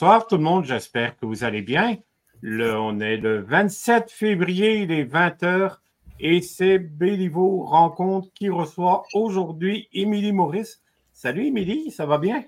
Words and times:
Bonsoir 0.00 0.28
tout 0.28 0.36
le 0.36 0.44
monde, 0.44 0.64
j'espère 0.64 1.16
que 1.16 1.26
vous 1.26 1.42
allez 1.42 1.60
bien. 1.60 1.96
on 2.44 3.00
est 3.00 3.16
le 3.16 3.40
27 3.40 4.12
février, 4.12 4.82
il 4.82 4.92
est 4.92 5.02
20h 5.02 5.78
et 6.20 6.40
c'est 6.40 6.78
Béliveau 6.78 7.64
Rencontre 7.64 8.28
qui 8.32 8.48
reçoit 8.48 9.02
aujourd'hui 9.12 9.88
Émilie 9.92 10.30
Maurice. 10.30 10.80
Salut 11.12 11.46
Émilie, 11.46 11.90
ça 11.90 12.06
va 12.06 12.18
bien? 12.18 12.44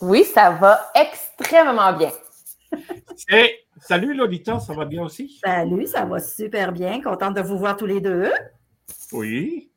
Oui, 0.00 0.24
ça 0.24 0.52
va 0.52 0.80
extrêmement 0.94 1.92
bien. 1.92 2.10
salut 3.82 4.14
Lolita, 4.14 4.58
ça 4.58 4.72
va 4.72 4.86
bien 4.86 5.02
aussi? 5.02 5.40
Salut, 5.44 5.86
ça 5.86 6.06
va 6.06 6.20
super 6.20 6.72
bien. 6.72 7.02
Contente 7.02 7.36
de 7.36 7.42
vous 7.42 7.58
voir 7.58 7.76
tous 7.76 7.84
les 7.84 8.00
deux. 8.00 8.32
Oui. 9.12 9.70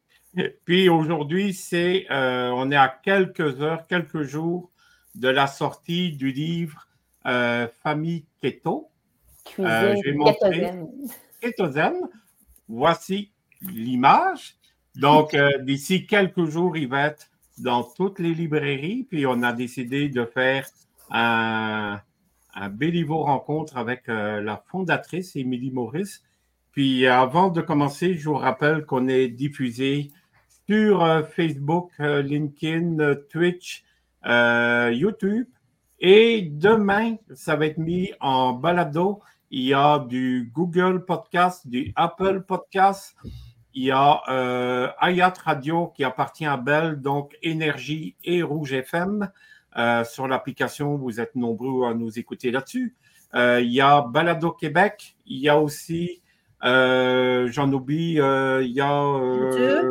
Puis 0.63 0.87
aujourd'hui, 0.87 1.53
c'est, 1.53 2.05
euh, 2.09 2.51
on 2.55 2.71
est 2.71 2.77
à 2.77 2.87
quelques 2.87 3.61
heures, 3.61 3.85
quelques 3.85 4.21
jours 4.21 4.71
de 5.15 5.27
la 5.27 5.47
sortie 5.47 6.15
du 6.15 6.31
livre 6.31 6.86
Famille 7.83 8.25
Keto. 8.41 8.89
Euh, 9.59 9.95
Cuisine 11.41 12.07
Voici 12.67 13.31
l'image. 13.61 14.55
Donc, 14.95 15.35
d'ici 15.61 16.05
quelques 16.05 16.45
jours, 16.45 16.75
il 16.75 16.87
va 16.87 17.07
être 17.07 17.29
dans 17.57 17.83
toutes 17.83 18.19
les 18.19 18.33
librairies. 18.33 19.05
Puis, 19.09 19.25
on 19.25 19.43
a 19.43 19.53
décidé 19.53 20.09
de 20.09 20.25
faire 20.25 20.65
un, 21.09 21.99
un 22.55 22.69
Béliveau 22.69 23.23
rencontre 23.23 23.77
avec 23.77 24.07
la 24.07 24.63
fondatrice, 24.69 25.35
Émilie 25.35 25.71
Maurice. 25.71 26.23
Puis, 26.71 27.07
avant 27.07 27.49
de 27.49 27.61
commencer, 27.61 28.15
je 28.15 28.29
vous 28.29 28.35
rappelle 28.35 28.85
qu'on 28.85 29.07
est 29.07 29.29
diffusé 29.29 30.11
sur 30.69 31.03
euh, 31.03 31.23
Facebook, 31.23 31.91
euh, 31.99 32.21
LinkedIn, 32.21 32.99
euh, 32.99 33.15
Twitch, 33.29 33.83
YouTube. 34.23 35.47
Et 35.99 36.41
demain, 36.41 37.15
ça 37.33 37.55
va 37.55 37.65
être 37.65 37.77
mis 37.77 38.11
en 38.19 38.53
balado. 38.53 39.21
Il 39.49 39.63
y 39.63 39.73
a 39.73 39.99
du 39.99 40.51
Google 40.53 41.05
Podcast, 41.05 41.67
du 41.67 41.91
Apple 41.95 42.41
Podcast. 42.41 43.15
Il 43.73 43.85
y 43.85 43.91
a 43.91 44.93
Ayat 44.99 45.33
Radio 45.43 45.87
qui 45.87 46.03
appartient 46.03 46.45
à 46.45 46.57
Bell, 46.57 47.01
donc 47.01 47.37
Énergie 47.41 48.15
et 48.23 48.43
Rouge 48.43 48.73
FM. 48.73 49.29
sur 50.05 50.27
l'application, 50.27 50.97
vous 50.97 51.19
êtes 51.19 51.35
nombreux 51.35 51.87
à 51.87 51.93
nous 51.93 52.19
écouter 52.19 52.51
là-dessus. 52.51 52.95
il 53.33 53.71
y 53.71 53.81
a 53.81 54.01
Balado 54.01 54.51
Québec. 54.51 55.15
Il 55.25 55.39
y 55.39 55.49
a 55.49 55.59
aussi, 55.59 56.21
j'en 56.61 57.71
oublie, 57.73 58.19
il 58.19 58.71
y 58.71 58.81
a 58.81 59.81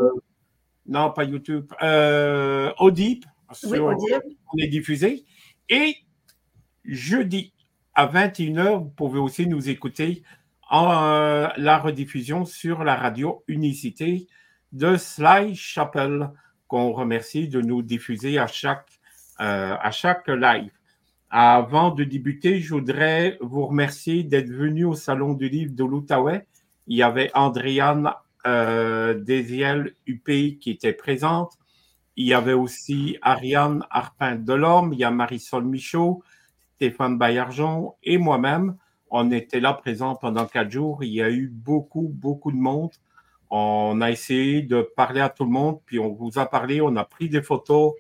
non, 0.89 1.11
pas 1.11 1.25
YouTube. 1.25 1.73
Euh, 1.83 2.73
Audible. 2.79 3.27
Oui, 3.65 3.79
Audible. 3.79 4.23
On 4.53 4.59
est 4.59 4.69
diffusé. 4.69 5.25
Et 5.69 5.97
jeudi 6.85 7.53
à 7.95 8.07
21h, 8.07 8.79
vous 8.79 8.91
pouvez 8.91 9.19
aussi 9.19 9.47
nous 9.47 9.69
écouter 9.69 10.23
en 10.71 10.91
euh, 10.93 11.49
la 11.57 11.79
rediffusion 11.79 12.45
sur 12.45 12.85
la 12.85 12.95
radio 12.95 13.43
Unicité 13.49 14.27
de 14.73 14.97
Sly 14.97 15.55
Chapel, 15.55 16.31
qu'on 16.69 16.93
remercie 16.93 17.49
de 17.49 17.61
nous 17.61 17.83
diffuser 17.83 18.39
à 18.39 18.47
chaque, 18.47 19.01
euh, 19.41 19.77
à 19.81 19.91
chaque 19.91 20.29
live. 20.29 20.71
Avant 21.31 21.91
de 21.91 22.05
débuter, 22.05 22.61
je 22.61 22.75
voudrais 22.75 23.37
vous 23.41 23.67
remercier 23.67 24.23
d'être 24.23 24.51
venu 24.51 24.85
au 24.85 24.95
Salon 24.95 25.35
du 25.35 25.49
Livre 25.49 25.75
de 25.75 25.85
l'Outaouais. 25.85 26.47
Il 26.87 26.97
y 26.97 27.03
avait 27.03 27.31
Andréane 27.35 28.13
euh, 28.47 29.15
Désiel 29.15 29.95
UP 30.07 30.25
qui 30.25 30.71
était 30.71 30.93
présente. 30.93 31.59
Il 32.17 32.27
y 32.27 32.35
avait 32.35 32.55
aussi 32.55 33.19
Ariane 33.21 33.85
Arpin-Delorme, 33.91 34.95
il 34.95 34.99
y 34.99 35.05
a 35.05 35.11
Marisol 35.11 35.65
Michaud, 35.65 36.23
Stéphane 36.77 37.19
Baillargeon 37.19 37.95
et 38.03 38.19
moi-même. 38.19 38.77
On 39.11 39.31
était 39.31 39.61
là 39.61 39.75
présents 39.75 40.15
pendant 40.15 40.47
quatre 40.47 40.71
jours. 40.71 41.05
Il 41.05 41.13
y 41.13 41.23
a 41.23 41.31
eu 41.31 41.49
beaucoup, 41.49 42.09
beaucoup 42.13 42.53
de 42.53 42.57
monde. 42.57 42.91
On 43.51 44.01
a 44.01 44.11
essayé 44.11 44.63
de 44.63 44.83
parler 44.97 45.21
à 45.21 45.29
tout 45.29 45.45
le 45.45 45.51
monde, 45.51 45.81
puis 45.87 45.99
on 45.99 46.13
vous 46.13 46.39
a 46.39 46.47
parlé, 46.47 46.81
on 46.81 46.97
a 46.97 47.05
pris 47.05 47.29
des 47.29 47.43
photos. 47.43 47.93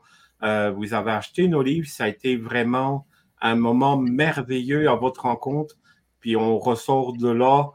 Euh, 0.43 0.71
vous 0.71 0.95
avez 0.95 1.13
acheté 1.13 1.47
nos 1.49 1.63
livres. 1.63 1.89
Ça 1.89 2.05
a 2.05 2.09
été 2.09 2.37
vraiment 2.37 3.07
un 3.41 3.55
moment 3.55 3.97
merveilleux 3.97 4.89
à 4.89 4.95
votre 4.95 5.23
rencontre. 5.23 5.77
Puis 6.21 6.37
on 6.37 6.59
ressort 6.59 7.13
de 7.13 7.29
là 7.29 7.71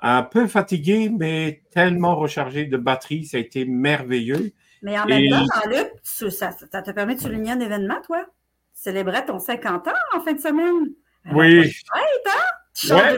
un 0.00 0.22
peu 0.22 0.46
fatigué, 0.46 1.08
mais 1.08 1.62
tellement 1.70 2.16
rechargé 2.16 2.66
de 2.66 2.76
batterie. 2.76 3.24
Ça 3.24 3.38
a 3.38 3.40
été 3.40 3.64
merveilleux. 3.64 4.52
Mais 4.86 4.96
en 5.00 5.04
même 5.04 5.28
temps, 5.28 5.44
Jean-Luc, 5.52 5.88
ça, 6.04 6.52
te 6.52 6.90
permet 6.92 7.16
de 7.16 7.20
souligner 7.20 7.50
un 7.50 7.58
événement, 7.58 8.00
toi? 8.06 8.24
Célébrer 8.72 9.24
ton 9.24 9.40
50 9.40 9.88
ans 9.88 9.92
en 10.14 10.20
fin 10.20 10.32
de 10.32 10.38
semaine. 10.38 10.92
oui. 11.32 11.64
Fête, 11.64 12.94
hein? 12.94 13.16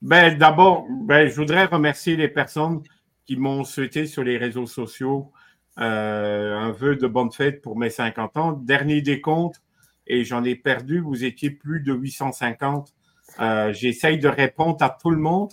Ben, 0.00 0.38
d'abord, 0.38 0.86
ben, 0.88 1.26
je 1.26 1.34
voudrais 1.34 1.64
remercier 1.64 2.14
les 2.14 2.28
personnes 2.28 2.84
qui 3.26 3.34
m'ont 3.36 3.64
souhaité 3.64 4.06
sur 4.06 4.22
les 4.22 4.38
réseaux 4.38 4.66
sociaux 4.66 5.32
euh, 5.80 6.56
un 6.56 6.70
vœu 6.70 6.94
de 6.94 7.08
bonne 7.08 7.32
fête 7.32 7.60
pour 7.60 7.76
mes 7.76 7.90
50 7.90 8.36
ans. 8.36 8.52
Dernier 8.52 9.02
décompte, 9.02 9.62
et 10.06 10.22
j'en 10.22 10.44
ai 10.44 10.54
perdu, 10.54 11.00
vous 11.00 11.24
étiez 11.24 11.50
plus 11.50 11.80
de 11.80 11.92
850 11.92 12.94
euh, 13.40 13.72
j'essaye 13.72 14.18
de 14.18 14.28
répondre 14.28 14.76
à 14.80 14.90
tout 14.90 15.10
le 15.10 15.16
monde, 15.16 15.50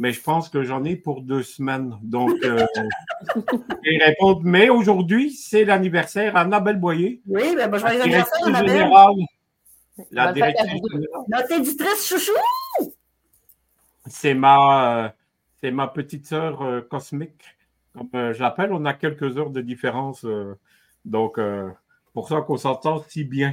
mais 0.00 0.12
je 0.12 0.22
pense 0.22 0.48
que 0.48 0.62
j'en 0.62 0.82
ai 0.84 0.96
pour 0.96 1.20
deux 1.20 1.42
semaines. 1.42 1.98
Donc, 2.02 2.32
euh, 2.42 2.66
répondre. 3.84 4.40
Mais 4.44 4.70
aujourd'hui, 4.70 5.30
c'est 5.30 5.66
l'anniversaire 5.66 6.36
Annabelle 6.38 6.78
Boyer. 6.78 7.20
Oui, 7.26 7.54
ben, 7.54 7.70
bon, 7.70 7.78
joyeux 7.78 8.00
anniversaire, 8.00 8.46
Annabelle. 8.46 8.88
la 10.10 10.32
directrice 10.32 10.80
Notre 11.28 11.52
éditrice 11.52 12.08
chouchou! 12.08 12.32
C'est 14.06 14.32
ma, 14.32 15.04
euh, 15.04 15.08
c'est 15.60 15.70
ma 15.70 15.86
petite 15.86 16.26
sœur 16.26 16.62
euh, 16.62 16.80
cosmique, 16.80 17.44
comme 17.92 18.08
je 18.32 18.40
l'appelle. 18.40 18.72
On 18.72 18.86
a 18.86 18.94
quelques 18.94 19.36
heures 19.36 19.50
de 19.50 19.60
différence. 19.60 20.24
donc, 21.04 21.38
pour 22.14 22.26
ça 22.26 22.40
qu'on 22.40 22.56
s'entend 22.56 23.04
si 23.06 23.24
bien. 23.24 23.52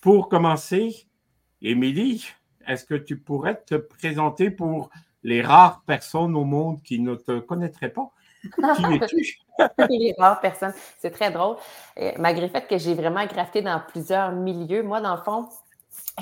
pour 0.00 0.28
commencer, 0.28 1.06
Émilie, 1.62 2.26
est-ce 2.66 2.84
que 2.84 2.94
tu 2.94 3.16
pourrais 3.16 3.60
te 3.62 3.74
présenter 3.74 4.50
pour 4.50 4.90
les 5.22 5.42
rares 5.42 5.82
personnes 5.86 6.36
au 6.36 6.44
monde 6.44 6.82
qui 6.82 7.00
ne 7.00 7.14
te 7.14 7.38
connaîtraient 7.40 7.90
pas? 7.90 8.10
Qui 8.42 8.84
es-tu? 8.94 9.38
les 9.88 10.14
rares 10.18 10.40
personnes. 10.40 10.74
C'est 10.98 11.10
très 11.10 11.30
drôle. 11.30 11.56
malgré 12.18 12.46
le 12.46 12.52
fait 12.52 12.66
que 12.66 12.78
j'ai 12.78 12.94
vraiment 12.94 13.24
grafté 13.26 13.62
dans 13.62 13.80
plusieurs 13.80 14.32
milieux, 14.32 14.82
moi, 14.82 15.00
dans 15.00 15.16
le 15.16 15.22
fond, 15.22 15.48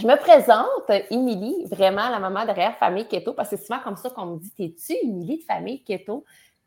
je 0.01 0.07
me 0.07 0.17
présente, 0.17 1.07
Émilie, 1.11 1.67
vraiment 1.71 2.09
la 2.09 2.19
maman 2.19 2.47
derrière 2.47 2.77
Famille 2.79 3.07
Keto, 3.07 3.35
parce 3.35 3.51
que 3.51 3.57
c'est 3.57 3.67
souvent 3.67 3.81
comme 3.81 3.97
ça 3.97 4.11
qu'on 4.11 4.27
me 4.27 4.39
dit 4.39 4.51
T'es-tu 4.53 4.95
Émilie 5.05 5.39
de 5.39 5.45
Famille 5.45 5.83
Keto? 5.83 6.25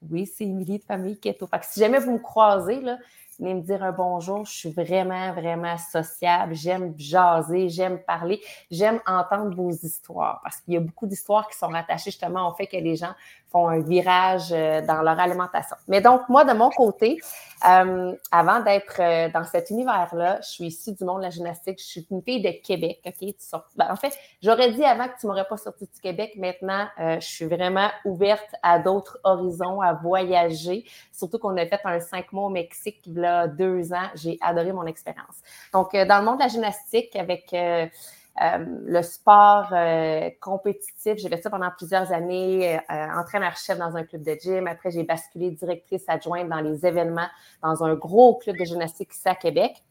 Oui, 0.09 0.27
c'est 0.27 0.43
Émilie 0.43 0.79
de 0.79 0.83
Famille 0.83 1.19
Keto. 1.19 1.47
Fait 1.47 1.59
que 1.59 1.65
si 1.65 1.79
jamais 1.79 1.99
vous 1.99 2.11
me 2.13 2.19
croisez, 2.19 2.81
là, 2.81 2.97
venez 3.39 3.53
me 3.53 3.61
dire 3.61 3.83
un 3.83 3.91
bonjour. 3.91 4.45
Je 4.45 4.51
suis 4.51 4.71
vraiment, 4.71 5.33
vraiment 5.33 5.77
sociable. 5.77 6.55
J'aime 6.55 6.93
jaser, 6.97 7.69
j'aime 7.69 7.99
parler, 7.99 8.41
j'aime 8.71 8.99
entendre 9.05 9.55
vos 9.55 9.71
histoires 9.71 10.39
parce 10.43 10.57
qu'il 10.57 10.73
y 10.73 10.77
a 10.77 10.79
beaucoup 10.79 11.07
d'histoires 11.07 11.47
qui 11.47 11.57
sont 11.57 11.67
rattachées 11.67 12.11
justement 12.11 12.49
au 12.49 12.53
fait 12.53 12.67
que 12.67 12.77
les 12.77 12.95
gens 12.95 13.13
font 13.51 13.67
un 13.67 13.79
virage 13.79 14.51
euh, 14.51 14.85
dans 14.85 15.01
leur 15.01 15.19
alimentation. 15.19 15.77
Mais 15.87 16.01
donc, 16.01 16.27
moi, 16.29 16.43
de 16.43 16.53
mon 16.53 16.69
côté, 16.69 17.19
euh, 17.67 18.13
avant 18.31 18.59
d'être 18.61 18.99
euh, 18.99 19.29
dans 19.29 19.43
cet 19.43 19.69
univers-là, 19.69 20.39
je 20.41 20.47
suis 20.47 20.65
issue 20.65 20.93
du 20.93 21.03
monde 21.03 21.19
de 21.19 21.23
la 21.23 21.29
gymnastique. 21.29 21.79
Je 21.79 21.85
suis 21.85 22.07
une 22.11 22.21
fille 22.21 22.41
de 22.41 22.51
Québec. 22.65 22.99
OK? 23.05 23.19
Tu 23.19 23.35
ben, 23.75 23.87
en 23.89 23.95
fait, 23.95 24.17
j'aurais 24.41 24.71
dit 24.71 24.83
avant 24.83 25.07
que 25.07 25.19
tu 25.19 25.27
m'aurais 25.27 25.47
pas 25.47 25.57
sorti 25.57 25.85
du 25.85 26.01
Québec. 26.01 26.33
Maintenant, 26.37 26.87
je 26.97 27.25
suis 27.25 27.45
vraiment 27.45 27.89
ouverte 28.03 28.49
à 28.61 28.79
d'autres 28.79 29.19
horizons, 29.23 29.81
à 29.81 29.93
voyager. 29.93 30.85
Surtout 31.11 31.39
qu'on 31.39 31.55
a 31.57 31.65
fait 31.65 31.79
un 31.85 31.99
cinq 31.99 32.31
mois 32.33 32.45
au 32.45 32.49
Mexique 32.49 33.01
il 33.05 33.19
y 33.19 33.25
a 33.25 33.47
deux 33.47 33.93
ans. 33.93 34.09
J'ai 34.15 34.37
adoré 34.41 34.73
mon 34.73 34.85
expérience. 34.85 35.41
Donc, 35.73 35.93
dans 35.93 36.19
le 36.19 36.25
monde 36.25 36.37
de 36.37 36.43
la 36.43 36.49
gymnastique, 36.49 37.15
avec 37.15 37.53
euh, 37.53 37.87
le 38.39 39.01
sport 39.01 39.69
euh, 39.71 40.29
compétitif, 40.41 41.17
j'ai 41.17 41.29
fait 41.29 41.41
ça 41.41 41.49
pendant 41.49 41.71
plusieurs 41.71 42.11
années, 42.11 42.77
euh, 42.77 43.07
entraîneur-chef 43.17 43.77
dans 43.77 43.95
un 43.95 44.03
club 44.03 44.23
de 44.23 44.35
gym. 44.41 44.67
Après, 44.67 44.91
j'ai 44.91 45.03
basculé 45.03 45.51
directrice 45.51 46.03
adjointe 46.07 46.49
dans 46.49 46.59
les 46.59 46.85
événements 46.85 47.27
dans 47.63 47.83
un 47.83 47.95
gros 47.95 48.35
club 48.35 48.57
de 48.57 48.65
gymnastique 48.65 49.13
ici 49.13 49.27
à 49.27 49.35
Québec. 49.35 49.83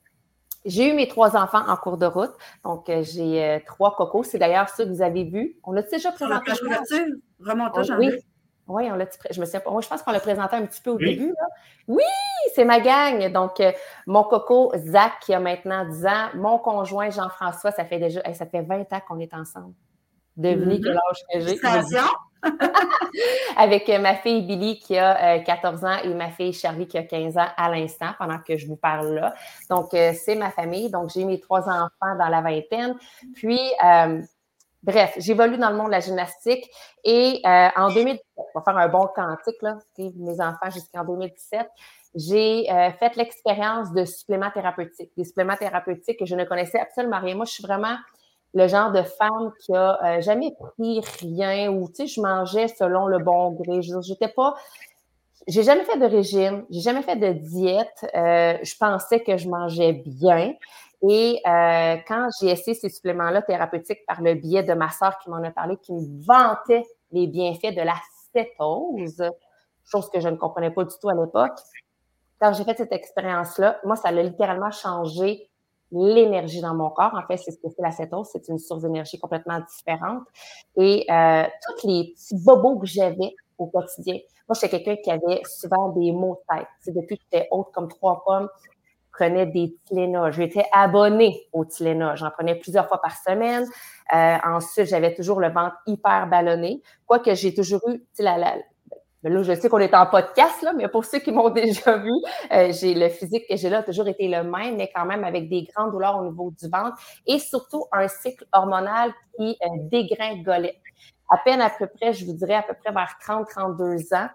J'ai 0.66 0.90
eu 0.90 0.94
mes 0.94 1.08
trois 1.08 1.36
enfants 1.36 1.66
en 1.68 1.76
cours 1.76 1.98
de 1.98 2.06
route. 2.06 2.32
Donc, 2.64 2.86
j'ai 2.86 3.62
trois 3.66 3.94
cocos. 3.94 4.24
C'est 4.24 4.38
d'ailleurs 4.38 4.70
ça 4.70 4.84
que 4.84 4.88
vous 4.88 5.02
avez 5.02 5.24
vu. 5.24 5.56
On 5.62 5.76
a 5.76 5.82
déjà 5.82 6.10
présenté. 6.10 6.52
Remontage, 7.38 7.92
oui. 7.98 8.10
Oui, 8.66 8.88
on 8.90 8.94
l'a 8.94 9.04
je 9.30 9.40
me 9.40 9.70
moi, 9.70 9.82
je 9.82 9.88
pense 9.88 10.02
qu'on 10.02 10.12
l'a 10.12 10.20
présenté 10.20 10.56
un 10.56 10.64
petit 10.64 10.80
peu 10.80 10.90
au 10.90 10.98
début. 10.98 11.34
Oui, 11.86 12.02
c'est 12.54 12.64
ma 12.64 12.80
gang. 12.80 13.30
Donc, 13.30 13.60
euh, 13.60 13.72
mon 14.06 14.24
coco, 14.24 14.72
Zach, 14.76 15.12
qui 15.20 15.34
a 15.34 15.40
maintenant 15.40 15.84
10 15.86 16.06
ans, 16.06 16.28
mon 16.34 16.58
conjoint, 16.58 17.10
Jean-François, 17.10 17.72
ça 17.72 17.84
fait 17.84 17.98
déjà, 17.98 18.22
ça 18.32 18.46
fait 18.46 18.62
20 18.62 18.92
ans 18.92 19.00
qu'on 19.06 19.18
est 19.18 19.34
ensemble. 19.34 19.74
Devinez 20.36 20.78
mm-hmm. 20.78 20.82
quel 20.82 20.96
âge 20.96 21.22
que 21.32 21.40
j'ai. 21.40 22.00
avec 23.56 23.88
ma 23.88 24.16
fille 24.16 24.42
Billy 24.42 24.78
qui 24.78 24.98
a 24.98 25.38
14 25.38 25.82
ans 25.84 25.96
et 26.04 26.12
ma 26.12 26.30
fille 26.30 26.52
Charlie 26.52 26.86
qui 26.86 26.98
a 26.98 27.02
15 27.02 27.38
ans 27.38 27.46
à 27.56 27.70
l'instant 27.70 28.10
pendant 28.18 28.38
que 28.38 28.58
je 28.58 28.66
vous 28.66 28.76
parle 28.76 29.14
là. 29.14 29.34
Donc, 29.70 29.90
c'est 29.92 30.34
ma 30.34 30.50
famille. 30.50 30.90
Donc, 30.90 31.10
j'ai 31.10 31.24
mes 31.24 31.40
trois 31.40 31.62
enfants 31.62 32.16
dans 32.18 32.28
la 32.28 32.42
vingtaine. 32.42 32.96
Puis, 33.34 33.60
Bref, 34.84 35.14
j'évolue 35.16 35.56
dans 35.56 35.70
le 35.70 35.76
monde 35.76 35.86
de 35.86 35.92
la 35.92 36.00
gymnastique 36.00 36.68
et 37.04 37.40
euh, 37.46 37.68
en 37.74 37.88
2017, 37.88 38.20
on 38.36 38.58
va 38.58 38.62
faire 38.62 38.76
un 38.76 38.88
bon 38.88 39.08
quantique, 39.16 39.62
là, 39.62 39.78
mes 39.98 40.40
enfants 40.42 40.68
jusqu'en 40.70 41.04
2017, 41.06 41.66
j'ai 42.14 42.70
euh, 42.70 42.90
fait 42.92 43.16
l'expérience 43.16 43.92
de 43.94 44.04
suppléments 44.04 44.50
thérapeutiques, 44.50 45.10
des 45.16 45.24
suppléments 45.24 45.56
thérapeutiques 45.56 46.18
que 46.18 46.26
je 46.26 46.34
ne 46.36 46.44
connaissais 46.44 46.78
absolument 46.78 47.18
rien. 47.18 47.34
Moi, 47.34 47.46
je 47.46 47.52
suis 47.52 47.62
vraiment 47.62 47.96
le 48.52 48.68
genre 48.68 48.92
de 48.92 49.02
femme 49.02 49.52
qui 49.64 49.74
a 49.74 49.98
euh, 50.04 50.20
jamais 50.20 50.54
pris 50.76 51.00
rien 51.00 51.70
ou, 51.70 51.88
tu 51.88 51.94
sais, 51.94 52.06
je 52.06 52.20
mangeais 52.20 52.68
selon 52.68 53.06
le 53.06 53.20
bon 53.20 53.52
gré. 53.52 53.80
Je 53.80 53.94
j'étais 54.02 54.28
pas, 54.28 54.54
j'ai 55.48 55.62
jamais 55.62 55.84
fait 55.84 55.98
de 55.98 56.04
régime, 56.04 56.66
j'ai 56.68 56.80
jamais 56.80 57.02
fait 57.02 57.16
de 57.16 57.32
diète. 57.32 58.06
je 58.12 58.76
pensais 58.76 59.20
que 59.20 59.38
je 59.38 59.48
mangeais 59.48 59.94
bien. 60.04 60.52
Et 61.02 61.40
euh, 61.46 61.96
quand 62.06 62.28
j'ai 62.40 62.50
essayé 62.50 62.74
ces 62.74 62.88
suppléments-là 62.88 63.42
thérapeutiques 63.42 64.04
par 64.06 64.22
le 64.22 64.34
biais 64.34 64.62
de 64.62 64.74
ma 64.74 64.90
soeur 64.90 65.18
qui 65.18 65.30
m'en 65.30 65.42
a 65.42 65.50
parlé, 65.50 65.76
qui 65.78 65.92
me 65.92 66.24
vantait 66.24 66.84
les 67.12 67.26
bienfaits 67.26 67.74
de 67.74 67.82
la 67.82 67.96
cétose, 68.32 69.22
chose 69.84 70.08
que 70.10 70.20
je 70.20 70.28
ne 70.28 70.36
comprenais 70.36 70.70
pas 70.70 70.84
du 70.84 70.94
tout 71.00 71.08
à 71.08 71.14
l'époque, 71.14 71.58
quand 72.40 72.52
j'ai 72.52 72.64
fait 72.64 72.76
cette 72.76 72.92
expérience-là, 72.92 73.78
moi, 73.84 73.96
ça 73.96 74.08
a 74.08 74.12
littéralement 74.12 74.70
changé 74.70 75.48
l'énergie 75.92 76.60
dans 76.60 76.74
mon 76.74 76.90
corps. 76.90 77.14
En 77.14 77.26
fait, 77.26 77.36
c'est 77.36 77.52
ce 77.52 77.58
que 77.58 77.68
c'est 77.68 77.82
la 77.82 77.92
cétose. 77.92 78.28
C'est 78.32 78.48
une 78.48 78.58
source 78.58 78.82
d'énergie 78.82 79.18
complètement 79.18 79.60
différente. 79.60 80.24
Et 80.76 81.06
euh, 81.10 81.44
tous 81.78 81.86
les 81.86 82.12
petits 82.12 82.34
bobos 82.44 82.78
que 82.78 82.86
j'avais 82.86 83.34
au 83.58 83.66
quotidien. 83.66 84.18
Moi, 84.48 84.56
j'étais 84.60 84.82
quelqu'un 84.82 84.96
qui 85.02 85.10
avait 85.10 85.42
souvent 85.44 85.90
des 85.90 86.12
maux 86.12 86.40
de 86.50 86.56
tête. 86.56 86.68
C'est 86.80 86.94
depuis 86.94 87.16
que 87.16 87.24
j'étais 87.30 87.48
haute 87.50 87.68
comme 87.72 87.88
trois 87.88 88.22
pommes, 88.24 88.48
prenais 89.16 89.46
des 89.46 89.76
Tylenol. 89.86 90.32
J'étais 90.32 90.64
abonnée 90.72 91.46
au 91.52 91.64
Tylenol. 91.64 92.16
J'en 92.16 92.30
prenais 92.30 92.54
plusieurs 92.54 92.88
fois 92.88 93.00
par 93.00 93.16
semaine. 93.16 93.64
Euh, 94.14 94.36
ensuite, 94.44 94.86
j'avais 94.86 95.14
toujours 95.14 95.40
le 95.40 95.48
ventre 95.48 95.76
hyper 95.86 96.26
ballonné. 96.28 96.82
Quoique 97.06 97.34
j'ai 97.34 97.54
toujours 97.54 97.82
eu, 97.88 98.02
ben 99.24 99.32
là, 99.32 99.42
je 99.42 99.54
sais 99.54 99.70
qu'on 99.70 99.78
est 99.78 99.94
en 99.94 100.04
podcast, 100.04 100.60
là, 100.60 100.74
mais 100.74 100.86
pour 100.86 101.06
ceux 101.06 101.18
qui 101.18 101.32
m'ont 101.32 101.48
déjà 101.64 101.96
vu, 101.96 102.12
euh, 102.52 102.70
j'ai 102.72 102.92
le 102.92 103.08
physique 103.08 103.44
que 103.48 103.56
j'ai 103.56 103.70
là 103.70 103.78
a 103.78 103.82
toujours 103.82 104.06
été 104.06 104.28
le 104.28 104.42
même, 104.42 104.76
mais 104.76 104.92
quand 104.94 105.06
même 105.06 105.24
avec 105.24 105.48
des 105.48 105.62
grandes 105.62 105.92
douleurs 105.92 106.18
au 106.18 106.26
niveau 106.26 106.50
du 106.50 106.68
ventre 106.68 106.98
et 107.26 107.38
surtout 107.38 107.86
un 107.90 108.06
cycle 108.06 108.44
hormonal 108.52 109.14
qui 109.34 109.56
euh, 109.62 109.68
dégringolait. 109.90 110.78
À 111.30 111.38
peine 111.38 111.62
à 111.62 111.70
peu 111.70 111.86
près, 111.86 112.12
je 112.12 112.26
vous 112.26 112.34
dirais 112.34 112.56
à 112.56 112.62
peu 112.62 112.74
près 112.74 112.92
vers 112.92 113.16
30-32 113.26 114.14
ans, 114.14 114.28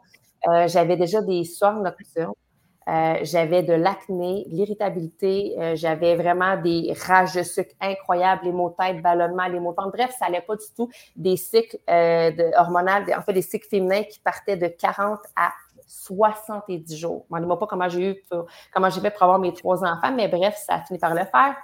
euh, 0.47 0.67
j'avais 0.67 0.97
déjà 0.97 1.21
des 1.21 1.43
soirs 1.43 1.79
nocturnes. 1.79 2.33
Euh, 2.89 3.19
j'avais 3.21 3.61
de 3.61 3.73
l'acné, 3.73 4.45
de 4.47 4.55
l'irritabilité, 4.55 5.55
euh, 5.59 5.75
j'avais 5.75 6.15
vraiment 6.15 6.57
des 6.57 6.93
rages 7.05 7.35
de 7.35 7.43
sucre 7.43 7.75
incroyables, 7.79 8.45
les 8.45 8.51
maux 8.51 8.69
de 8.69 8.75
tête, 8.75 9.01
ballonnements, 9.03 9.47
les 9.47 9.59
maux 9.59 9.71
de 9.71 9.75
ventre. 9.75 9.91
Bref, 9.95 10.15
ça 10.17 10.25
n'allait 10.25 10.41
pas 10.41 10.55
du 10.55 10.65
tout. 10.75 10.89
Des 11.15 11.37
cycles 11.37 11.77
euh, 11.87 12.31
hormonaux, 12.57 13.11
en 13.15 13.21
fait, 13.21 13.33
des 13.33 13.43
cycles 13.43 13.67
féminins 13.67 14.03
qui 14.03 14.19
partaient 14.19 14.57
de 14.57 14.67
40 14.67 15.19
à 15.35 15.51
70 15.85 16.97
jours. 16.97 17.25
Je 17.31 17.37
ne 17.37 17.41
sais 17.43 17.57
pas 17.59 17.67
comment 17.67 17.89
j'ai 17.89 18.11
eu, 18.11 18.23
comment 18.73 18.89
j'ai 18.89 19.01
fait 19.01 19.11
pour 19.11 19.23
avoir 19.23 19.39
mes 19.39 19.53
trois 19.53 19.83
enfants, 19.83 20.11
mais 20.15 20.27
bref, 20.27 20.55
ça 20.65 20.75
a 20.75 20.81
fini 20.81 20.97
par 20.97 21.13
le 21.13 21.25
faire. 21.25 21.55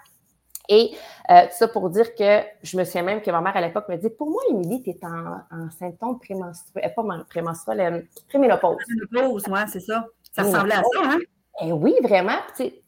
Et 0.67 0.91
tout 1.27 1.35
ça 1.51 1.67
pour 1.67 1.89
dire 1.91 2.15
que 2.15 2.41
je 2.63 2.77
me 2.77 2.83
souviens 2.83 3.03
même 3.03 3.21
que 3.21 3.29
ma 3.29 3.39
mère 3.39 3.55
à 3.55 3.61
l'époque 3.61 3.87
me 3.87 3.97
dit 3.97 4.09
Pour 4.09 4.31
moi, 4.31 4.41
Émilie, 4.49 4.81
tu 4.81 4.89
es 4.89 4.99
en, 5.03 5.41
en 5.51 5.69
symptômes 5.69 6.19
prémenstruels, 6.19 6.93
pas 6.95 7.03
prémenstruels, 7.29 7.93
euh, 7.93 8.01
préménopause. 8.27 8.77
Préménopause, 9.09 9.43
oui, 9.47 9.59
c'est 9.67 9.79
ça. 9.79 10.07
Ça 10.35 10.43
ressemblait 10.43 10.75
à 10.75 10.83
ça, 10.83 11.01
hein? 11.03 11.17
Eh 11.61 11.71
oui, 11.71 11.95
vraiment. 12.03 12.37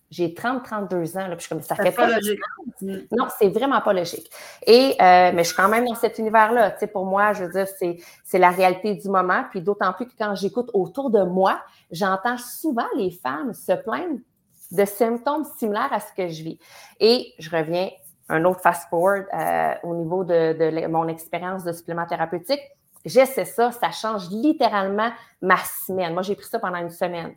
j'ai 0.09 0.29
30-32 0.29 1.17
ans, 1.17 1.27
là, 1.27 1.35
puis 1.35 1.45
je 1.45 1.49
comme, 1.49 1.61
ça 1.61 1.75
fait 1.75 1.91
pas, 1.91 2.07
logique. 2.07 2.39
Non, 2.81 3.27
c'est 3.39 3.47
vraiment 3.47 3.79
pas 3.79 3.93
logique. 3.93 4.29
Et, 4.65 4.95
euh, 5.01 5.31
mais 5.33 5.43
je 5.43 5.47
suis 5.47 5.55
quand 5.55 5.69
même 5.69 5.85
dans 5.85 5.95
cet 5.95 6.19
univers-là. 6.19 6.71
Tu 6.71 6.79
sais, 6.79 6.87
pour 6.87 7.05
moi, 7.05 7.31
je 7.33 7.45
veux 7.45 7.51
dire, 7.51 7.67
c'est, 7.79 7.97
c'est 8.25 8.39
la 8.39 8.49
réalité 8.49 8.95
du 8.95 9.07
moment. 9.09 9.45
Puis 9.49 9.61
d'autant 9.61 9.93
plus 9.93 10.05
que 10.05 10.13
quand 10.17 10.35
j'écoute 10.35 10.69
autour 10.73 11.09
de 11.09 11.23
moi, 11.23 11.61
j'entends 11.91 12.37
souvent 12.37 12.87
les 12.95 13.11
femmes 13.11 13.53
se 13.53 13.71
plaindre 13.71 14.19
de 14.71 14.83
symptômes 14.83 15.45
similaires 15.57 15.91
à 15.91 16.01
ce 16.01 16.11
que 16.13 16.27
je 16.27 16.43
vis. 16.43 16.59
Et 16.99 17.33
je 17.39 17.49
reviens 17.49 17.89
un 18.29 18.43
autre 18.43 18.59
fast-forward 18.61 19.25
euh, 19.33 19.73
au 19.83 19.95
niveau 19.95 20.25
de, 20.25 20.53
de, 20.53 20.87
mon 20.87 21.07
expérience 21.07 21.63
de 21.63 21.71
supplément 21.71 22.05
thérapeutique. 22.05 22.61
J'essaie 23.07 23.45
ça, 23.45 23.71
ça 23.71 23.91
change 23.91 24.29
littéralement 24.29 25.09
ma 25.41 25.57
semaine. 25.57 26.13
Moi, 26.13 26.23
j'ai 26.23 26.35
pris 26.35 26.45
ça 26.45 26.59
pendant 26.59 26.77
une 26.77 26.89
semaine. 26.89 27.33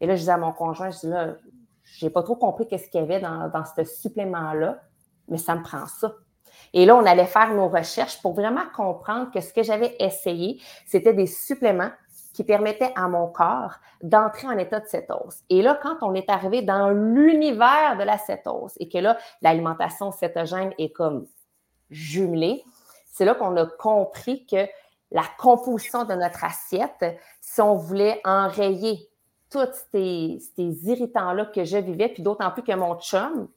Et 0.00 0.06
là, 0.06 0.14
je 0.14 0.20
disais 0.20 0.32
à 0.32 0.36
mon 0.36 0.52
conjoint, 0.52 0.90
je 0.90 0.98
dis 0.98 1.08
là, 1.08 1.36
j'ai 1.84 2.10
pas 2.10 2.22
trop 2.22 2.36
compris 2.36 2.68
qu'est-ce 2.68 2.90
qu'il 2.90 3.00
y 3.00 3.02
avait 3.02 3.20
dans, 3.20 3.64
ce 3.64 3.84
supplément-là, 3.84 4.82
mais 5.28 5.38
ça 5.38 5.54
me 5.54 5.62
prend 5.62 5.86
ça. 5.86 6.12
Et 6.74 6.84
là, 6.84 6.96
on 6.96 7.06
allait 7.06 7.26
faire 7.26 7.54
nos 7.54 7.68
recherches 7.68 8.20
pour 8.20 8.34
vraiment 8.34 8.64
comprendre 8.74 9.30
que 9.30 9.40
ce 9.40 9.54
que 9.54 9.62
j'avais 9.62 9.96
essayé, 9.98 10.60
c'était 10.84 11.14
des 11.14 11.26
suppléments 11.26 11.90
qui 12.34 12.44
permettait 12.44 12.92
à 12.94 13.08
mon 13.08 13.28
corps 13.28 13.76
d'entrer 14.02 14.46
en 14.46 14.58
état 14.58 14.80
de 14.80 14.86
cétose. 14.86 15.42
Et 15.48 15.62
là, 15.62 15.78
quand 15.82 15.96
on 16.02 16.14
est 16.14 16.28
arrivé 16.28 16.60
dans 16.60 16.90
l'univers 16.90 17.96
de 17.98 18.02
la 18.02 18.18
cétose 18.18 18.74
et 18.78 18.90
que 18.90 18.98
là, 18.98 19.16
l'alimentation 19.40 20.12
cétogène 20.12 20.74
est 20.76 20.90
comme 20.90 21.26
jumelée, 21.88 22.62
c'est 23.10 23.24
là 23.24 23.34
qu'on 23.34 23.56
a 23.56 23.64
compris 23.64 24.44
que 24.44 24.66
la 25.10 25.24
composition 25.38 26.04
de 26.04 26.14
notre 26.14 26.44
assiette, 26.44 27.04
si 27.40 27.60
on 27.60 27.74
voulait 27.74 28.20
enrayer 28.24 29.08
tous 29.50 29.68
ces, 29.92 30.38
irritants-là 30.58 31.46
que 31.46 31.64
je 31.64 31.78
vivais, 31.78 32.08
puis 32.08 32.22
d'autant 32.22 32.50
plus 32.50 32.62
que 32.62 32.74
mon 32.74 32.98
chum, 32.98 33.48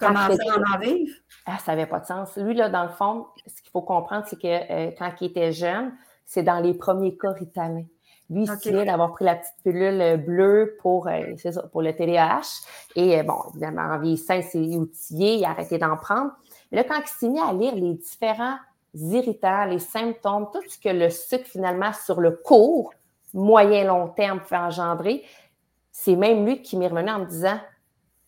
Comment 0.00 0.26
ça 0.26 0.74
en 0.74 0.78
vivre? 0.80 1.14
Ah, 1.46 1.58
ça 1.58 1.70
n'avait 1.70 1.86
pas 1.86 2.00
de 2.00 2.06
sens. 2.06 2.36
Lui, 2.36 2.54
là, 2.54 2.68
dans 2.68 2.82
le 2.82 2.88
fond, 2.88 3.28
ce 3.46 3.62
qu'il 3.62 3.70
faut 3.70 3.82
comprendre, 3.82 4.24
c'est 4.28 4.40
que 4.40 4.48
euh, 4.48 4.90
quand 4.98 5.12
il 5.20 5.26
était 5.28 5.52
jeune, 5.52 5.92
c'est 6.26 6.42
dans 6.42 6.58
les 6.58 6.74
premiers 6.74 7.16
cas 7.16 7.30
ritalins. 7.30 7.84
Lui, 8.30 8.44
il 8.44 8.50
okay. 8.50 8.84
d'avoir 8.84 9.12
pris 9.12 9.24
la 9.24 9.36
petite 9.36 9.54
pilule 9.62 10.00
euh, 10.00 10.16
bleue 10.16 10.76
pour, 10.80 11.08
euh, 11.08 11.34
pour 11.70 11.82
le 11.82 11.94
TDAH. 11.94 12.62
Et 12.96 13.20
euh, 13.20 13.22
bon, 13.22 13.36
évidemment, 13.50 13.82
en 13.82 13.98
vieillissant, 13.98 14.34
il 14.34 14.44
s'est 14.44 14.76
outillé, 14.76 15.34
il 15.36 15.44
a 15.44 15.50
arrêté 15.50 15.76
d'en 15.76 15.96
prendre. 15.96 16.30
Mais 16.72 16.78
là, 16.78 16.84
quand 16.84 17.00
il 17.00 17.08
s'est 17.08 17.28
mis 17.28 17.40
à 17.40 17.52
lire 17.52 17.74
les 17.74 17.94
différents 17.94 18.56
irritants, 18.94 19.64
les 19.64 19.78
symptômes, 19.78 20.48
tout 20.52 20.62
ce 20.68 20.78
que 20.78 20.88
le 20.88 21.10
sucre, 21.10 21.46
finalement, 21.46 21.92
sur 21.92 22.20
le 22.20 22.30
court, 22.32 22.92
moyen, 23.32 23.84
long 23.84 24.08
terme 24.08 24.40
peut 24.40 24.56
engendrer, 24.56 25.24
c'est 25.90 26.16
même 26.16 26.44
lui 26.44 26.62
qui 26.62 26.76
m'est 26.76 26.88
revenu 26.88 27.10
en 27.10 27.20
me 27.20 27.26
disant 27.26 27.58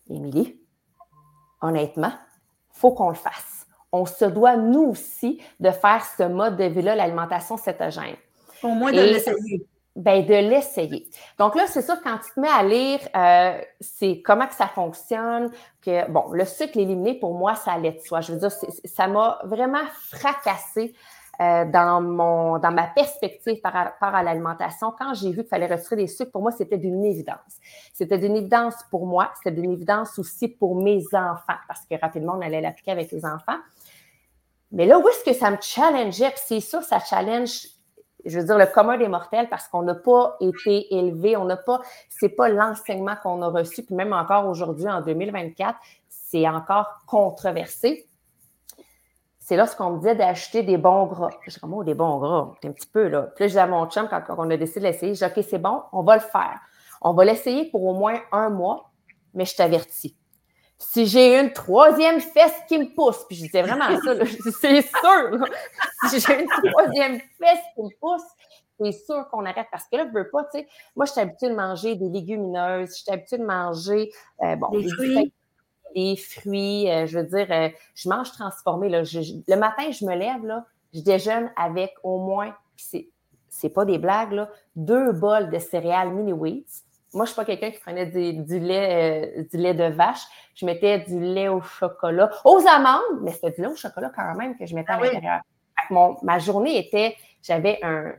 Émilie, 0.09 0.59
honnêtement, 1.61 2.11
il 2.75 2.79
faut 2.79 2.91
qu'on 2.91 3.09
le 3.09 3.15
fasse. 3.15 3.67
On 3.91 4.05
se 4.05 4.25
doit, 4.25 4.57
nous 4.57 4.83
aussi, 4.83 5.41
de 5.59 5.71
faire 5.71 6.05
ce 6.17 6.23
mode 6.23 6.57
de 6.57 6.65
vie-là, 6.65 6.95
l'alimentation 6.95 7.57
cétogène. 7.57 8.15
Au 8.63 8.69
moins 8.69 8.91
de 8.91 8.97
l'essayer. 8.97 9.65
Ben, 9.97 10.23
de 10.23 10.35
l'essayer. 10.35 11.07
Donc 11.39 11.55
là, 11.55 11.65
c'est 11.65 11.81
sûr, 11.81 11.95
quand 12.03 12.19
tu 12.19 12.31
te 12.31 12.39
mets 12.39 12.47
à 12.47 12.61
lire, 12.61 12.99
euh, 13.15 13.59
c'est 13.81 14.21
comment 14.21 14.45
que 14.45 14.53
ça 14.53 14.67
fonctionne, 14.67 15.49
que, 15.81 16.07
bon, 16.11 16.31
le 16.33 16.45
sucre 16.45 16.77
éliminé, 16.77 17.15
pour 17.15 17.33
moi, 17.33 17.55
ça 17.55 17.71
allait 17.71 17.93
de 17.93 17.99
soi. 18.01 18.21
Je 18.21 18.33
veux 18.33 18.37
dire, 18.37 18.51
ça 18.51 19.07
m'a 19.07 19.39
vraiment 19.43 19.83
fracassé 20.11 20.93
euh, 21.41 21.65
dans, 21.65 21.99
mon, 22.03 22.59
dans 22.59 22.69
ma 22.69 22.85
perspective 22.85 23.59
par 23.59 23.73
rapport 23.73 24.13
à 24.13 24.21
l'alimentation. 24.21 24.93
Quand 24.95 25.15
j'ai 25.15 25.31
vu 25.31 25.37
qu'il 25.37 25.47
fallait 25.47 25.65
retirer 25.65 25.95
des 25.95 26.07
sucres, 26.07 26.31
pour 26.31 26.43
moi, 26.43 26.51
c'était 26.51 26.77
d'une 26.77 27.03
évidence. 27.03 27.57
C'était 27.91 28.19
d'une 28.19 28.35
évidence 28.35 28.75
pour 28.91 29.07
moi, 29.07 29.31
c'était 29.37 29.59
d'une 29.59 29.71
évidence 29.71 30.19
aussi 30.19 30.47
pour 30.47 30.75
mes 30.75 31.03
enfants, 31.13 31.57
parce 31.67 31.81
que 31.89 31.99
rapidement, 31.99 32.35
on 32.37 32.41
allait 32.41 32.61
l'appliquer 32.61 32.91
avec 32.91 33.11
les 33.11 33.25
enfants. 33.25 33.57
Mais 34.71 34.85
là, 34.85 34.99
où 34.99 35.09
est-ce 35.09 35.23
que 35.23 35.33
ça 35.33 35.49
me 35.49 35.57
challengeait? 35.59 36.29
Puis 36.29 36.41
c'est 36.45 36.59
ça, 36.59 36.83
ça 36.83 36.99
challenge 36.99 37.76
je 38.29 38.39
veux 38.39 38.45
dire, 38.45 38.57
le 38.57 38.65
commun 38.65 38.97
des 38.97 39.07
mortels 39.07 39.49
parce 39.49 39.67
qu'on 39.67 39.81
n'a 39.83 39.95
pas 39.95 40.37
été 40.39 40.93
élevé, 40.95 41.37
on 41.37 41.45
n'a 41.45 41.57
pas, 41.57 41.81
c'est 42.09 42.29
pas 42.29 42.49
l'enseignement 42.49 43.15
qu'on 43.21 43.41
a 43.41 43.47
reçu, 43.47 43.83
puis 43.83 43.95
même 43.95 44.13
encore 44.13 44.47
aujourd'hui, 44.47 44.87
en 44.87 45.01
2024, 45.01 45.77
c'est 46.09 46.47
encore 46.47 47.01
controversé. 47.05 48.05
C'est 49.39 49.55
là 49.55 49.65
ce 49.65 49.77
qu'on 49.77 49.91
me 49.91 49.97
disait 49.99 50.15
d'acheter 50.15 50.61
des 50.61 50.77
bons 50.77 51.05
gras. 51.05 51.29
J'ai 51.47 51.57
comme, 51.59 51.73
oh, 51.73 51.83
des 51.83 51.93
bons 51.93 52.17
gras, 52.17 52.51
un 52.63 52.71
petit 52.71 52.87
peu, 52.87 53.07
là. 53.07 53.21
Puis 53.21 53.43
là, 53.43 53.47
je 53.47 53.51
disais 53.51 53.59
à 53.61 53.67
mon 53.67 53.89
chum, 53.89 54.09
quand, 54.09 54.21
on 54.37 54.49
a 54.49 54.57
décidé 54.57 54.81
de 54.81 54.85
l'essayer, 54.87 55.15
j'ai 55.15 55.25
dit, 55.25 55.33
OK, 55.39 55.45
c'est 55.49 55.57
bon, 55.57 55.83
on 55.93 56.03
va 56.03 56.15
le 56.15 56.21
faire. 56.21 56.59
On 57.01 57.13
va 57.13 57.23
l'essayer 57.23 57.69
pour 57.71 57.85
au 57.85 57.93
moins 57.93 58.19
un 58.33 58.49
mois, 58.49 58.91
mais 59.33 59.45
je 59.45 59.55
t'avertis 59.55 60.16
si 60.79 61.05
j'ai 61.07 61.39
une 61.39 61.51
troisième 61.53 62.19
fesse 62.19 62.53
qui 62.67 62.77
me 62.77 62.93
pousse, 62.93 63.25
puis 63.27 63.35
je 63.35 63.45
disais 63.45 63.63
vraiment 63.63 63.99
ça, 64.03 64.13
c'est 64.61 64.81
sûr, 64.81 65.45
si 66.09 66.19
j'ai 66.19 66.41
une 66.41 66.71
troisième 66.71 67.19
fesse 67.39 67.63
qui 67.75 67.81
me 67.81 67.99
pousse, 67.99 68.23
c'est 68.79 68.91
sûr 68.91 69.27
qu'on 69.29 69.45
arrête 69.45 69.67
parce 69.71 69.85
que 69.91 69.97
là, 69.97 70.07
je 70.07 70.13
veux 70.17 70.29
pas, 70.29 70.43
tu 70.45 70.59
sais, 70.59 70.67
moi, 70.95 71.05
je 71.05 71.11
suis 71.11 71.21
habituée 71.21 71.49
de 71.49 71.55
manger 71.55 71.95
des 71.95 72.09
légumineuses, 72.09 72.89
je 72.89 73.03
suis 73.03 73.11
habituée 73.11 73.39
de 73.39 73.45
manger, 73.45 74.11
euh, 74.43 74.55
bon, 74.55 74.69
des, 74.69 74.87
fruits. 74.87 75.33
des 75.95 76.15
fruits, 76.15 76.91
euh, 76.91 77.07
je 77.07 77.19
veux 77.19 77.25
dire, 77.25 77.47
euh, 77.49 77.69
je 77.95 78.07
mange 78.07 78.31
transformé, 78.31 78.89
là. 78.89 79.01
le 79.01 79.55
matin, 79.55 79.89
je 79.89 80.05
me 80.05 80.15
lève, 80.15 80.45
là, 80.45 80.63
je 80.93 81.01
déjeune 81.01 81.51
avec 81.55 81.93
au 82.03 82.19
moins, 82.19 82.55
c'est 82.75 83.09
c'est 83.49 83.69
pas 83.69 83.85
des 83.85 83.97
blagues, 83.97 84.33
là, 84.33 84.49
deux 84.75 85.11
bols 85.11 85.49
de 85.49 85.57
céréales 85.57 86.13
mini 86.13 86.31
wheats. 86.31 86.83
Moi, 87.17 87.25
je 87.25 87.31
suis 87.31 87.35
pas 87.35 87.45
quelqu'un 87.45 87.71
qui 87.71 87.79
prenait 87.79 88.05
du, 88.05 88.59
lait, 88.59 89.39
euh, 89.39 89.43
du 89.51 89.57
lait 89.57 89.73
de 89.73 89.85
vache. 89.85 90.21
Je 90.53 90.67
mettais 90.67 90.99
du 90.99 91.19
lait 91.19 91.47
au 91.47 91.61
chocolat, 91.61 92.29
aux 92.45 92.61
amandes, 92.67 93.21
mais 93.23 93.31
c'était 93.31 93.51
du 93.51 93.61
lait 93.61 93.67
au 93.67 93.75
chocolat 93.75 94.11
quand 94.15 94.35
même 94.35 94.55
que 94.55 94.67
je 94.67 94.75
mettais 94.75 94.91
à 94.91 94.99
ah 95.01 95.03
l'intérieur. 95.03 95.41
ma 96.21 96.37
journée 96.37 96.77
était, 96.77 97.15
j'avais 97.41 97.79
un, 97.83 98.13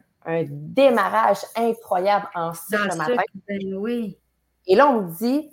démarrage 0.49 1.39
incroyable 1.57 2.27
en 2.35 2.53
sucre 2.53 2.89
le 2.91 2.97
matin. 2.97 3.23
Ben 3.49 3.75
oui. 3.77 4.19
Et 4.67 4.75
là, 4.75 4.89
on 4.89 5.03
me 5.03 5.17
dit 5.17 5.49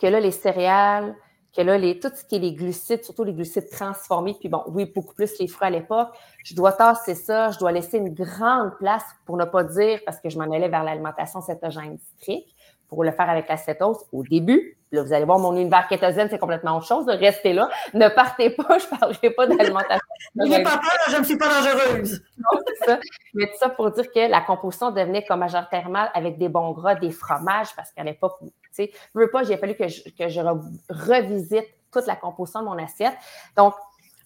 que 0.00 0.06
là, 0.06 0.18
les 0.18 0.32
céréales, 0.32 1.14
que 1.54 1.62
là, 1.62 1.78
les, 1.78 2.00
tout 2.00 2.10
ce 2.14 2.24
qui 2.24 2.36
est 2.36 2.38
les 2.38 2.54
glucides, 2.54 3.04
surtout 3.04 3.24
les 3.24 3.34
glucides 3.34 3.68
transformés, 3.70 4.34
puis 4.40 4.48
bon, 4.48 4.62
oui, 4.68 4.90
beaucoup 4.92 5.14
plus 5.14 5.38
les 5.38 5.46
fruits 5.46 5.68
à 5.68 5.70
l'époque, 5.70 6.08
je 6.44 6.54
dois 6.54 6.72
tasser 6.72 7.14
ça, 7.14 7.50
je 7.50 7.58
dois 7.58 7.72
laisser 7.72 7.98
une 7.98 8.14
grande 8.14 8.76
place 8.78 9.04
pour 9.26 9.36
ne 9.36 9.44
pas 9.44 9.64
dire, 9.64 10.00
parce 10.04 10.18
que 10.18 10.28
je 10.28 10.38
m'en 10.38 10.50
allais 10.52 10.68
vers 10.68 10.82
l'alimentation 10.82 11.40
cétogène 11.40 11.98
stricte, 12.18 12.48
pour 12.88 13.04
le 13.04 13.10
faire 13.10 13.28
avec 13.28 13.48
la 13.48 13.56
cétose 13.56 13.98
au 14.12 14.22
début. 14.22 14.76
Là, 14.92 15.02
vous 15.02 15.12
allez 15.12 15.24
voir, 15.24 15.38
mon 15.38 15.54
univers 15.56 15.88
kétosène, 15.88 16.28
c'est 16.30 16.38
complètement 16.38 16.76
autre 16.76 16.86
chose. 16.86 17.06
Restez 17.08 17.52
là. 17.52 17.68
Ne 17.92 18.08
partez 18.08 18.50
pas, 18.50 18.78
je 18.78 18.84
ne 18.84 18.98
parlerai 18.98 19.30
pas 19.30 19.46
d'alimentation. 19.46 20.06
N'ayez 20.36 20.62
pas 20.62 20.78
peur, 20.78 20.98
je 21.10 21.16
ne 21.16 21.24
suis 21.24 21.36
pas 21.36 21.48
dangereuse. 21.48 22.22
Non, 22.38 22.60
c'est 22.66 22.86
ça. 22.86 23.00
Mais 23.34 23.46
tout 23.46 23.56
ça 23.58 23.70
pour 23.70 23.90
dire 23.90 24.10
que 24.12 24.30
la 24.30 24.40
composition 24.40 24.92
devenait 24.92 25.24
comme 25.24 25.40
majoritairement 25.40 26.06
avec 26.14 26.38
des 26.38 26.48
bons 26.48 26.70
gras, 26.72 26.94
des 26.94 27.10
fromages, 27.10 27.74
parce 27.74 27.90
qu'à 27.92 28.04
l'époque, 28.04 28.36
tu 28.40 28.50
sais, 28.70 28.90
je 28.92 29.18
veux 29.18 29.30
pas, 29.30 29.42
j'ai 29.42 29.56
fallu 29.56 29.74
que 29.74 29.88
je, 29.88 30.02
que 30.16 30.28
je 30.28 30.40
revisite 30.88 31.66
toute 31.92 32.06
la 32.06 32.14
composition 32.14 32.60
de 32.60 32.66
mon 32.66 32.78
assiette. 32.78 33.14
Donc, 33.56 33.74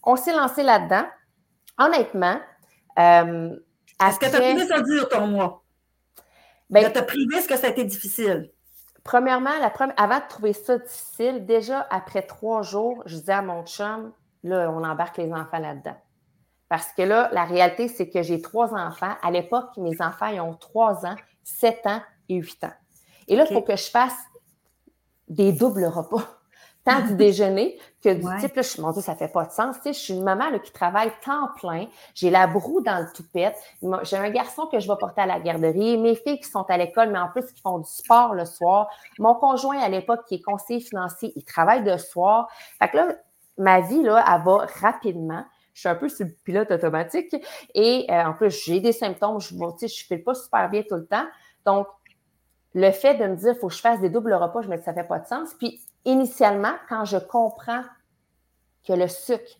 on 0.03 0.15
s'est 0.15 0.33
lancé 0.33 0.61
là-dedans. 0.61 1.05
Honnêtement, 1.79 2.39
euh, 2.99 3.55
Est-ce 4.05 4.19
que 4.19 4.29
tu 4.29 4.35
as 4.35 4.53
pu 4.53 4.67
ça 4.67 4.81
dire 4.81 5.09
ton 5.09 5.27
mois? 5.27 5.63
Ben, 6.71 6.87
de 6.87 6.89
te 6.89 7.03
priver, 7.03 7.37
est-ce 7.37 7.47
que 7.47 7.57
ça 7.57 7.67
a 7.67 7.69
été 7.69 7.83
difficile? 7.83 8.49
Premièrement, 9.03 9.57
la 9.59 9.69
première, 9.69 9.99
avant 9.99 10.19
de 10.19 10.27
trouver 10.29 10.53
ça 10.53 10.77
difficile, 10.77 11.45
déjà 11.45 11.85
après 11.89 12.21
trois 12.21 12.61
jours, 12.61 13.03
je 13.05 13.17
disais 13.17 13.33
à 13.33 13.41
mon 13.41 13.65
chum, 13.65 14.13
là, 14.43 14.71
on 14.71 14.83
embarque 14.83 15.17
les 15.17 15.31
enfants 15.33 15.59
là-dedans. 15.59 15.97
Parce 16.69 16.93
que 16.93 17.01
là, 17.01 17.29
la 17.33 17.43
réalité, 17.43 17.89
c'est 17.89 18.09
que 18.09 18.23
j'ai 18.23 18.41
trois 18.41 18.73
enfants. 18.73 19.13
À 19.21 19.31
l'époque, 19.31 19.75
mes 19.77 20.01
enfants, 20.01 20.27
ils 20.27 20.39
ont 20.39 20.53
trois 20.53 21.05
ans, 21.05 21.15
sept 21.43 21.85
ans 21.85 22.01
et 22.29 22.35
huit 22.35 22.63
ans. 22.63 22.73
Et 23.27 23.35
là, 23.35 23.45
il 23.49 23.53
faut 23.53 23.61
que 23.61 23.75
je 23.75 23.89
fasse 23.89 24.17
des 25.27 25.51
doubles 25.51 25.85
repas 25.85 26.40
tant 26.83 27.01
du 27.01 27.15
déjeuner 27.15 27.79
que 28.03 28.09
du 28.13 28.25
type, 28.39 28.55
là, 28.55 28.61
je, 28.61 28.81
mon 28.81 28.91
Dieu, 28.91 29.01
ça 29.01 29.15
fait 29.15 29.27
pas 29.27 29.45
de 29.45 29.51
sens. 29.51 29.75
Tu 29.77 29.83
sais, 29.83 29.93
je 29.93 29.99
suis 29.99 30.13
une 30.13 30.23
maman 30.23 30.49
là, 30.49 30.59
qui 30.59 30.71
travaille 30.71 31.11
temps 31.23 31.49
plein. 31.57 31.87
J'ai 32.15 32.29
la 32.29 32.47
broue 32.47 32.81
dans 32.81 32.99
le 32.99 33.11
toupette. 33.13 33.55
J'ai 34.03 34.17
un 34.17 34.29
garçon 34.29 34.65
que 34.65 34.79
je 34.79 34.87
vais 34.87 34.97
porter 34.99 35.21
à 35.21 35.25
la 35.27 35.39
garderie. 35.39 35.97
Mes 35.97 36.15
filles 36.15 36.39
qui 36.39 36.49
sont 36.49 36.65
à 36.69 36.77
l'école, 36.77 37.11
mais 37.11 37.19
en 37.19 37.27
plus 37.29 37.45
qui 37.51 37.61
font 37.61 37.79
du 37.79 37.89
sport 37.89 38.33
le 38.33 38.45
soir. 38.45 38.89
Mon 39.19 39.35
conjoint 39.35 39.79
à 39.79 39.89
l'époque 39.89 40.21
qui 40.27 40.35
est 40.35 40.41
conseiller 40.41 40.79
financier, 40.79 41.31
il 41.35 41.43
travaille 41.43 41.83
de 41.83 41.97
soir. 41.97 42.49
Fait 42.79 42.89
que 42.89 42.97
là, 42.97 43.15
ma 43.57 43.81
vie, 43.81 44.01
là, 44.01 44.23
elle 44.27 44.43
va 44.43 44.65
rapidement. 44.81 45.45
Je 45.73 45.81
suis 45.81 45.89
un 45.89 45.95
peu 45.95 46.09
sur 46.09 46.25
le 46.25 46.31
pilote 46.43 46.71
automatique. 46.71 47.35
Et 47.75 48.07
euh, 48.09 48.25
en 48.25 48.33
plus, 48.33 48.49
j'ai 48.65 48.79
des 48.79 48.91
symptômes. 48.91 49.39
Je 49.39 49.53
ne 49.53 49.87
je 49.87 50.05
fais 50.07 50.17
pas 50.17 50.33
super 50.33 50.69
bien 50.69 50.81
tout 50.81 50.95
le 50.95 51.05
temps. 51.05 51.25
Donc, 51.65 51.87
le 52.73 52.91
fait 52.91 53.15
de 53.15 53.25
me 53.25 53.35
dire, 53.35 53.53
il 53.53 53.59
faut 53.59 53.67
que 53.67 53.73
je 53.73 53.81
fasse 53.81 53.99
des 53.99 54.09
doubles 54.09 54.33
repas, 54.33 54.61
je 54.61 54.69
me 54.69 54.77
dis, 54.77 54.83
ça 54.83 54.93
fait 54.93 55.03
pas 55.03 55.19
de 55.19 55.27
sens. 55.27 55.53
Puis, 55.53 55.81
initialement, 56.05 56.73
quand 56.89 57.05
je 57.05 57.17
comprends 57.17 57.83
que 58.87 58.93
le 58.93 59.07
sucre, 59.07 59.59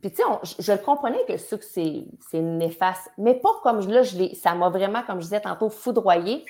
puis 0.00 0.12
tu 0.12 0.22
sais, 0.22 0.62
je, 0.62 0.72
le 0.72 0.78
comprenais 0.78 1.24
que 1.26 1.32
le 1.32 1.38
sucre, 1.38 1.64
c'est 1.64 2.40
néfaste, 2.40 3.10
mais 3.18 3.34
pas 3.34 3.50
comme 3.62 3.80
là, 3.88 4.02
je 4.02 4.34
ça 4.34 4.54
m'a 4.54 4.68
vraiment, 4.68 5.02
comme 5.02 5.18
je 5.18 5.24
disais 5.24 5.40
tantôt, 5.40 5.70
foudroyé. 5.70 6.44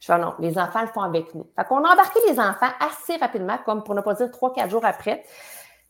Je 0.00 0.06
fais 0.06 0.18
non, 0.18 0.34
les 0.38 0.58
enfants 0.58 0.80
le 0.80 0.86
font 0.86 1.02
avec 1.02 1.34
nous. 1.34 1.46
Fait 1.56 1.64
qu'on 1.64 1.84
a 1.84 1.92
embarqué 1.92 2.20
les 2.28 2.38
enfants 2.38 2.70
assez 2.80 3.16
rapidement, 3.16 3.58
comme 3.66 3.82
pour 3.82 3.94
ne 3.94 4.00
pas 4.00 4.14
dire 4.14 4.30
trois, 4.30 4.52
quatre 4.52 4.70
jours 4.70 4.84
après. 4.84 5.24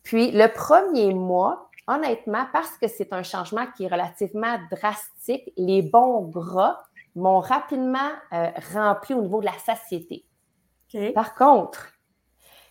Puis 0.03 0.33
le 0.33 0.49
premier 0.49 1.13
mois, 1.13 1.69
honnêtement, 1.87 2.47
parce 2.53 2.77
que 2.79 2.89
c'est 2.89 3.13
un 3.13 3.23
changement 3.23 3.67
qui 3.77 3.85
est 3.85 3.89
relativement 3.89 4.59
drastique, 4.71 5.53
les 5.57 5.83
bons 5.83 6.23
gras 6.23 6.79
m'ont 7.15 7.41
rapidement 7.41 8.11
euh, 8.33 8.51
rempli 8.73 9.15
au 9.15 9.23
niveau 9.23 9.41
de 9.41 9.47
la 9.47 9.59
satiété. 9.59 10.25
Par 11.15 11.35
contre, 11.35 11.93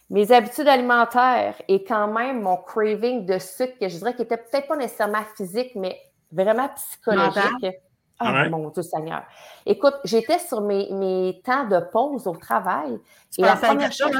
mes 0.10 0.32
habitudes 0.32 0.68
alimentaires 0.68 1.56
et 1.68 1.84
quand 1.84 2.08
même 2.08 2.42
mon 2.42 2.58
craving 2.58 3.26
de 3.26 3.38
sucre, 3.40 3.78
que 3.80 3.90
je 3.90 3.98
dirais 3.98 4.16
qui 4.16 4.22
était 4.22 4.38
peut-être 4.38 4.68
pas 4.68 4.78
nécessairement 4.78 5.24
physique, 5.36 5.72
mais 5.76 6.00
vraiment 6.32 6.70
psychologique. 6.70 7.76
Ah, 8.20 8.50
mon 8.50 8.70
Dieu 8.70 8.82
Seigneur. 8.82 9.24
Écoute, 9.66 9.94
j'étais 10.04 10.40
sur 10.40 10.62
mes, 10.62 10.92
mes, 10.92 11.40
temps 11.44 11.66
de 11.66 11.80
pause 11.92 12.26
au 12.26 12.36
travail. 12.36 13.00
et 13.38 13.42
la 13.44 13.56
première 13.56 13.92
chose, 13.92 14.12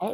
hein, 0.00 0.12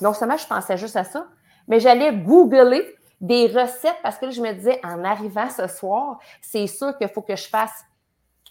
non 0.00 0.12
seulement 0.12 0.36
je 0.36 0.46
pensais 0.46 0.76
juste 0.76 0.96
à 0.96 1.04
ça, 1.04 1.28
mais 1.68 1.78
j'allais 1.78 2.12
googler 2.12 2.84
des 3.20 3.46
recettes 3.46 3.98
parce 4.02 4.18
que 4.18 4.30
je 4.30 4.40
me 4.40 4.52
disais, 4.52 4.80
en 4.84 5.04
arrivant 5.04 5.48
ce 5.48 5.68
soir, 5.68 6.18
c'est 6.42 6.66
sûr 6.66 6.96
qu'il 6.98 7.08
faut 7.08 7.22
que 7.22 7.36
je 7.36 7.48
fasse 7.48 7.84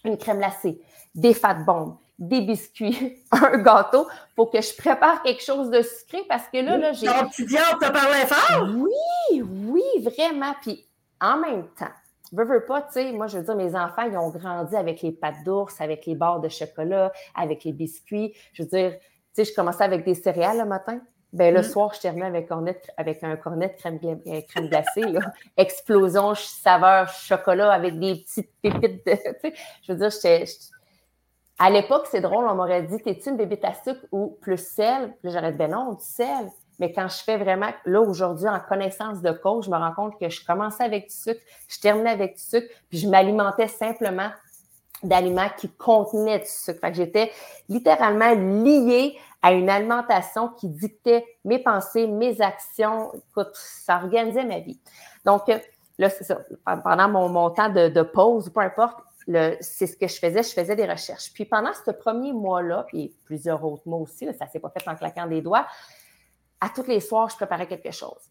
une 0.04 0.16
crème 0.16 0.38
glacée, 0.38 0.80
des 1.14 1.34
fat 1.34 1.54
bombes, 1.54 1.96
des 2.18 2.40
biscuits, 2.40 3.18
un 3.32 3.58
gâteau. 3.58 4.06
Il 4.10 4.34
faut 4.36 4.46
que 4.46 4.60
je 4.60 4.76
prépare 4.76 5.22
quelque 5.22 5.42
chose 5.42 5.70
de 5.70 5.82
sucré 5.82 6.22
parce 6.28 6.48
que 6.48 6.58
là, 6.58 6.76
là 6.76 6.92
j'ai. 6.92 7.06
Ton 7.06 7.44
diable 7.44 7.78
t'a 7.80 7.90
parlé 7.90 8.18
fort? 8.26 8.68
Oui, 8.76 9.42
oui, 9.42 9.82
vraiment. 10.02 10.54
Puis 10.62 10.86
en 11.20 11.38
même 11.38 11.66
temps, 11.78 11.92
veux, 12.32 12.44
veux 12.44 12.64
pas, 12.64 12.82
tu 12.82 12.92
sais, 12.92 13.12
moi, 13.12 13.26
je 13.26 13.38
veux 13.38 13.44
dire, 13.44 13.56
mes 13.56 13.74
enfants, 13.74 14.02
ils 14.02 14.16
ont 14.16 14.30
grandi 14.30 14.76
avec 14.76 15.02
les 15.02 15.12
pâtes 15.12 15.44
d'ours, 15.44 15.80
avec 15.80 16.06
les 16.06 16.14
barres 16.14 16.40
de 16.40 16.48
chocolat, 16.48 17.12
avec 17.34 17.64
les 17.64 17.72
biscuits. 17.72 18.34
Je 18.52 18.62
veux 18.62 18.68
dire, 18.68 18.92
tu 18.98 19.06
sais, 19.32 19.44
je 19.44 19.54
commençais 19.54 19.84
avec 19.84 20.04
des 20.04 20.14
céréales 20.14 20.58
le 20.58 20.64
matin. 20.64 21.00
Ben, 21.32 21.52
le 21.52 21.60
mm. 21.60 21.64
soir, 21.64 21.92
je 21.94 22.00
terminais 22.00 22.26
avec, 22.26 22.48
avec 22.96 23.24
un 23.24 23.36
cornet 23.36 23.68
de 23.68 23.74
crème, 23.74 23.98
euh, 24.04 24.40
crème 24.48 24.68
glacée. 24.68 25.02
Explosion, 25.56 26.34
saveur 26.36 27.08
chocolat 27.08 27.72
avec 27.72 27.98
des 27.98 28.16
petites 28.16 28.50
pépites 28.62 29.04
de. 29.04 29.16
Je 29.82 29.92
veux 29.92 29.98
dire, 29.98 30.10
j'étais. 30.10 30.44
À 31.58 31.70
l'époque, 31.70 32.06
c'est 32.10 32.20
drôle, 32.20 32.46
on 32.46 32.54
m'aurait 32.54 32.82
dit 32.82 32.98
T'es-tu 32.98 33.30
une 33.30 33.36
bébé 33.36 33.58
à 33.62 33.74
sucre 33.74 34.04
ou 34.10 34.36
plus 34.40 34.58
sel? 34.58 35.14
Là, 35.22 35.30
j'aurais 35.30 35.52
dit 35.52 35.58
Ben 35.58 35.70
non, 35.70 35.92
du 35.92 36.04
sel. 36.04 36.50
Mais 36.80 36.92
quand 36.92 37.08
je 37.08 37.22
fais 37.22 37.36
vraiment, 37.36 37.70
là, 37.84 38.00
aujourd'hui, 38.00 38.48
en 38.48 38.58
connaissance 38.58 39.22
de 39.22 39.30
cause, 39.30 39.66
je 39.66 39.70
me 39.70 39.76
rends 39.76 39.92
compte 39.92 40.18
que 40.18 40.28
je 40.28 40.44
commençais 40.44 40.82
avec 40.82 41.08
du 41.08 41.14
sucre, 41.14 41.40
je 41.68 41.78
terminais 41.78 42.10
avec 42.10 42.34
du 42.34 42.42
sucre, 42.42 42.66
puis 42.88 42.98
je 42.98 43.08
m'alimentais 43.08 43.68
simplement 43.68 44.30
d'aliments 45.04 45.48
qui 45.56 45.68
contenaient 45.68 46.40
du 46.40 46.48
sucre. 46.48 46.80
Fait 46.80 46.90
que 46.90 46.96
j'étais 46.96 47.30
littéralement 47.68 48.32
liée 48.34 49.16
à 49.42 49.52
une 49.52 49.68
alimentation 49.68 50.48
qui 50.48 50.68
dictait 50.68 51.24
mes 51.44 51.58
pensées, 51.58 52.06
mes 52.06 52.40
actions. 52.40 53.12
Écoute, 53.30 53.50
ça 53.52 53.96
organisait 53.96 54.44
ma 54.44 54.58
vie. 54.58 54.80
Donc, 55.24 55.48
euh, 55.48 55.58
là, 55.98 56.08
c'est 56.08 56.24
ça. 56.24 56.38
Pendant 56.64 57.08
mon, 57.08 57.28
mon 57.28 57.50
temps 57.50 57.68
de, 57.68 57.88
de, 57.88 58.02
pause, 58.02 58.50
peu 58.50 58.60
importe, 58.60 58.98
c'est 59.60 59.86
ce 59.86 59.96
que 59.96 60.08
je 60.08 60.18
faisais. 60.18 60.42
Je 60.42 60.52
faisais 60.52 60.76
des 60.76 60.86
recherches. 60.86 61.32
Puis 61.32 61.44
pendant 61.44 61.72
ce 61.72 61.90
premier 61.90 62.32
mois-là, 62.32 62.84
puis 62.88 63.14
plusieurs 63.24 63.64
autres 63.64 63.82
mois 63.86 64.00
aussi, 64.00 64.26
ça 64.38 64.44
ne 64.44 64.50
s'est 64.50 64.60
pas 64.60 64.70
fait 64.70 64.88
en 64.88 64.94
claquant 64.94 65.26
des 65.26 65.42
doigts, 65.42 65.66
à 66.60 66.68
tous 66.68 66.86
les 66.86 67.00
soirs, 67.00 67.28
je 67.30 67.36
préparais 67.36 67.66
quelque 67.66 67.90
chose 67.90 68.30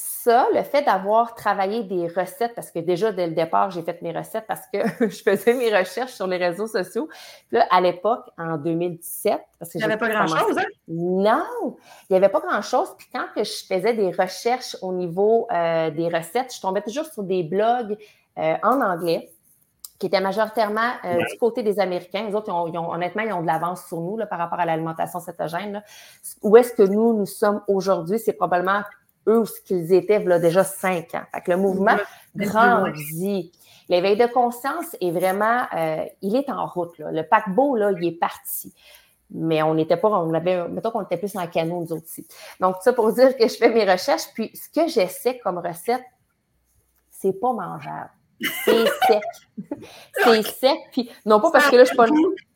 ça, 0.00 0.46
le 0.54 0.62
fait 0.62 0.82
d'avoir 0.82 1.34
travaillé 1.34 1.82
des 1.84 2.06
recettes, 2.08 2.54
parce 2.54 2.70
que 2.70 2.78
déjà 2.78 3.12
dès 3.12 3.26
le 3.26 3.34
départ, 3.34 3.70
j'ai 3.70 3.82
fait 3.82 4.00
mes 4.02 4.16
recettes 4.16 4.46
parce 4.46 4.66
que 4.72 4.78
je 5.08 5.22
faisais 5.22 5.54
mes 5.54 5.74
recherches 5.76 6.12
sur 6.12 6.26
les 6.26 6.36
réseaux 6.36 6.66
sociaux. 6.66 7.08
Puis 7.48 7.58
là, 7.58 7.66
à 7.70 7.80
l'époque, 7.80 8.26
en 8.38 8.56
2017, 8.56 9.40
parce 9.58 9.72
que 9.72 9.78
il 9.78 9.80
n'y 9.80 9.84
avait 9.84 9.96
pas 9.96 10.08
grand-chose, 10.08 10.58
hein? 10.58 10.64
Non, 10.88 11.76
il 12.08 12.12
n'y 12.12 12.16
avait 12.16 12.28
pas 12.28 12.40
grand-chose. 12.40 12.94
Puis 12.98 13.08
quand 13.12 13.26
que 13.34 13.44
je 13.44 13.64
faisais 13.66 13.94
des 13.94 14.10
recherches 14.10 14.76
au 14.82 14.92
niveau 14.92 15.46
euh, 15.52 15.90
des 15.90 16.08
recettes, 16.08 16.54
je 16.54 16.60
tombais 16.60 16.82
toujours 16.82 17.06
sur 17.06 17.22
des 17.22 17.42
blogs 17.42 17.96
euh, 18.38 18.54
en 18.62 18.80
anglais 18.80 19.30
qui 20.00 20.06
étaient 20.06 20.20
majoritairement 20.20 20.92
euh, 21.04 21.18
du 21.30 21.38
côté 21.38 21.62
des 21.62 21.78
Américains. 21.78 22.26
Les 22.26 22.34
autres, 22.34 22.50
honnêtement, 22.50 23.22
ils 23.22 23.32
ont 23.34 23.42
de 23.42 23.46
l'avance 23.46 23.86
sur 23.86 24.00
nous 24.00 24.16
là, 24.16 24.26
par 24.26 24.38
rapport 24.38 24.58
à 24.58 24.64
l'alimentation 24.64 25.20
cétogène. 25.20 25.84
Où 26.42 26.56
est-ce 26.56 26.72
que 26.72 26.82
nous, 26.82 27.12
nous 27.12 27.26
sommes 27.26 27.60
aujourd'hui? 27.68 28.18
C'est 28.18 28.32
probablement 28.32 28.80
eux 29.28 29.44
ce 29.44 29.60
qu'ils 29.60 29.92
étaient 29.92 30.18
là, 30.18 30.38
déjà 30.38 30.64
cinq 30.64 31.14
ans. 31.14 31.22
Fait 31.32 31.42
que 31.42 31.50
le 31.50 31.58
mouvement 31.58 31.96
grandit. 32.34 33.52
L'éveil 33.90 34.16
de 34.16 34.26
conscience 34.26 34.96
est 35.02 35.10
vraiment, 35.10 35.64
euh, 35.76 36.04
il 36.22 36.34
est 36.34 36.48
en 36.48 36.64
route. 36.64 36.96
Là. 36.98 37.12
Le 37.12 37.22
paquebot, 37.22 37.76
là, 37.76 37.92
il 37.92 38.06
est 38.06 38.18
parti. 38.18 38.72
Mais 39.32 39.62
on 39.62 39.74
n'était 39.74 39.98
pas, 39.98 40.08
on 40.08 40.32
avait, 40.32 40.66
mettons 40.68 40.92
qu'on 40.92 41.02
était 41.02 41.18
plus 41.18 41.36
en 41.36 41.46
canot, 41.46 41.84
nous 41.84 41.92
aussi. 41.92 42.26
Donc, 42.58 42.76
ça 42.80 42.94
pour 42.94 43.12
dire 43.12 43.36
que 43.36 43.46
je 43.46 43.54
fais 43.54 43.68
mes 43.68 43.84
recherches. 43.84 44.32
Puis, 44.32 44.50
ce 44.56 44.70
que 44.70 44.88
j'essaie 44.88 45.38
comme 45.40 45.58
recette, 45.58 46.04
c'est 47.10 47.38
pas 47.38 47.52
mangeable. 47.52 48.10
C'est 48.64 48.86
sec. 49.06 49.22
c'est 50.14 50.42
sec. 50.42 50.78
Puis, 50.92 51.10
non 51.26 51.40
pas 51.40 51.50
parce 51.50 51.70
que 51.70 51.76
là, 51.76 51.84
je 51.84 51.88
suis 51.88 51.96
pas. 51.96 52.06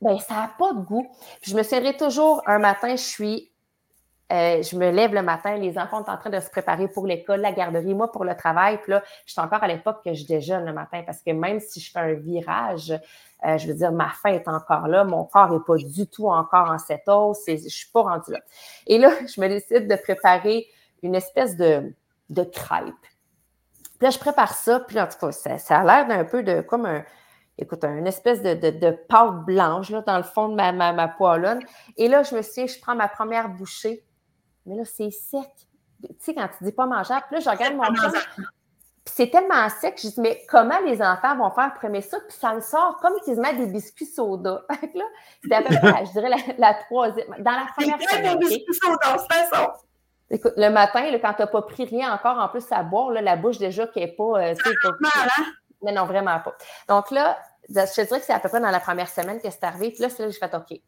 Ben, 0.01 0.19
ça 0.19 0.35
n'a 0.35 0.51
pas 0.59 0.73
de 0.73 0.81
goût. 0.81 1.07
je 1.43 1.55
me 1.57 1.63
souviendrai 1.63 1.97
toujours, 1.97 2.43
un 2.47 2.59
matin, 2.59 2.97
je 2.97 3.03
suis 3.03 3.51
euh, 4.33 4.63
je 4.63 4.77
me 4.77 4.91
lève 4.91 5.13
le 5.13 5.23
matin, 5.23 5.57
les 5.57 5.79
enfants 5.79 6.03
sont 6.03 6.11
en 6.11 6.17
train 6.17 6.31
de 6.31 6.41
se 6.41 6.49
préparer 6.49 6.89
pour 6.89 7.07
l'école, 7.07 7.41
la 7.41 7.53
garderie, 7.53 7.95
moi 7.95 8.11
pour 8.11 8.25
le 8.25 8.35
travail. 8.35 8.79
Puis 8.83 8.93
là, 8.93 9.03
je 9.27 9.33
suis 9.33 9.41
encore 9.41 9.63
à 9.63 9.69
l'époque 9.69 10.03
que 10.03 10.15
je 10.15 10.27
déjeune 10.27 10.65
le 10.65 10.73
matin 10.73 11.03
parce 11.05 11.21
que 11.21 11.31
même 11.31 11.61
si 11.61 11.79
je 11.79 11.91
fais 11.91 11.99
un 11.99 12.15
virage, 12.15 12.91
euh, 13.47 13.59
je 13.59 13.67
veux 13.67 13.75
dire, 13.75 13.93
ma 13.93 14.09
faim 14.09 14.31
est 14.31 14.49
encore 14.49 14.89
là, 14.89 15.05
mon 15.05 15.25
corps 15.25 15.51
n'est 15.51 15.65
pas 15.65 15.77
du 15.77 16.07
tout 16.07 16.29
encore 16.29 16.71
en 16.71 16.79
cette 16.79 17.07
hausse, 17.07 17.43
je 17.47 17.53
ne 17.53 17.59
suis 17.59 17.91
pas 17.93 18.03
rendue 18.03 18.33
là. 18.33 18.41
Et 18.87 18.99
là, 18.99 19.11
je 19.35 19.41
me 19.41 19.49
décide 19.49 19.89
de 19.89 19.97
préparer 19.97 20.67
une 21.03 21.15
espèce 21.15 21.57
de, 21.57 21.93
de 22.31 22.45
crêpe. 22.45 22.95
Puis 23.99 24.07
là, 24.07 24.11
je 24.11 24.19
prépare 24.19 24.55
ça, 24.55 24.81
puis 24.81 25.01
en 25.01 25.07
tout 25.07 25.19
cas, 25.21 25.33
ça, 25.33 25.79
a 25.79 25.85
l'air 25.85 26.07
d'un 26.07 26.25
peu 26.25 26.43
de 26.43 26.61
comme 26.63 26.87
un, 26.87 27.05
écoute, 27.59 27.85
une 27.85 28.07
espèce 28.07 28.43
de, 28.43 28.55
de, 28.55 28.91
pâte 29.09 29.45
blanche 29.45 29.91
là, 29.91 30.03
dans 30.03 30.17
le 30.17 30.25
fond 30.25 30.49
de 30.49 30.55
ma, 30.55 30.73
ma, 30.73 30.93
ma 30.93 31.09
poêlonne. 31.09 31.61
Et 31.97 32.09
là, 32.09 32.23
je 32.23 32.35
me 32.35 32.43
suis 32.43 32.69
je 32.69 32.81
prends 32.81 32.95
ma 32.95 33.09
première 33.09 33.49
bouchée 33.49 34.05
mais 34.67 34.77
là, 34.77 34.85
c'est 34.85 35.11
sec. 35.11 35.51
Tu 36.03 36.09
sais, 36.19 36.35
quand 36.35 36.49
tu 36.59 36.65
dis 36.65 36.73
pas 36.73 36.87
mangeable, 36.87 37.25
puis 37.29 37.37
là, 37.37 37.41
je 37.41 37.51
regarde 37.51 37.75
mon 37.77 37.85
chum, 37.95 38.13
puis 39.05 39.15
c'est 39.17 39.31
tellement 39.31 39.69
sec, 39.69 39.99
je 40.03 40.09
dis, 40.09 40.21
mais 40.21 40.43
comment 40.49 40.79
les 40.81 41.03
enfants 41.03 41.37
vont 41.37 41.51
faire 41.51 41.75
premier 41.75 42.01
ça? 42.01 42.19
Puis 42.21 42.37
ça 42.39 42.55
me 42.55 42.61
sort 42.61 42.97
comme 43.01 43.15
qu'ils 43.21 43.37
se 43.37 43.41
mettent 43.41 43.59
des 43.59 43.67
biscuits 43.67 44.07
soda. 44.07 44.65
là, 44.95 45.05
c'était 45.43 45.55
à 45.55 45.63
peu 45.63 45.75
près, 45.75 46.07
je 46.07 46.13
dirais, 46.13 46.31
la, 46.59 46.75
troisième, 46.75 47.29
dans 47.39 47.53
la 47.53 47.67
première 47.77 48.01
semaine. 48.01 48.39
des 48.39 48.47
biscuits 48.47 48.79
soda, 48.83 49.17
c'est 49.31 49.55
ça. 49.55 49.75
Écoute, 50.31 50.55
le 50.57 50.71
matin, 50.71 51.11
là, 51.11 51.19
quand 51.19 51.35
tu 51.35 51.43
n'as 51.43 51.47
pas 51.47 51.63
pris 51.63 51.85
rien 51.85 52.13
encore, 52.13 52.39
en 52.39 52.49
plus 52.49 52.65
à 52.71 52.83
boire, 52.83 53.11
là, 53.11 53.21
la 53.21 53.37
bouche 53.37 53.59
déjà 53.59 53.87
qui 53.87 54.01
n'est 54.01 54.09
pas. 54.09 54.43
Euh, 54.43 54.55
pas 54.83 55.09
hein? 55.13 55.45
Mais 55.83 55.93
non, 55.93 56.07
vraiment 56.07 56.41
pas. 56.41 56.57
Donc 56.89 57.11
là, 57.11 57.39
je 57.69 57.75
te 57.75 58.01
dirais 58.01 58.21
que 58.21 58.27
c'est 58.27 58.33
à 58.33 58.41
peu 58.41 58.49
près 58.49 58.61
dans 58.61 58.71
la 58.71 58.81
première 58.81 59.09
semaine 59.09 59.41
que 59.41 59.51
c'est 59.51 59.65
arrivé. 59.65 59.91
Puis 59.91 60.01
là, 60.01 60.09
c'est 60.09 60.23
là 60.23 60.29
que 60.29 60.35
j'ai 60.35 60.41
fait 60.41 60.55
OK. 60.55 60.81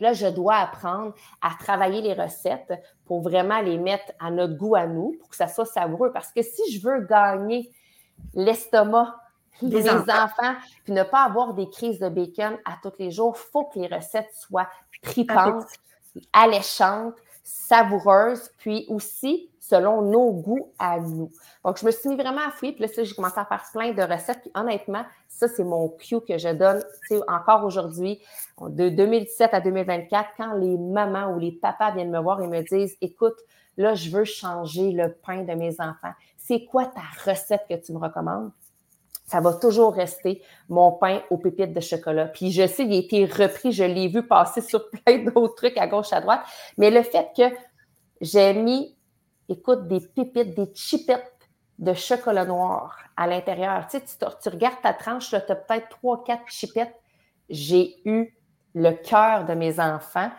Là, 0.00 0.12
je 0.12 0.26
dois 0.26 0.56
apprendre 0.56 1.12
à 1.40 1.50
travailler 1.58 2.02
les 2.02 2.14
recettes 2.14 2.72
pour 3.06 3.22
vraiment 3.22 3.60
les 3.60 3.78
mettre 3.78 4.12
à 4.20 4.30
notre 4.30 4.54
goût 4.54 4.76
à 4.76 4.86
nous, 4.86 5.16
pour 5.18 5.30
que 5.30 5.36
ça 5.36 5.48
soit 5.48 5.66
savoureux. 5.66 6.12
Parce 6.12 6.30
que 6.30 6.42
si 6.42 6.72
je 6.72 6.86
veux 6.86 7.00
gagner 7.00 7.70
l'estomac 8.34 9.14
des 9.62 9.88
enfants. 9.90 10.54
puis 10.84 10.92
ne 10.92 11.02
pas 11.02 11.24
avoir 11.24 11.54
des 11.54 11.68
crises 11.68 11.98
de 11.98 12.08
bacon 12.08 12.56
à 12.64 12.76
tous 12.82 12.92
les 12.98 13.10
jours, 13.10 13.36
il 13.36 13.50
faut 13.50 13.64
que 13.64 13.78
les 13.78 13.88
recettes 13.88 14.32
soient 14.34 14.68
tripantes, 15.02 15.66
alléchantes, 16.32 17.14
savoureuses, 17.48 18.50
puis 18.58 18.84
aussi 18.88 19.50
selon 19.58 20.02
nos 20.02 20.32
goûts 20.32 20.72
à 20.78 21.00
nous. 21.00 21.30
Donc, 21.64 21.78
je 21.78 21.86
me 21.86 21.90
suis 21.90 22.08
mis 22.08 22.16
vraiment 22.16 22.40
à 22.46 22.50
fouiller, 22.50 22.72
puis 22.72 22.84
là, 22.84 23.02
j'ai 23.02 23.14
commencé 23.14 23.38
à 23.38 23.44
faire 23.44 23.64
plein 23.72 23.92
de 23.92 24.02
recettes, 24.02 24.40
puis 24.42 24.50
honnêtement, 24.54 25.04
ça, 25.28 25.48
c'est 25.48 25.64
mon 25.64 25.88
cue 25.88 26.20
que 26.20 26.38
je 26.38 26.48
donne, 26.50 26.82
encore 27.26 27.64
aujourd'hui, 27.64 28.20
de 28.60 28.88
2017 28.88 29.54
à 29.54 29.60
2024, 29.60 30.30
quand 30.36 30.52
les 30.54 30.76
mamans 30.76 31.32
ou 31.34 31.38
les 31.38 31.52
papas 31.52 31.92
viennent 31.92 32.10
me 32.10 32.20
voir 32.20 32.40
et 32.42 32.48
me 32.48 32.62
disent, 32.62 32.96
écoute, 33.00 33.36
là, 33.76 33.94
je 33.94 34.10
veux 34.10 34.24
changer 34.24 34.92
le 34.92 35.12
pain 35.12 35.42
de 35.42 35.54
mes 35.54 35.80
enfants. 35.80 36.12
C'est 36.36 36.64
quoi 36.64 36.86
ta 36.86 37.30
recette 37.30 37.64
que 37.68 37.74
tu 37.74 37.92
me 37.92 37.98
recommandes? 37.98 38.50
Ça 39.28 39.40
va 39.40 39.52
toujours 39.52 39.92
rester 39.92 40.42
mon 40.70 40.92
pain 40.92 41.20
aux 41.28 41.36
pépites 41.36 41.74
de 41.74 41.80
chocolat. 41.80 42.28
Puis 42.28 42.50
je 42.50 42.66
sais, 42.66 42.84
il 42.84 42.94
a 42.94 42.96
été 42.96 43.26
repris, 43.26 43.72
je 43.72 43.84
l'ai 43.84 44.08
vu 44.08 44.26
passer 44.26 44.62
sur 44.62 44.88
plein 45.04 45.18
d'autres 45.18 45.54
trucs 45.54 45.76
à 45.76 45.86
gauche, 45.86 46.12
à 46.12 46.20
droite, 46.20 46.40
mais 46.78 46.90
le 46.90 47.02
fait 47.02 47.28
que 47.36 47.54
j'ai 48.22 48.54
mis 48.54 48.96
écoute, 49.48 49.86
des 49.86 50.00
pépites, 50.00 50.54
des 50.54 50.70
chipettes 50.74 51.48
de 51.78 51.92
chocolat 51.94 52.44
noir 52.44 52.96
à 53.16 53.26
l'intérieur. 53.26 53.86
Tu, 53.88 53.98
sais, 53.98 54.04
tu, 54.42 54.48
regardes 54.48 54.80
ta 54.82 54.92
tranche, 54.92 55.28
tu 55.28 55.36
as 55.36 55.40
peut-être 55.40 55.88
trois, 55.88 56.24
quatre 56.24 56.48
chipettes. 56.48 56.94
J'ai 57.48 57.96
eu 58.04 58.34
le 58.74 58.92
cœur 58.92 59.44
de 59.44 59.54
mes 59.54 59.78
enfants. 59.78 60.30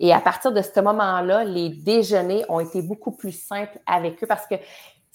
Et 0.00 0.12
à 0.12 0.20
partir 0.20 0.52
de 0.52 0.62
ce 0.62 0.80
moment-là, 0.80 1.44
les 1.44 1.70
déjeuners 1.70 2.44
ont 2.48 2.60
été 2.60 2.82
beaucoup 2.82 3.12
plus 3.12 3.32
simples 3.32 3.78
avec 3.86 4.22
eux 4.22 4.26
parce 4.26 4.46
que 4.46 4.54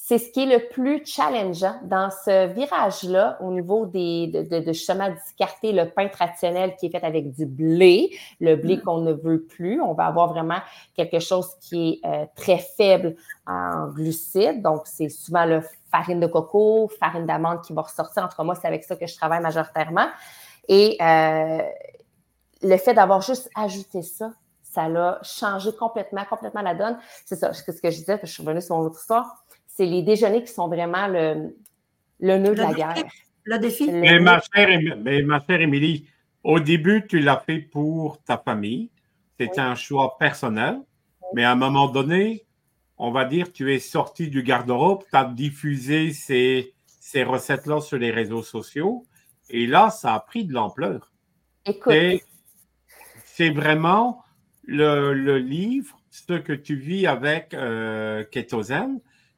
c'est 0.06 0.18
ce 0.18 0.32
qui 0.32 0.42
est 0.42 0.58
le 0.58 0.68
plus 0.68 1.02
challengeant 1.06 1.80
dans 1.84 2.10
ce 2.10 2.48
virage-là 2.48 3.38
au 3.40 3.52
niveau 3.52 3.86
des, 3.86 4.28
de, 4.28 4.42
de, 4.42 4.60
de 4.60 4.74
justement 4.74 5.10
discarter 5.10 5.72
le 5.72 5.90
pain 5.90 6.10
traditionnel 6.10 6.76
qui 6.76 6.88
est 6.88 6.90
fait 6.90 7.06
avec 7.06 7.34
du 7.34 7.46
blé, 7.46 8.10
le 8.42 8.58
blé 8.58 8.76
mm. 8.76 8.82
qu'on 8.82 8.98
ne 8.98 9.14
veut 9.14 9.44
plus. 9.44 9.82
On 9.82 9.94
va 9.94 10.08
avoir 10.08 10.28
vraiment 10.28 10.58
quelque 10.94 11.20
chose 11.20 11.48
qui 11.62 12.02
est 12.04 12.06
euh, 12.06 12.26
très 12.36 12.58
faible 12.58 13.16
en 13.48 13.88
glucides. 13.88 14.62
Donc, 14.62 14.82
c'est 14.88 15.08
souvent 15.08 15.46
le 15.46 15.62
farine 15.90 16.20
de 16.20 16.28
coco, 16.28 16.92
farine 17.00 17.26
d'amande 17.26 17.62
qui 17.62 17.72
va 17.72 17.84
ressortir. 17.84 18.26
Entre 18.26 18.44
moi, 18.44 18.56
c'est 18.56 18.68
avec 18.68 18.84
ça 18.84 18.98
que 18.98 19.08
je 19.08 19.16
travaille 19.16 19.42
majoritairement. 19.42 20.10
Et 20.68 20.98
euh, 21.02 21.62
le 22.62 22.76
fait 22.76 22.94
d'avoir 22.94 23.22
juste 23.22 23.50
ajouté 23.56 24.02
ça, 24.02 24.32
ça 24.64 24.90
l'a 24.90 25.20
changé 25.22 25.72
complètement, 25.74 26.26
complètement 26.26 26.62
la 26.62 26.76
donne. 26.76 26.98
C'est 27.26 27.38
ça, 27.38 27.54
ce 27.54 27.64
que 27.64 27.72
je 27.72 27.98
disais, 28.00 28.20
je 28.22 28.28
suis 28.28 28.44
revenue 28.44 28.62
sur 28.62 28.76
mon 28.76 28.84
autre 28.84 29.00
histoire 29.00 29.43
c'est 29.76 29.86
les 29.86 30.04
déjeuners 30.04 30.44
qui 30.44 30.54
sont 30.54 30.68
vraiment 30.68 31.08
le, 31.08 31.56
le 32.20 32.38
nœud 32.38 32.54
de 32.54 32.62
la 32.62 32.74
guerre. 32.74 33.04
Le 33.44 33.58
défi. 33.58 33.92
mais, 33.92 34.20
ma 34.20 34.40
chère, 34.40 34.80
mais 35.00 35.22
ma 35.24 35.44
chère 35.44 35.60
Émilie, 35.60 36.08
au 36.44 36.60
début, 36.60 37.06
tu 37.08 37.20
l'as 37.20 37.44
fait 37.46 37.60
pour 37.60 38.22
ta 38.24 38.38
famille. 38.38 38.90
C'était 39.38 39.60
un 39.60 39.76
choix 39.76 40.18
personnel. 40.18 40.80
Mais 41.34 41.44
à 41.44 41.52
un 41.52 41.56
moment 41.56 41.88
donné, 41.88 42.46
on 42.98 43.12
va 43.12 43.26
dire, 43.26 43.52
tu 43.52 43.74
es 43.74 43.80
sorti 43.80 44.30
du 44.30 44.44
garde-robe, 44.44 45.04
tu 45.10 45.18
as 45.18 45.26
diffusé 45.26 46.14
ces, 46.14 46.74
ces 46.86 47.24
recettes-là 47.24 47.82
sur 47.82 47.98
les 47.98 48.12
réseaux 48.12 48.44
sociaux. 48.44 49.06
Et 49.50 49.66
là, 49.66 49.90
ça 49.90 50.14
a 50.14 50.20
pris 50.20 50.46
de 50.46 50.54
l'ampleur. 50.54 51.12
Écoute. 51.66 51.94
C'est 53.26 53.50
vraiment 53.50 54.24
le, 54.64 55.14
le, 55.14 55.40
livre, 55.40 56.00
ce 56.12 56.34
que 56.34 56.54
tu 56.54 56.76
vis 56.76 57.08
avec 57.08 57.56
euh, 57.56 58.24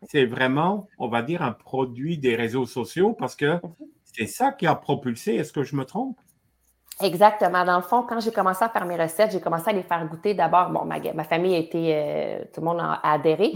c'est 0.09 0.25
vraiment, 0.25 0.87
on 0.99 1.07
va 1.07 1.21
dire, 1.21 1.41
un 1.41 1.51
produit 1.51 2.17
des 2.17 2.35
réseaux 2.35 2.65
sociaux 2.65 3.13
parce 3.13 3.35
que 3.35 3.59
c'est 4.03 4.27
ça 4.27 4.51
qui 4.51 4.67
a 4.67 4.75
propulsé. 4.75 5.35
Est-ce 5.35 5.53
que 5.53 5.63
je 5.63 5.75
me 5.75 5.85
trompe? 5.85 6.17
Exactement. 7.01 7.65
Dans 7.65 7.75
le 7.75 7.81
fond, 7.81 8.03
quand 8.03 8.19
j'ai 8.19 8.31
commencé 8.31 8.63
à 8.63 8.69
faire 8.69 8.85
mes 8.85 8.95
recettes, 8.95 9.31
j'ai 9.31 9.41
commencé 9.41 9.69
à 9.69 9.73
les 9.73 9.83
faire 9.83 10.07
goûter 10.07 10.33
d'abord. 10.33 10.69
Bon, 10.69 10.85
ma, 10.85 11.23
famille 11.23 11.55
a 11.55 11.57
été, 11.57 11.93
euh, 11.93 12.39
tout 12.53 12.61
le 12.61 12.65
monde 12.65 12.79
a 12.79 12.99
adhéré. 13.03 13.53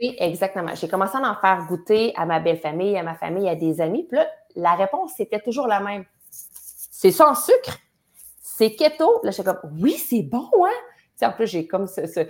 exactement. 0.00 0.74
J'ai 0.74 0.88
commencé 0.88 1.16
à 1.16 1.30
en 1.30 1.34
faire 1.36 1.64
goûter 1.68 2.12
à 2.16 2.26
ma 2.26 2.40
belle 2.40 2.58
famille, 2.58 2.96
à 2.96 3.02
ma 3.02 3.14
famille, 3.14 3.48
à 3.48 3.54
des 3.54 3.80
amis. 3.80 4.06
Puis 4.08 4.18
là, 4.18 4.26
la 4.56 4.74
réponse, 4.74 5.12
c'était 5.16 5.40
toujours 5.40 5.68
la 5.68 5.80
même. 5.80 6.04
C'est 6.30 7.12
sans 7.12 7.34
sucre? 7.34 7.78
C'est 8.40 8.74
keto? 8.74 9.20
Là, 9.22 9.30
j'étais 9.30 9.44
comme, 9.44 9.78
oui, 9.80 9.92
c'est 9.92 10.22
bon, 10.22 10.48
hein? 10.64 11.26
en 11.26 11.32
plus, 11.32 11.46
j'ai 11.46 11.66
comme 11.66 11.86
ce, 11.86 12.26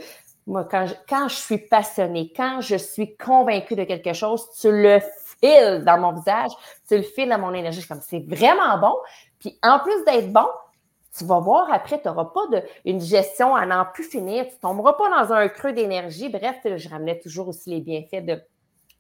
moi, 0.47 0.65
quand 0.65 0.87
je, 0.87 0.95
quand 1.09 1.29
je 1.29 1.37
suis 1.37 1.59
passionnée, 1.59 2.33
quand 2.37 2.61
je 2.61 2.77
suis 2.77 3.17
convaincue 3.17 3.77
de 3.77 3.85
quelque 3.85 4.13
chose, 4.13 4.47
tu 4.61 4.71
le 4.71 5.01
files 5.41 5.83
dans 5.85 5.99
mon 5.99 6.13
visage, 6.13 6.51
tu 6.89 6.97
le 6.97 7.03
files 7.03 7.29
dans 7.29 7.39
mon 7.39 7.55
énergie. 7.55 7.87
comme, 7.87 8.01
c'est 8.01 8.25
vraiment 8.27 8.79
bon. 8.79 8.95
Puis 9.39 9.59
en 9.63 9.79
plus 9.79 10.05
d'être 10.05 10.33
bon, 10.33 10.47
tu 11.17 11.25
vas 11.25 11.39
voir 11.39 11.73
après, 11.73 12.01
tu 12.01 12.09
n'auras 12.09 12.27
pas 12.27 12.47
de, 12.53 12.63
une 12.85 13.01
gestion 13.01 13.55
à 13.55 13.65
n'en 13.67 13.85
plus 13.85 14.05
finir, 14.05 14.47
tu 14.47 14.55
ne 14.55 14.61
tomberas 14.61 14.95
pas 14.95 15.09
dans 15.11 15.33
un 15.33 15.49
creux 15.49 15.73
d'énergie. 15.73 16.29
Bref, 16.29 16.57
je 16.65 16.89
ramenais 16.89 17.19
toujours 17.21 17.49
aussi 17.49 17.71
les 17.71 17.81
bienfaits 17.81 18.25
de 18.25 18.43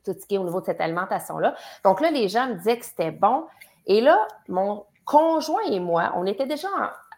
tout 0.04 0.14
ce 0.18 0.26
qui 0.26 0.36
est 0.36 0.38
au 0.38 0.44
niveau 0.44 0.60
de 0.60 0.66
cette 0.66 0.80
alimentation-là. 0.80 1.54
Donc 1.82 2.00
là, 2.00 2.10
les 2.10 2.28
gens 2.28 2.46
me 2.48 2.54
disaient 2.54 2.78
que 2.78 2.84
c'était 2.84 3.10
bon. 3.10 3.44
Et 3.86 4.00
là, 4.00 4.18
mon 4.48 4.84
conjoint 5.04 5.64
et 5.70 5.80
moi, 5.80 6.12
on 6.16 6.24
était 6.26 6.46
déjà 6.46 6.68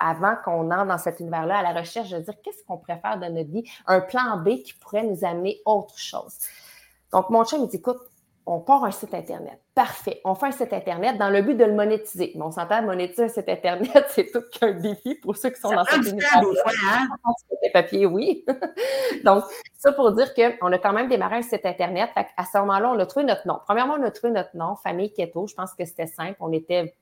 avant 0.00 0.36
qu'on 0.44 0.70
entre 0.70 0.86
dans 0.86 0.98
cet 0.98 1.20
univers-là 1.20 1.58
à 1.58 1.62
la 1.62 1.80
recherche 1.80 2.10
de 2.10 2.18
dire 2.18 2.34
qu'est-ce 2.42 2.64
qu'on 2.64 2.78
préfère 2.78 3.18
de 3.18 3.26
notre 3.26 3.50
vie, 3.50 3.64
un 3.86 4.00
plan 4.00 4.38
B 4.38 4.62
qui 4.62 4.74
pourrait 4.74 5.04
nous 5.04 5.24
amener 5.24 5.60
autre 5.64 5.98
chose. 5.98 6.38
Donc, 7.12 7.30
mon 7.30 7.44
chum 7.44 7.62
me 7.62 7.66
dit, 7.66 7.76
écoute, 7.76 7.98
on 8.48 8.60
part 8.60 8.84
un 8.84 8.92
site 8.92 9.12
Internet. 9.12 9.60
Parfait. 9.74 10.20
On 10.24 10.36
fait 10.36 10.46
un 10.46 10.52
site 10.52 10.72
Internet 10.72 11.18
dans 11.18 11.30
le 11.30 11.42
but 11.42 11.56
de 11.56 11.64
le 11.64 11.72
monétiser. 11.72 12.32
Mais 12.36 12.42
on 12.42 12.52
s'entend, 12.52 12.80
monétiser 12.82 13.24
un 13.24 13.28
site 13.28 13.48
Internet, 13.48 14.06
c'est 14.10 14.30
tout 14.30 14.42
qu'un 14.52 14.72
défi 14.72 15.16
pour 15.16 15.36
ceux 15.36 15.50
qui 15.50 15.60
sont 15.60 15.72
dans 15.72 15.84
cette 15.84 16.06
univers. 16.06 16.42
Hein? 16.88 17.08
papier, 17.72 18.06
oui. 18.06 18.44
Donc, 19.24 19.44
ça 19.76 19.92
pour 19.92 20.12
dire 20.12 20.32
qu'on 20.34 20.72
a 20.72 20.78
quand 20.78 20.92
même 20.92 21.08
démarré 21.08 21.38
un 21.38 21.42
site 21.42 21.66
Internet. 21.66 22.10
à 22.14 22.44
ce 22.44 22.58
moment-là, 22.58 22.92
on 22.94 22.98
a 22.98 23.06
trouvé 23.06 23.26
notre 23.26 23.46
nom. 23.48 23.58
Premièrement, 23.64 23.96
on 23.98 24.02
a 24.02 24.10
trouvé 24.12 24.32
notre 24.32 24.56
nom, 24.56 24.76
Famille 24.76 25.12
Keto. 25.12 25.48
Je 25.48 25.54
pense 25.54 25.74
que 25.74 25.84
c'était 25.84 26.06
simple. 26.06 26.36
On 26.38 26.52
était 26.52 26.94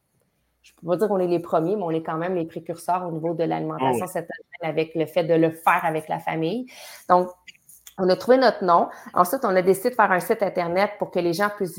je 0.64 0.72
ne 0.72 0.80
peux 0.80 0.86
pas 0.88 0.96
dire 0.96 1.08
qu'on 1.08 1.18
est 1.18 1.26
les 1.26 1.40
premiers, 1.40 1.76
mais 1.76 1.82
on 1.82 1.90
est 1.90 2.02
quand 2.02 2.16
même 2.16 2.34
les 2.34 2.46
précurseurs 2.46 3.06
au 3.06 3.12
niveau 3.12 3.34
de 3.34 3.44
l'alimentation 3.44 4.06
cette 4.06 4.28
année 4.30 4.70
avec 4.70 4.94
le 4.94 5.04
fait 5.04 5.24
de 5.24 5.34
le 5.34 5.50
faire 5.50 5.84
avec 5.84 6.08
la 6.08 6.18
famille. 6.18 6.66
Donc, 7.10 7.28
on 7.98 8.08
a 8.08 8.16
trouvé 8.16 8.38
notre 8.38 8.64
nom. 8.64 8.88
Ensuite, 9.12 9.44
on 9.44 9.54
a 9.54 9.60
décidé 9.60 9.90
de 9.90 9.94
faire 9.94 10.10
un 10.10 10.20
site 10.20 10.42
Internet 10.42 10.92
pour 10.98 11.10
que 11.10 11.18
les 11.18 11.34
gens 11.34 11.50
puissent... 11.54 11.78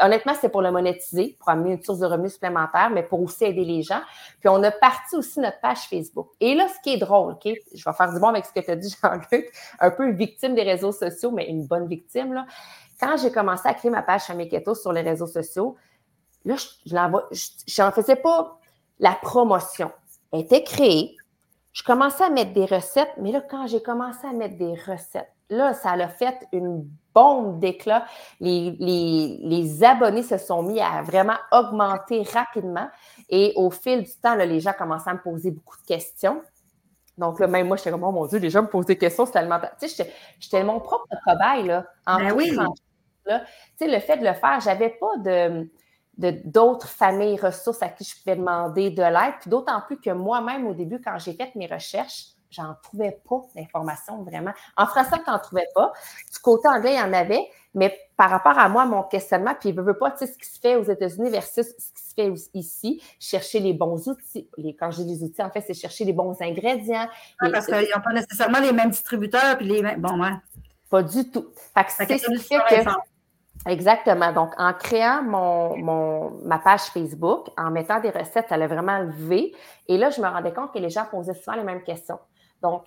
Honnêtement, 0.00 0.34
c'est 0.38 0.48
pour 0.48 0.62
le 0.62 0.72
monétiser, 0.72 1.36
pour 1.38 1.48
amener 1.48 1.74
une 1.74 1.82
source 1.82 2.00
de 2.00 2.06
revenus 2.06 2.32
supplémentaire, 2.32 2.90
mais 2.90 3.04
pour 3.04 3.22
aussi 3.22 3.44
aider 3.44 3.64
les 3.64 3.82
gens. 3.82 4.00
Puis, 4.40 4.48
on 4.48 4.62
a 4.64 4.72
parti 4.72 5.14
aussi 5.14 5.38
notre 5.38 5.60
page 5.60 5.86
Facebook. 5.88 6.26
Et 6.40 6.56
là, 6.56 6.66
ce 6.68 6.82
qui 6.82 6.94
est 6.94 6.98
drôle, 6.98 7.34
OK? 7.34 7.44
Je 7.72 7.84
vais 7.84 7.96
faire 7.96 8.12
du 8.12 8.18
bon 8.18 8.28
avec 8.28 8.44
ce 8.46 8.52
que 8.52 8.60
tu 8.60 8.70
as 8.70 8.76
dit, 8.76 8.94
Jean-Luc. 9.02 9.46
Un 9.78 9.90
peu 9.92 10.10
victime 10.10 10.56
des 10.56 10.64
réseaux 10.64 10.92
sociaux, 10.92 11.30
mais 11.30 11.48
une 11.48 11.66
bonne 11.66 11.86
victime, 11.86 12.32
là. 12.32 12.46
Quand 13.00 13.16
j'ai 13.16 13.30
commencé 13.30 13.68
à 13.68 13.74
créer 13.74 13.90
ma 13.90 14.02
page 14.02 14.22
Keto 14.50 14.74
sur 14.74 14.92
les 14.92 15.02
réseaux 15.02 15.26
sociaux, 15.26 15.76
Là, 16.44 16.56
je 16.84 17.82
n'en 17.82 17.90
faisais 17.90 18.16
pas 18.16 18.58
la 18.98 19.12
promotion. 19.12 19.90
Elle 20.32 20.40
était 20.40 20.64
créée. 20.64 21.16
je 21.72 21.82
commençais 21.82 22.24
à 22.24 22.30
mettre 22.30 22.52
des 22.52 22.66
recettes, 22.66 23.12
mais 23.18 23.32
là, 23.32 23.40
quand 23.40 23.66
j'ai 23.66 23.82
commencé 23.82 24.26
à 24.26 24.32
mettre 24.32 24.56
des 24.56 24.74
recettes, 24.74 25.32
là, 25.50 25.74
ça 25.74 25.92
a 25.92 26.08
fait 26.08 26.36
une 26.52 26.88
bombe 27.14 27.58
d'éclat. 27.60 28.06
Les, 28.40 28.72
les, 28.78 29.84
abonnés 29.84 30.22
se 30.22 30.36
sont 30.38 30.62
mis 30.62 30.80
à 30.80 31.02
vraiment 31.02 31.36
augmenter 31.52 32.22
rapidement. 32.22 32.88
Et 33.28 33.52
au 33.56 33.70
fil 33.70 34.02
du 34.02 34.12
temps, 34.22 34.34
là, 34.34 34.46
les 34.46 34.60
gens 34.60 34.72
commençaient 34.76 35.10
à 35.10 35.14
me 35.14 35.22
poser 35.22 35.50
beaucoup 35.50 35.76
de 35.80 35.86
questions. 35.86 36.42
Donc 37.16 37.38
là, 37.38 37.46
même 37.46 37.68
moi, 37.68 37.76
j'étais 37.76 37.90
comme, 37.90 38.04
oh 38.04 38.10
mon 38.10 38.26
Dieu, 38.26 38.38
les 38.38 38.50
gens 38.50 38.62
me 38.62 38.68
posent 38.68 38.86
des 38.86 38.98
questions, 38.98 39.24
c'est 39.24 39.32
tellement... 39.32 39.60
Tu 39.80 39.88
sais, 39.88 40.12
j'étais 40.40 40.64
mon 40.64 40.80
propre 40.80 41.06
cobaye, 41.24 41.64
là, 41.64 41.86
en 42.06 42.18
ben 42.18 42.32
oui. 42.32 42.50
Tu 43.26 43.32
sais, 43.76 43.86
le 43.86 44.00
fait 44.00 44.16
de 44.16 44.24
le 44.24 44.34
faire, 44.34 44.60
j'avais 44.60 44.90
pas 44.90 45.16
de 45.18 45.68
d'autres 46.18 46.88
familles 46.88 47.38
ressources 47.38 47.82
à 47.82 47.88
qui 47.88 48.04
je 48.04 48.16
pouvais 48.16 48.36
demander 48.36 48.90
de 48.90 49.02
l'aide. 49.02 49.34
Puis 49.40 49.50
d'autant 49.50 49.80
plus 49.80 49.98
que 49.98 50.10
moi-même, 50.10 50.66
au 50.66 50.74
début, 50.74 51.00
quand 51.00 51.18
j'ai 51.18 51.34
fait 51.34 51.54
mes 51.54 51.66
recherches, 51.66 52.34
j'en 52.50 52.74
trouvais 52.82 53.20
pas 53.28 53.42
d'informations 53.54 54.22
vraiment. 54.22 54.52
En 54.76 54.86
français, 54.86 55.16
tu 55.24 55.30
n'en 55.30 55.38
trouvais 55.38 55.66
pas. 55.74 55.92
Du 56.32 56.38
côté 56.38 56.68
anglais, 56.68 56.94
il 56.94 56.98
y 56.98 57.02
en 57.02 57.12
avait, 57.12 57.48
mais 57.74 57.98
par 58.16 58.30
rapport 58.30 58.58
à 58.58 58.68
moi, 58.68 58.86
mon 58.86 59.02
questionnement, 59.02 59.54
puis 59.58 59.70
il 59.70 59.74
ne 59.74 59.82
veut 59.82 59.98
pas, 59.98 60.12
tu 60.12 60.18
sais, 60.18 60.32
ce 60.32 60.38
qui 60.38 60.48
se 60.48 60.60
fait 60.60 60.76
aux 60.76 60.84
États-Unis 60.84 61.30
versus 61.30 61.66
ce 61.66 61.92
qui 61.92 62.02
se 62.08 62.14
fait 62.14 62.50
ici, 62.54 63.02
chercher 63.18 63.58
les 63.58 63.72
bons 63.72 64.08
outils. 64.08 64.48
Les, 64.56 64.74
quand 64.74 64.90
je 64.92 65.02
dis 65.02 65.14
les 65.14 65.24
outils, 65.24 65.42
en 65.42 65.50
fait, 65.50 65.62
c'est 65.62 65.74
chercher 65.74 66.04
les 66.04 66.12
bons 66.12 66.40
ingrédients. 66.40 67.08
parce 67.40 67.66
qu'ils 67.66 67.74
n'ont 67.74 68.02
pas 68.02 68.12
nécessairement 68.12 68.60
les 68.60 68.72
mêmes 68.72 68.90
distributeurs, 68.90 69.56
puis 69.58 69.66
les 69.66 69.82
mêmes. 69.82 70.00
Bon, 70.00 70.20
ouais. 70.22 70.34
Pas 70.90 71.02
du 71.02 71.28
tout. 71.30 71.48
Fait 71.74 71.84
que 71.84 71.90
c'est 71.90 72.18
ce 72.18 72.30
qui 72.30 72.38
fait 72.38 72.84
que. 72.84 72.90
Exactement. 73.66 74.32
Donc, 74.32 74.52
en 74.58 74.72
créant 74.74 75.22
mon, 75.22 76.30
ma 76.44 76.58
page 76.58 76.82
Facebook, 76.82 77.48
en 77.56 77.70
mettant 77.70 78.00
des 78.00 78.10
recettes, 78.10 78.48
ça 78.48 78.56
l'a 78.56 78.66
vraiment 78.66 78.98
levé. 78.98 79.54
Et 79.88 79.96
là, 79.96 80.10
je 80.10 80.20
me 80.20 80.26
rendais 80.26 80.52
compte 80.52 80.72
que 80.72 80.78
les 80.78 80.90
gens 80.90 81.06
posaient 81.10 81.34
souvent 81.34 81.56
les 81.56 81.64
mêmes 81.64 81.82
questions. 81.82 82.18
Donc, 82.62 82.84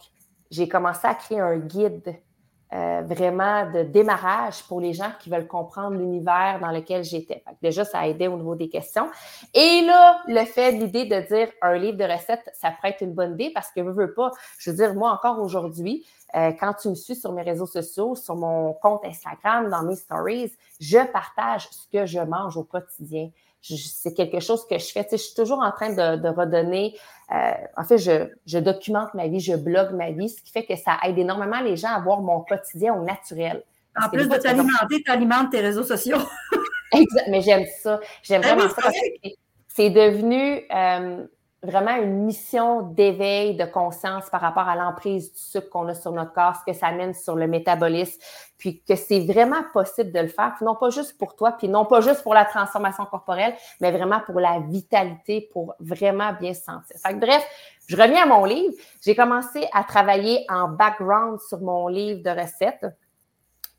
j'ai 0.51 0.67
commencé 0.67 1.08
à 1.08 1.15
créer 1.15 1.39
un 1.39 1.58
guide 1.58 2.15
euh, 2.73 3.01
vraiment 3.06 3.69
de 3.71 3.84
démarrage 3.84 4.63
pour 4.63 4.82
les 4.82 4.93
gens 4.93 5.12
qui 5.19 5.30
veulent 5.30 5.47
comprendre 5.47 5.97
l'univers 5.97 6.60
dans 6.60 6.71
lequel 6.71 7.03
j'étais. 7.03 7.43
Déjà, 7.62 7.86
ça 7.86 7.99
a 7.99 8.08
aidé 8.08 8.27
au 8.27 8.36
niveau 8.36 8.56
des 8.56 8.67
questions. 8.67 9.08
Et 9.53 9.82
là, 9.86 10.21
le 10.27 10.43
fait, 10.43 10.71
l'idée 10.71 11.06
de 11.06 11.19
dire 11.27 11.49
un 11.62 11.75
livre 11.77 11.97
de 11.97 12.03
recettes, 12.03 12.49
ça 12.53 12.71
pourrait 12.71 12.89
être 12.89 13.01
une 13.01 13.13
bonne 13.13 13.34
idée 13.34 13.51
parce 13.53 13.71
que 13.71 13.84
je 13.84 13.89
veux 13.89 14.13
pas, 14.13 14.32
je 14.60 14.71
veux 14.71 14.75
dire, 14.75 14.93
moi 14.95 15.12
encore 15.12 15.39
aujourd'hui, 15.39 16.06
euh, 16.36 16.51
quand 16.60 16.73
tu 16.73 16.89
me 16.89 16.95
suis 16.95 17.15
sur 17.15 17.32
mes 17.32 17.41
réseaux 17.41 17.65
sociaux, 17.65 18.15
sur 18.15 18.36
mon 18.36 18.73
compte 18.73 19.06
Instagram, 19.06 19.69
dans 19.69 19.84
mes 19.84 19.95
stories, 19.95 20.51
je 20.80 20.99
partage 21.12 21.69
ce 21.71 21.88
que 21.88 22.06
je 22.06 22.19
mange 22.19 22.58
au 22.58 22.63
quotidien. 22.63 23.30
C'est 23.61 24.13
quelque 24.13 24.39
chose 24.39 24.65
que 24.67 24.77
je 24.77 24.85
fais. 24.85 25.03
Tu 25.03 25.11
sais, 25.11 25.17
je 25.17 25.23
suis 25.23 25.35
toujours 25.35 25.59
en 25.59 25.71
train 25.71 25.93
de, 25.93 26.27
redonner. 26.29 26.97
Euh, 27.31 27.51
en 27.75 27.83
fait, 27.83 27.97
je, 27.97 28.29
je, 28.45 28.57
documente 28.59 29.13
ma 29.13 29.27
vie, 29.27 29.39
je 29.39 29.55
blogue 29.55 29.91
ma 29.91 30.11
vie, 30.11 30.29
ce 30.29 30.41
qui 30.41 30.51
fait 30.51 30.65
que 30.65 30.75
ça 30.75 30.97
aide 31.03 31.17
énormément 31.17 31.59
les 31.59 31.75
gens 31.75 31.89
à 31.89 31.99
voir 31.99 32.21
mon 32.21 32.41
quotidien 32.41 32.93
au 32.93 33.03
naturel. 33.03 33.63
en 34.01 34.09
plus 34.09 34.29
de 34.29 34.35
t'alimenter, 34.37 35.03
tu 35.03 35.11
alimentes 35.11 35.51
tes 35.51 35.59
réseaux 35.59 35.83
sociaux. 35.83 36.19
exact, 36.93 37.27
mais 37.29 37.41
j'aime 37.41 37.65
ça. 37.81 37.99
J'aime 38.23 38.41
ah 38.45 38.55
vraiment 38.55 38.69
ça. 38.69 38.89
C'est 39.67 39.89
devenu. 39.89 40.63
Euh, 40.73 41.27
vraiment 41.67 41.95
une 41.95 42.23
mission 42.23 42.82
d'éveil 42.82 43.56
de 43.56 43.65
conscience 43.65 44.30
par 44.30 44.41
rapport 44.41 44.67
à 44.67 44.75
l'emprise 44.75 45.34
du 45.34 45.39
sucre 45.39 45.69
qu'on 45.69 45.88
a 45.89 45.93
sur 45.93 46.12
notre 46.12 46.34
corps, 46.34 46.56
ce 46.56 46.71
que 46.71 46.77
ça 46.77 46.88
amène 46.88 47.13
sur 47.13 47.36
le 47.36 47.45
métabolisme, 47.45 48.19
puis 48.58 48.82
que 48.82 48.95
c'est 48.95 49.19
vraiment 49.25 49.63
possible 49.73 50.12
de 50.12 50.19
le 50.19 50.27
faire, 50.27 50.56
non 50.62 50.75
pas 50.75 50.89
juste 50.89 51.17
pour 51.17 51.36
toi, 51.36 51.51
puis 51.51 51.67
non 51.67 51.86
pas 51.86 52.01
juste 52.01 52.23
pour 52.23 52.34
la 52.34 52.45
transformation 52.45 53.06
corporelle, 53.06 53.53
mais 53.82 53.91
vraiment 53.91 54.21
pour 54.25 54.39
la 54.39 54.60
vitalité, 54.60 55.49
pour 55.51 55.75
vraiment 55.80 56.34
bien 56.34 56.53
se 56.53 56.63
sentir. 56.63 56.95
Bref, 57.15 57.45
je 57.88 57.95
reviens 57.95 58.23
à 58.23 58.25
mon 58.25 58.45
livre. 58.45 58.73
J'ai 59.01 59.15
commencé 59.15 59.67
à 59.73 59.84
travailler 59.84 60.45
en 60.49 60.69
background 60.69 61.39
sur 61.41 61.60
mon 61.60 61.88
livre 61.88 62.23
de 62.23 62.30
recettes. 62.30 62.86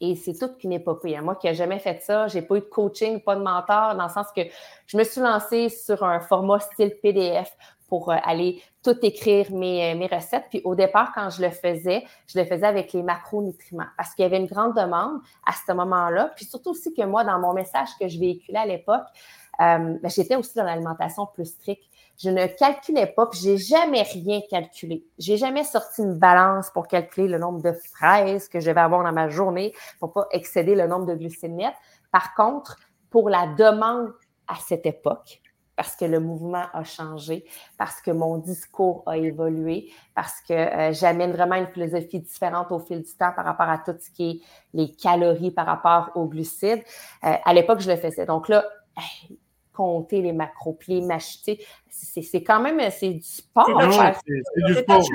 Et 0.00 0.14
c'est 0.14 0.34
tout 0.34 0.54
qu'une 0.54 0.72
épopée. 0.72 1.16
Hein. 1.16 1.22
Moi 1.22 1.34
qui 1.34 1.48
n'ai 1.48 1.54
jamais 1.54 1.80
fait 1.80 2.00
ça, 2.02 2.28
j'ai 2.28 2.42
pas 2.42 2.56
eu 2.56 2.60
de 2.60 2.66
coaching, 2.66 3.20
pas 3.20 3.34
de 3.34 3.42
mentor, 3.42 3.96
dans 3.96 4.04
le 4.04 4.10
sens 4.10 4.28
que 4.34 4.42
je 4.86 4.96
me 4.96 5.02
suis 5.02 5.20
lancée 5.20 5.68
sur 5.68 6.04
un 6.04 6.20
format 6.20 6.60
style 6.60 6.94
PDF 7.02 7.50
pour 7.88 8.10
euh, 8.10 8.16
aller 8.22 8.62
tout 8.82 8.96
écrire 9.02 9.50
mes, 9.52 9.92
euh, 9.92 9.98
mes, 9.98 10.06
recettes. 10.06 10.44
Puis 10.50 10.60
au 10.64 10.74
départ, 10.74 11.12
quand 11.14 11.30
je 11.30 11.42
le 11.42 11.50
faisais, 11.50 12.04
je 12.26 12.38
le 12.38 12.44
faisais 12.44 12.66
avec 12.66 12.92
les 12.92 13.02
macronutriments 13.02 13.86
parce 13.96 14.14
qu'il 14.14 14.22
y 14.22 14.26
avait 14.26 14.38
une 14.38 14.46
grande 14.46 14.76
demande 14.76 15.20
à 15.46 15.52
ce 15.52 15.72
moment-là. 15.72 16.30
Puis 16.36 16.44
surtout 16.44 16.70
aussi 16.70 16.94
que 16.94 17.02
moi, 17.02 17.24
dans 17.24 17.38
mon 17.38 17.54
message 17.54 17.88
que 17.98 18.06
je 18.06 18.18
véhiculais 18.18 18.58
à 18.58 18.66
l'époque, 18.66 19.06
euh, 19.60 19.98
ben, 20.00 20.08
j'étais 20.08 20.36
aussi 20.36 20.54
dans 20.54 20.64
l'alimentation 20.64 21.26
plus 21.26 21.46
stricte. 21.46 21.84
Je 22.16 22.30
ne 22.30 22.46
calculais 22.46 23.06
pas, 23.06 23.26
puis 23.26 23.40
j'ai 23.40 23.56
jamais 23.56 24.02
rien 24.02 24.40
calculé. 24.48 25.04
J'ai 25.18 25.36
jamais 25.36 25.64
sorti 25.64 26.02
une 26.02 26.18
balance 26.18 26.70
pour 26.70 26.86
calculer 26.86 27.28
le 27.28 27.38
nombre 27.38 27.62
de 27.62 27.72
fraises 27.72 28.48
que 28.48 28.60
je 28.60 28.70
vais 28.70 28.80
avoir 28.80 29.02
dans 29.02 29.12
ma 29.12 29.28
journée 29.28 29.72
pour 29.98 30.12
pas 30.12 30.26
excéder 30.32 30.74
le 30.74 30.86
nombre 30.86 31.06
de 31.06 31.14
glucides 31.14 31.56
Par 32.12 32.34
contre, 32.34 32.76
pour 33.10 33.30
la 33.30 33.46
demande 33.56 34.12
à 34.46 34.56
cette 34.56 34.86
époque, 34.86 35.40
parce 35.78 35.94
que 35.94 36.04
le 36.04 36.18
mouvement 36.18 36.64
a 36.72 36.82
changé, 36.82 37.44
parce 37.78 38.00
que 38.00 38.10
mon 38.10 38.38
discours 38.38 39.04
a 39.06 39.16
évolué, 39.16 39.92
parce 40.12 40.40
que 40.40 40.52
euh, 40.52 40.92
j'amène 40.92 41.30
vraiment 41.30 41.54
une 41.54 41.68
philosophie 41.68 42.18
différente 42.18 42.72
au 42.72 42.80
fil 42.80 43.00
du 43.00 43.12
temps 43.12 43.30
par 43.30 43.44
rapport 43.44 43.68
à 43.68 43.78
tout 43.78 43.94
ce 43.96 44.10
qui 44.10 44.28
est 44.28 44.40
les 44.74 44.90
calories 44.90 45.52
par 45.52 45.66
rapport 45.66 46.10
aux 46.16 46.26
glucides. 46.26 46.82
Euh, 47.22 47.32
à 47.44 47.54
l'époque, 47.54 47.78
je 47.78 47.88
le 47.88 47.96
faisais. 47.96 48.26
Donc 48.26 48.48
là, 48.48 48.64
compter 49.72 50.20
les 50.20 50.36
puis 50.80 51.00
les 51.00 51.18
c'est 51.88 52.42
quand 52.42 52.58
même 52.58 52.80
c'est 52.90 53.10
du 53.10 53.22
sport. 53.22 53.68
C'est 54.26 54.64
du 54.66 54.74
sport. 54.74 55.02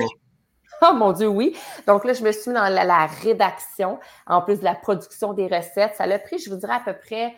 Oh 0.86 0.94
mon 0.94 1.14
Dieu, 1.14 1.28
oui. 1.28 1.56
Donc 1.88 2.04
là, 2.04 2.12
je 2.12 2.24
me 2.24 2.32
suis 2.34 2.50
mis 2.50 2.56
dans 2.56 2.68
la, 2.68 2.84
la, 2.84 3.06
rédaction, 3.06 4.00
en 4.28 4.42
plus 4.42 4.60
de 4.60 4.66
la 4.66 4.76
production 4.76 5.32
des 5.32 5.48
recettes. 5.48 5.96
Ça 5.96 6.06
l'a 6.06 6.20
pris, 6.20 6.40
je 6.40 6.50
vous 6.50 6.58
dirais, 6.58 6.74
à 6.74 6.82
peu 6.82 6.94
près 6.94 7.36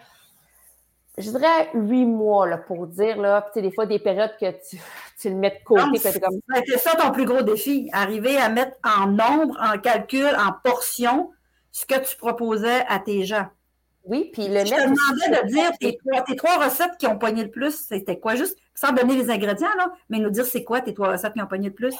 je 1.17 1.29
dirais 1.29 1.69
huit 1.73 2.05
mois 2.05 2.47
là, 2.47 2.57
pour 2.57 2.87
dire, 2.87 3.17
là, 3.17 3.41
tu 3.41 3.53
sais, 3.53 3.61
des 3.61 3.71
fois, 3.71 3.85
des 3.85 3.99
périodes 3.99 4.35
que 4.39 4.51
tu, 4.67 4.77
tu 5.19 5.29
le 5.29 5.35
mets 5.35 5.51
de 5.51 5.63
côté. 5.63 5.97
C'est 5.99 6.19
comme... 6.19 6.39
ça 6.77 6.91
ton 6.95 7.11
plus 7.11 7.25
gros 7.25 7.41
défi, 7.41 7.89
arriver 7.93 8.37
à 8.37 8.49
mettre 8.49 8.77
en 8.83 9.07
nombre, 9.07 9.57
en 9.61 9.77
calcul, 9.77 10.27
en 10.37 10.51
portion, 10.63 11.31
ce 11.71 11.85
que 11.85 11.99
tu 11.99 12.17
proposais 12.17 12.85
à 12.87 12.99
tes 12.99 13.23
gens. 13.23 13.47
Oui, 14.05 14.29
puis 14.31 14.47
le 14.47 14.59
Je 14.59 14.71
te 14.71 14.81
demandais 14.81 15.41
de 15.41 15.47
dire 15.47 15.71
tes 15.79 15.97
trois, 15.97 16.21
tes 16.21 16.35
trois 16.35 16.63
recettes 16.63 16.95
qui 16.99 17.07
ont 17.07 17.17
pogné 17.17 17.43
le 17.43 17.49
plus, 17.49 17.75
c'était 17.87 18.19
quoi? 18.19 18.35
Juste 18.35 18.57
sans 18.75 18.91
donner 18.91 19.15
les 19.15 19.31
ingrédients, 19.31 19.73
là, 19.77 19.91
mais 20.09 20.19
nous 20.19 20.29
dire 20.29 20.45
c'est 20.45 20.63
quoi 20.63 20.81
tes 20.81 20.93
trois 20.93 21.11
recettes 21.11 21.33
qui 21.33 21.41
ont 21.41 21.47
pogné 21.47 21.69
le 21.69 21.73
plus? 21.73 21.95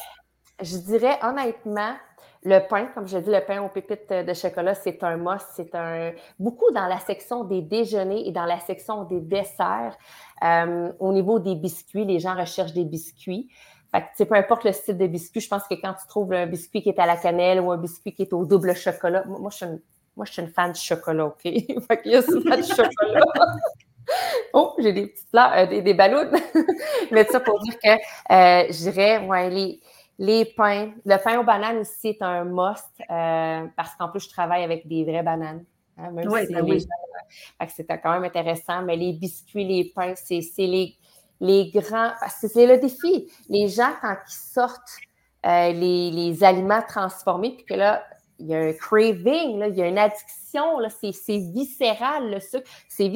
Je 0.61 0.77
dirais 0.77 1.17
honnêtement, 1.23 1.95
le 2.45 2.59
pain, 2.59 2.85
comme 2.93 3.07
je 3.07 3.17
dis, 3.17 3.29
le 3.31 3.43
pain 3.43 3.61
aux 3.61 3.69
pépites 3.69 4.11
de 4.11 4.33
chocolat, 4.33 4.75
c'est 4.75 5.03
un 5.03 5.17
must. 5.17 5.47
C'est 5.55 5.73
un 5.73 6.11
beaucoup 6.39 6.71
dans 6.71 6.85
la 6.85 6.99
section 6.99 7.43
des 7.43 7.61
déjeuners 7.61 8.27
et 8.27 8.31
dans 8.31 8.45
la 8.45 8.59
section 8.59 9.03
des 9.03 9.19
desserts. 9.19 9.97
Euh, 10.43 10.91
au 10.99 11.11
niveau 11.11 11.39
des 11.39 11.55
biscuits, 11.55 12.05
les 12.05 12.19
gens 12.19 12.35
recherchent 12.35 12.73
des 12.73 12.85
biscuits. 12.85 13.49
Fait 13.91 14.03
que, 14.15 14.23
peu 14.23 14.35
importe 14.35 14.63
le 14.63 14.73
style 14.73 14.97
de 14.97 15.07
biscuit, 15.07 15.41
je 15.41 15.49
pense 15.49 15.63
que 15.67 15.73
quand 15.75 15.93
tu 15.93 16.07
trouves 16.07 16.33
un 16.33 16.45
biscuit 16.45 16.83
qui 16.83 16.89
est 16.89 16.99
à 16.99 17.07
la 17.07 17.17
cannelle 17.17 17.59
ou 17.59 17.71
un 17.71 17.77
biscuit 17.77 18.13
qui 18.13 18.21
est 18.21 18.33
au 18.33 18.45
double 18.45 18.75
chocolat, 18.75 19.23
moi, 19.25 19.49
je 19.49 19.57
suis 19.57 19.65
une, 19.65 19.81
moi, 20.15 20.25
je 20.25 20.33
suis 20.33 20.41
une 20.43 20.49
fan 20.49 20.71
de 20.71 20.77
chocolat, 20.77 21.25
OK? 21.25 21.41
fait 21.43 22.01
qu'il 22.03 22.11
y 22.11 22.15
a 22.15 22.21
du 22.21 22.63
chocolat. 22.63 23.25
oh, 24.53 24.73
j'ai 24.77 24.93
des 24.93 25.07
petites 25.07 25.29
fleurs, 25.29 25.51
euh, 25.55 25.65
des, 25.65 25.81
des. 25.81 25.93
Mais 27.11 27.23
ça 27.25 27.39
pour 27.39 27.59
dire 27.61 27.79
que 27.79 27.89
euh, 27.89 28.67
je 28.69 28.89
dirais, 28.91 29.49
les, 29.49 29.79
les 30.17 30.45
pains. 30.45 30.91
Le 31.05 31.17
pain 31.17 31.39
aux 31.39 31.43
bananes 31.43 31.77
aussi 31.79 32.09
est 32.09 32.21
un 32.21 32.45
must 32.45 32.85
euh, 33.09 33.67
parce 33.75 33.95
qu'en 33.95 34.09
plus, 34.09 34.21
je 34.21 34.29
travaille 34.29 34.63
avec 34.63 34.87
des 34.87 35.03
vraies 35.03 35.23
bananes. 35.23 35.65
Hein, 35.97 36.09
oui, 36.13 36.47
ben 36.49 36.63
oui. 36.63 36.85
C'était 37.69 37.99
quand 37.99 38.11
même 38.11 38.23
intéressant. 38.23 38.81
Mais 38.83 38.95
les 38.95 39.13
biscuits, 39.13 39.65
les 39.65 39.91
pains, 39.95 40.13
c'est 40.15 40.41
les, 40.57 40.95
les 41.39 41.71
grands. 41.71 42.11
C'est 42.29 42.65
le 42.65 42.77
défi. 42.77 43.31
Les 43.49 43.67
gens, 43.67 43.91
quand 44.01 44.15
ils 44.27 44.31
sortent 44.31 44.97
euh, 45.45 45.71
les, 45.71 46.11
les, 46.11 46.43
aliments 46.43 46.81
transformés, 46.87 47.51
puis 47.51 47.65
que 47.65 47.73
là, 47.75 48.03
il 48.39 48.47
y 48.47 48.55
a 48.55 48.59
un 48.59 48.73
craving, 48.73 49.59
là, 49.59 49.67
il 49.67 49.75
y 49.75 49.81
a 49.81 49.87
une 49.87 49.97
addiction, 49.97 50.77
c'est 50.89 51.37
viscéral 51.37 52.31
le 52.31 52.39
sucre, 52.39 52.69
c'est 52.89 53.09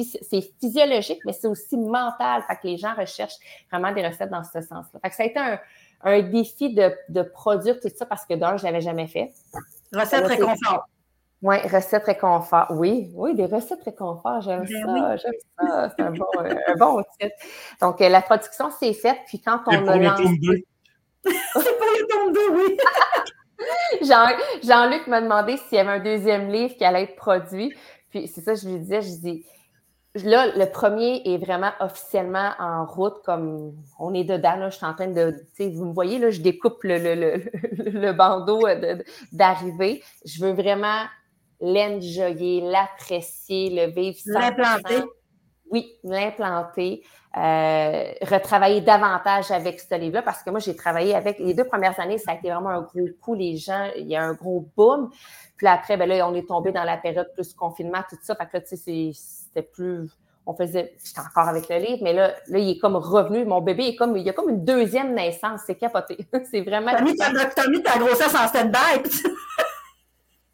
physiologique, 0.60 1.20
mais 1.26 1.32
c'est 1.32 1.46
aussi 1.46 1.76
mental. 1.76 2.42
Fait 2.46 2.56
que 2.56 2.66
les 2.66 2.78
gens 2.78 2.94
recherchent 2.94 3.38
vraiment 3.70 3.92
des 3.92 4.06
recettes 4.06 4.30
dans 4.30 4.44
ce 4.44 4.62
sens-là. 4.62 5.00
Ça 5.10 5.22
a 5.22 5.26
été 5.26 5.38
un, 5.38 5.58
un 6.02 6.22
défi 6.22 6.74
de, 6.74 6.92
de, 7.08 7.22
produire 7.22 7.78
tout 7.80 7.88
ça 7.94 8.06
parce 8.06 8.24
que 8.24 8.34
d'un, 8.34 8.56
je 8.56 8.66
ne 8.66 8.70
l'avais 8.70 8.80
jamais 8.80 9.06
fait. 9.06 9.32
Recette 9.92 10.26
réconfort. 10.26 10.86
Oui, 11.42 11.56
recette 11.72 12.04
réconfort. 12.04 12.66
Oui, 12.70 13.10
oui, 13.14 13.34
des 13.34 13.46
recettes 13.46 13.82
réconfort. 13.84 14.42
J'aime 14.42 14.64
ben 14.64 14.68
ça, 14.68 15.16
j'aime 15.16 15.32
ça. 15.58 15.90
C'est 15.96 16.02
un 16.02 16.10
bon, 16.10 16.26
un 16.38 16.74
bon 16.76 17.02
titre. 17.18 17.34
Donc, 17.80 18.00
euh, 18.00 18.08
la 18.08 18.20
production 18.20 18.70
s'est 18.70 18.92
faite, 18.92 19.18
puis 19.26 19.40
quand 19.40 19.60
on 19.66 19.88
a 19.88 19.96
lancé... 19.96 20.66
C'est 21.24 21.32
pour 21.52 21.86
le 21.86 22.06
tome 22.08 22.32
2, 22.32 22.40
oui. 22.56 22.78
Jean-Luc 24.62 25.06
m'a 25.06 25.20
demandé 25.20 25.56
s'il 25.56 25.76
y 25.76 25.80
avait 25.80 25.90
un 25.90 26.00
deuxième 26.00 26.50
livre 26.50 26.74
qui 26.76 26.84
allait 26.84 27.02
être 27.04 27.16
produit. 27.16 27.74
Puis 28.10 28.26
c'est 28.26 28.40
ça, 28.40 28.54
je 28.54 28.66
lui 28.66 28.78
disais, 28.78 29.02
je 29.02 29.20
dis, 29.20 29.44
là, 30.14 30.46
le 30.56 30.66
premier 30.66 31.22
est 31.24 31.38
vraiment 31.38 31.72
officiellement 31.80 32.52
en 32.58 32.84
route, 32.84 33.22
comme 33.24 33.74
on 33.98 34.12
est 34.14 34.24
dedans. 34.24 34.56
Là, 34.56 34.70
je 34.70 34.76
suis 34.76 34.86
en 34.86 34.94
train 34.94 35.08
de. 35.08 35.36
Vous 35.58 35.84
me 35.84 35.92
voyez, 35.92 36.18
là, 36.18 36.30
je 36.30 36.40
découpe 36.40 36.82
le, 36.82 36.98
le, 36.98 37.90
le, 37.90 38.12
bandeau 38.12 38.66
d'arrivée. 39.32 40.02
Je 40.24 40.44
veux 40.44 40.52
vraiment 40.52 41.04
l'enjoyer, 41.60 42.60
l'apprécier, 42.62 43.70
le 43.70 43.92
vivre 43.92 44.18
L'implanter. 44.26 45.04
Oui, 45.70 45.92
l'implanter. 46.02 47.04
Euh, 47.36 48.12
retravailler 48.22 48.80
davantage 48.80 49.52
avec 49.52 49.78
ce 49.78 49.94
livre-là 49.94 50.22
parce 50.22 50.42
que 50.42 50.50
moi, 50.50 50.58
j'ai 50.58 50.74
travaillé 50.74 51.14
avec 51.14 51.38
les 51.38 51.54
deux 51.54 51.62
premières 51.62 51.98
années, 52.00 52.18
ça 52.18 52.32
a 52.32 52.34
été 52.34 52.50
vraiment 52.50 52.70
un 52.70 52.82
gros 52.82 53.08
coup. 53.20 53.34
Les 53.34 53.56
gens, 53.56 53.88
il 53.96 54.08
y 54.08 54.16
a 54.16 54.22
un 54.24 54.32
gros 54.32 54.68
boom. 54.76 55.10
Puis 55.56 55.68
après, 55.68 55.96
ben 55.96 56.08
là, 56.08 56.28
on 56.28 56.34
est 56.34 56.48
tombé 56.48 56.72
dans 56.72 56.82
la 56.82 56.96
période 56.96 57.30
plus 57.34 57.54
confinement, 57.54 58.00
tout 58.08 58.16
ça. 58.20 58.34
Fait 58.34 58.46
que 58.46 58.50
là, 58.54 58.60
tu 58.62 58.76
sais, 58.76 59.10
c'était 59.14 59.62
plus. 59.62 60.10
On 60.44 60.54
faisait. 60.56 60.96
J'étais 61.04 61.20
encore 61.20 61.48
avec 61.48 61.68
le 61.68 61.76
livre, 61.76 62.00
mais 62.02 62.14
là, 62.14 62.34
là, 62.48 62.58
il 62.58 62.70
est 62.70 62.78
comme 62.78 62.96
revenu. 62.96 63.44
Mon 63.44 63.60
bébé 63.60 63.88
est 63.88 63.96
comme. 63.96 64.16
Il 64.16 64.24
y 64.24 64.30
a 64.30 64.32
comme 64.32 64.48
une 64.48 64.64
deuxième 64.64 65.14
naissance. 65.14 65.60
C'est 65.66 65.76
capoté. 65.76 66.26
c'est 66.50 66.62
vraiment. 66.62 66.90
T'as 66.90 67.02
mis, 67.02 67.14
ta, 67.14 67.68
mis 67.68 67.82
ta 67.82 67.96
grossesse 67.96 68.34
en 68.34 68.48
stand-by. 68.48 69.08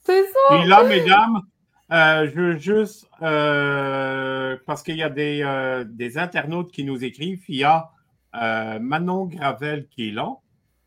c'est 0.05 0.25
ça. 0.25 0.57
Et 0.57 0.67
là, 0.67 0.83
mesdames, 0.85 1.41
euh, 1.93 2.29
je 2.29 2.41
veux 2.41 2.59
juste. 2.59 3.09
Euh, 3.23 4.57
parce 4.67 4.83
qu'il 4.83 4.97
y 4.97 5.03
a 5.03 5.11
des, 5.11 5.43
euh, 5.43 5.85
des 5.85 6.19
internautes 6.19 6.73
qui 6.73 6.85
nous 6.85 7.05
écrivent. 7.05 7.45
Il 7.49 7.57
y 7.57 7.65
a 7.65 7.91
Manon 8.81 9.25
Gravel 9.25 9.87
qui 9.89 10.09
est 10.09 10.13
là. 10.13 10.37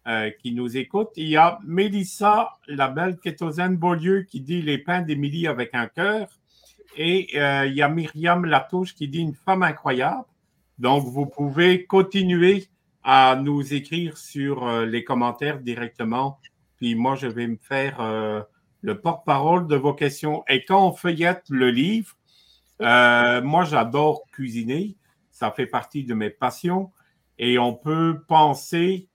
Euh, 0.09 0.31
qui 0.31 0.53
nous 0.53 0.75
écoute. 0.75 1.09
Il 1.17 1.27
y 1.27 1.37
a 1.37 1.59
Mélissa, 1.63 2.53
la 2.67 2.87
belle 2.87 3.19
Beaulieu, 3.71 4.23
qui 4.23 4.41
dit 4.41 4.61
les 4.61 4.79
pains 4.79 5.01
d'Émilie 5.03 5.45
avec 5.45 5.75
un 5.75 5.85
cœur. 5.85 6.29
Et 6.97 7.27
euh, 7.35 7.67
il 7.67 7.75
y 7.75 7.83
a 7.83 7.89
Myriam 7.89 8.43
Latouche 8.45 8.95
qui 8.95 9.07
dit 9.07 9.19
une 9.19 9.35
femme 9.35 9.61
incroyable. 9.61 10.23
Donc, 10.79 11.05
vous 11.05 11.27
pouvez 11.27 11.85
continuer 11.85 12.69
à 13.03 13.39
nous 13.39 13.73
écrire 13.73 14.17
sur 14.17 14.65
euh, 14.65 14.85
les 14.87 15.03
commentaires 15.03 15.59
directement. 15.59 16.39
Puis 16.77 16.95
moi, 16.95 17.15
je 17.15 17.27
vais 17.27 17.45
me 17.45 17.57
faire 17.57 17.99
le 18.81 18.99
porte-parole 18.99 19.67
de 19.67 19.75
vos 19.75 19.93
questions. 19.93 20.43
Et 20.47 20.63
quand 20.65 20.87
on 20.87 20.93
feuillette 20.93 21.43
le 21.49 21.69
livre, 21.69 22.15
moi, 22.79 23.63
j'adore 23.63 24.25
cuisiner. 24.31 24.95
Ça 25.31 25.51
fait 25.51 25.67
partie 25.67 26.03
de 26.03 26.13
mes 26.13 26.29
passions. 26.29 26.91
Et 27.37 27.57
on 27.57 27.73
peut 27.73 28.23
penser 28.27 29.07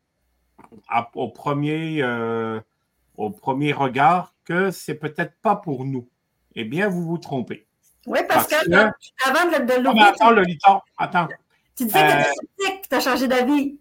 au, 1.14 1.28
premier, 1.28 2.02
euh, 2.02 2.60
au 3.16 3.30
premier 3.30 3.72
regard 3.72 4.34
que 4.44 4.70
c'est 4.70 4.94
peut-être 4.94 5.34
pas 5.42 5.56
pour 5.56 5.84
nous. 5.84 6.08
Eh 6.54 6.64
bien, 6.64 6.88
vous 6.88 7.04
vous 7.04 7.18
trompez. 7.18 7.66
Oui, 8.06 8.20
parce, 8.28 8.46
que, 8.46 8.54
avant 8.64 9.50
de, 9.50 9.64
de 9.64 9.82
l'oublier. 9.82 10.06
attends, 10.06 10.30
Lolita, 10.30 10.82
attends. 10.98 11.28
Tu 11.76 11.86
disais 11.86 12.24
que 12.82 12.88
tu 12.88 12.94
as 12.94 13.00
changé 13.00 13.26
d'avis. 13.26 13.78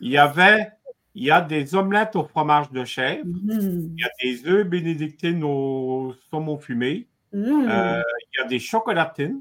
Il 0.00 0.10
y 0.10 0.18
avait, 0.18 0.72
il 1.14 1.24
y 1.24 1.30
a 1.30 1.40
des 1.40 1.74
omelettes 1.74 2.16
au 2.16 2.24
fromage 2.24 2.70
de 2.70 2.84
chèvre, 2.84 3.24
mm-hmm. 3.24 3.92
il 3.96 4.00
y 4.00 4.04
a 4.04 4.10
des 4.22 4.48
œufs 4.48 4.66
bénédictines 4.66 5.44
au 5.44 6.14
saumon 6.30 6.58
fumé, 6.58 7.06
mm. 7.32 7.68
euh, 7.68 8.02
il 8.32 8.40
y 8.40 8.44
a 8.44 8.48
des 8.48 8.58
chocolatines, 8.58 9.40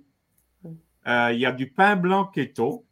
euh, 1.07 1.31
il 1.33 1.39
y 1.39 1.45
a 1.45 1.51
du 1.51 1.69
pain 1.69 1.95
blanc 1.95 2.25
keto, 2.25 2.85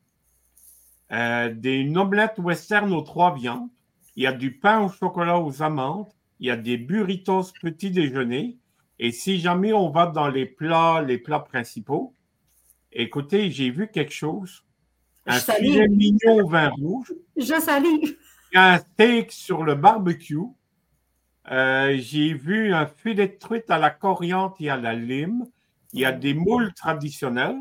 euh, 1.12 1.54
des, 1.54 1.76
une 1.76 1.98
omelette 1.98 2.40
western 2.40 2.92
aux 2.94 3.02
trois 3.02 3.36
viandes, 3.36 3.70
il 4.16 4.24
y 4.24 4.28
a 4.28 4.34
du 4.34 4.58
pain 4.58 4.82
au 4.82 4.90
chocolat 4.90 5.40
aux 5.40 5.62
amandes, 5.62 6.08
il 6.40 6.48
y 6.48 6.52
a 6.52 6.58
des 6.58 6.78
burritos 6.78 7.54
petit 7.62 7.92
déjeuner. 7.92 8.58
Et 9.00 9.12
si 9.12 9.40
jamais 9.40 9.74
on 9.74 9.90
va 9.90 10.08
dans 10.08 10.28
les 10.28 10.46
plats, 10.46 11.02
les 11.02 11.18
plats 11.18 11.40
principaux, 11.40 12.14
écoutez, 12.92 13.50
j'ai 13.52 13.70
vu 13.70 13.90
quelque 13.90 14.14
chose. 14.14 14.64
Un 15.26 15.40
filet 15.40 15.88
mignon 15.88 16.44
au 16.44 16.48
vin 16.48 16.70
rouge. 16.70 17.14
Je 17.38 17.60
salue. 17.60 18.16
Un 18.54 18.80
steak 18.80 19.32
sur 19.32 19.64
le 19.64 19.76
barbecue. 19.76 20.40
Euh, 21.52 21.96
j'ai 22.00 22.34
vu 22.34 22.74
un 22.74 22.86
filet 22.86 23.28
de 23.28 23.38
truite 23.38 23.70
à 23.70 23.78
la 23.78 23.90
coriandre 23.90 24.56
et 24.60 24.70
à 24.70 24.78
la 24.78 24.94
lime. 24.94 25.46
Il 25.94 26.02
y 26.02 26.06
a 26.06 26.12
des 26.12 26.34
moules 26.34 26.74
traditionnels. 26.74 27.58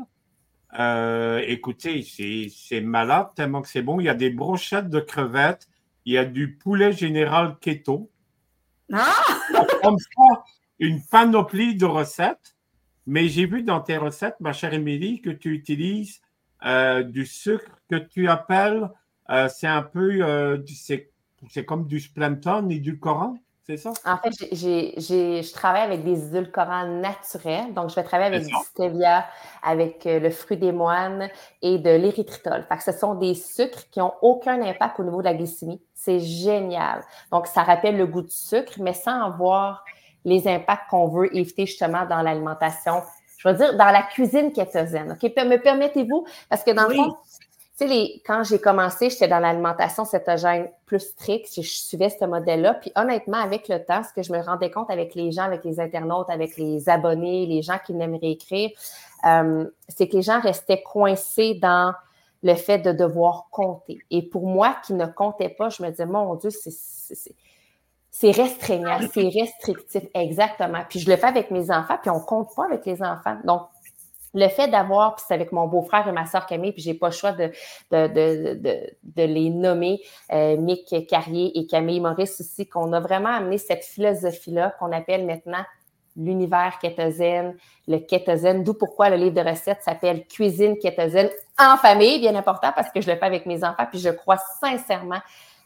Euh, 0.79 1.43
écoutez, 1.47 2.03
c'est 2.03 2.81
malade 2.81 3.27
tellement 3.35 3.61
que 3.61 3.67
c'est 3.67 3.81
bon. 3.81 3.99
Il 3.99 4.05
y 4.05 4.09
a 4.09 4.13
des 4.13 4.29
brochettes 4.29 4.89
de 4.89 4.99
crevettes 4.99 5.67
il 6.05 6.13
y 6.13 6.17
a 6.17 6.25
du 6.25 6.55
poulet 6.55 6.91
général 6.91 7.57
keto. 7.59 8.09
Ah! 8.91 9.13
Comme 9.83 9.97
ça, 9.99 10.43
une 10.79 11.01
panoplie 11.05 11.75
de 11.75 11.85
recettes. 11.85 12.55
Mais 13.07 13.27
j'ai 13.27 13.45
vu 13.45 13.63
dans 13.63 13.81
tes 13.81 13.97
recettes, 13.97 14.39
ma 14.39 14.53
chère 14.53 14.73
Émilie, 14.73 15.21
que 15.21 15.31
tu 15.31 15.53
utilises 15.53 16.21
euh, 16.65 17.03
du 17.03 17.25
sucre 17.25 17.79
que 17.89 17.95
tu 17.95 18.27
appelles, 18.27 18.89
euh, 19.29 19.47
c'est 19.49 19.67
un 19.67 19.83
peu, 19.83 20.21
euh, 20.21 20.57
c'est 21.49 21.65
comme 21.65 21.87
du 21.87 21.99
splenton 21.99 22.69
et 22.69 22.79
du 22.79 22.99
coran 22.99 23.37
c'est 23.63 23.77
ça? 23.77 23.91
En 24.05 24.17
fait, 24.17 24.31
je 24.51 25.53
travaille 25.53 25.83
avec 25.83 26.03
des 26.03 26.27
édulcorants 26.27 26.87
naturels. 26.87 27.73
Donc, 27.73 27.89
je 27.89 27.95
vais 27.95 28.03
travailler 28.03 28.35
avec 28.35 28.47
du 28.47 28.55
stevia, 28.65 29.25
avec 29.61 30.05
euh, 30.07 30.19
le 30.19 30.31
fruit 30.31 30.57
des 30.57 30.71
moines 30.71 31.29
et 31.61 31.77
de 31.77 31.91
l'érythritol. 31.91 32.65
Fait 32.67 32.77
que 32.77 32.83
ce 32.83 32.91
sont 32.91 33.15
des 33.15 33.35
sucres 33.35 33.87
qui 33.91 33.99
n'ont 33.99 34.13
aucun 34.23 34.61
impact 34.63 34.99
au 34.99 35.03
niveau 35.03 35.19
de 35.19 35.25
la 35.25 35.35
glycémie. 35.35 35.79
C'est 35.93 36.19
génial. 36.19 37.03
Donc, 37.31 37.45
ça 37.45 37.61
rappelle 37.61 37.97
le 37.97 38.07
goût 38.07 38.23
du 38.23 38.35
sucre, 38.35 38.73
mais 38.79 38.93
sans 38.93 39.21
avoir 39.21 39.85
les 40.25 40.47
impacts 40.47 40.89
qu'on 40.89 41.07
veut 41.07 41.35
éviter 41.35 41.67
justement 41.67 42.05
dans 42.07 42.23
l'alimentation. 42.23 43.03
Je 43.37 43.47
veux 43.47 43.55
dire, 43.55 43.77
dans 43.77 43.91
la 43.91 44.03
cuisine 44.03 44.51
kétosène. 44.51 45.11
OK? 45.11 45.23
Me 45.23 45.57
permettez-vous? 45.57 46.25
Parce 46.49 46.63
que 46.63 46.71
dans 46.71 46.87
le 46.87 46.95
fond, 46.95 47.15
quand 48.25 48.43
j'ai 48.43 48.59
commencé, 48.59 49.09
j'étais 49.09 49.27
dans 49.27 49.39
l'alimentation 49.39 50.05
cétogène 50.05 50.69
plus 50.85 50.99
stricte, 50.99 51.53
je, 51.55 51.61
suivais 51.61 52.09
ce 52.09 52.25
modèle-là. 52.25 52.75
Puis 52.75 52.91
honnêtement, 52.95 53.37
avec 53.37 53.67
le 53.67 53.83
temps, 53.83 54.01
ce 54.03 54.13
que 54.13 54.23
je 54.23 54.31
me 54.31 54.41
rendais 54.41 54.69
compte 54.69 54.89
avec 54.89 55.15
les 55.15 55.31
gens, 55.31 55.43
avec 55.43 55.63
les 55.63 55.79
internautes, 55.79 56.29
avec 56.29 56.57
les 56.57 56.89
abonnés, 56.89 57.45
les 57.45 57.61
gens 57.61 57.77
qui 57.85 57.93
m'aimeraient 57.93 58.31
écrire, 58.31 58.69
euh, 59.25 59.65
c'est 59.87 60.07
que 60.07 60.17
les 60.17 60.21
gens 60.21 60.39
restaient 60.39 60.81
coincés 60.81 61.55
dans 61.61 61.93
le 62.43 62.55
fait 62.55 62.79
de 62.79 62.91
devoir 62.91 63.47
compter. 63.51 63.99
Et 64.09 64.21
pour 64.21 64.47
moi, 64.47 64.75
qui 64.85 64.93
ne 64.93 65.05
comptais 65.05 65.49
pas, 65.49 65.69
je 65.69 65.83
me 65.83 65.89
disais, 65.89 66.05
mon 66.05 66.35
Dieu, 66.35 66.49
c'est 66.49 68.31
restreignant, 68.31 68.99
c'est 69.13 69.29
restrictif, 69.29 70.03
exactement. 70.13 70.83
Puis 70.89 70.99
je 70.99 71.09
le 71.09 71.15
fais 71.17 71.27
avec 71.27 71.51
mes 71.51 71.71
enfants, 71.71 71.97
puis 72.01 72.09
on 72.09 72.19
compte 72.19 72.49
pas 72.55 72.65
avec 72.65 72.85
les 72.85 73.01
enfants. 73.01 73.37
Donc, 73.43 73.61
le 74.33 74.47
fait 74.47 74.67
d'avoir, 74.67 75.15
puis 75.15 75.25
c'est 75.27 75.33
avec 75.33 75.51
mon 75.51 75.67
beau-frère 75.67 76.07
et 76.07 76.11
ma 76.11 76.25
soeur 76.25 76.45
Camille, 76.45 76.71
puis 76.71 76.81
j'ai 76.81 76.93
pas 76.93 77.07
le 77.07 77.13
choix 77.13 77.33
de, 77.33 77.51
de, 77.91 78.07
de, 78.07 78.93
de, 79.03 79.23
les 79.23 79.49
nommer, 79.49 80.01
euh, 80.31 80.57
Mick 80.57 81.07
Carrier 81.07 81.57
et 81.57 81.67
Camille 81.67 81.99
Maurice 81.99 82.39
aussi, 82.39 82.67
qu'on 82.67 82.93
a 82.93 82.99
vraiment 82.99 83.29
amené 83.29 83.57
cette 83.57 83.83
philosophie-là 83.83 84.73
qu'on 84.79 84.91
appelle 84.91 85.25
maintenant 85.25 85.65
l'univers 86.17 86.77
kétosène, 86.79 87.55
le 87.87 87.97
kétosène, 87.99 88.63
d'où 88.63 88.73
pourquoi 88.73 89.09
le 89.09 89.15
livre 89.15 89.41
de 89.41 89.49
recettes 89.49 89.81
s'appelle 89.81 90.25
Cuisine 90.27 90.77
kétosène 90.77 91.29
en 91.57 91.77
famille, 91.77 92.19
bien 92.19 92.35
important, 92.35 92.71
parce 92.75 92.91
que 92.91 93.01
je 93.01 93.09
le 93.09 93.15
fais 93.15 93.25
avec 93.25 93.45
mes 93.45 93.63
enfants, 93.63 93.85
puis 93.89 93.99
je 93.99 94.09
crois 94.09 94.37
sincèrement 94.59 95.21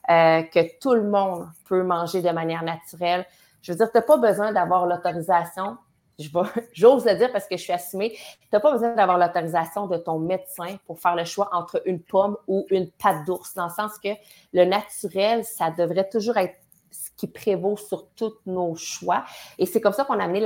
euh, 0.10 0.44
que 0.44 0.78
tout 0.80 0.94
le 0.94 1.04
monde 1.04 1.48
peut 1.68 1.84
manger 1.84 2.22
de 2.22 2.30
manière 2.30 2.64
naturelle. 2.64 3.26
Je 3.62 3.72
veux 3.72 3.78
dire, 3.78 3.92
tu 3.92 3.98
n'as 3.98 4.04
pas 4.04 4.18
besoin 4.18 4.52
d'avoir 4.52 4.86
l'autorisation 4.86 5.78
j'ose 6.74 7.06
le 7.06 7.16
dire 7.16 7.32
parce 7.32 7.48
que 7.48 7.58
je 7.58 7.64
suis 7.64 7.74
assumée, 7.74 8.12
tu 8.12 8.48
n'as 8.54 8.60
pas 8.60 8.72
besoin 8.72 8.96
d'avoir 8.96 9.18
l'autorisation 9.18 9.88
de 9.88 9.98
ton 9.98 10.20
médecin 10.20 10.78
pour 10.86 11.00
faire 11.00 11.16
le 11.16 11.26
choix 11.26 11.50
entre 11.52 11.82
une 11.86 12.02
pomme 12.02 12.38
ou 12.48 12.66
une 12.70 12.90
pâte 12.92 13.26
d'ours, 13.26 13.54
dans 13.54 13.66
le 13.66 13.74
sens 13.74 13.98
que 14.00 14.10
le 14.54 14.66
naturel, 14.66 15.44
ça 15.44 15.72
devrait 15.72 16.10
toujours 16.10 16.38
être 16.38 16.56
ce 16.92 17.10
qui 17.18 17.28
prévaut 17.28 17.78
sur 17.78 18.08
tous 18.16 18.34
nos 18.46 18.76
choix. 18.76 19.26
Et 19.58 19.66
c'est 19.66 19.82
comme 19.82 19.94
ça 19.94 20.06
qu'on 20.06 20.20
a 20.20 20.24
amené 20.24 20.42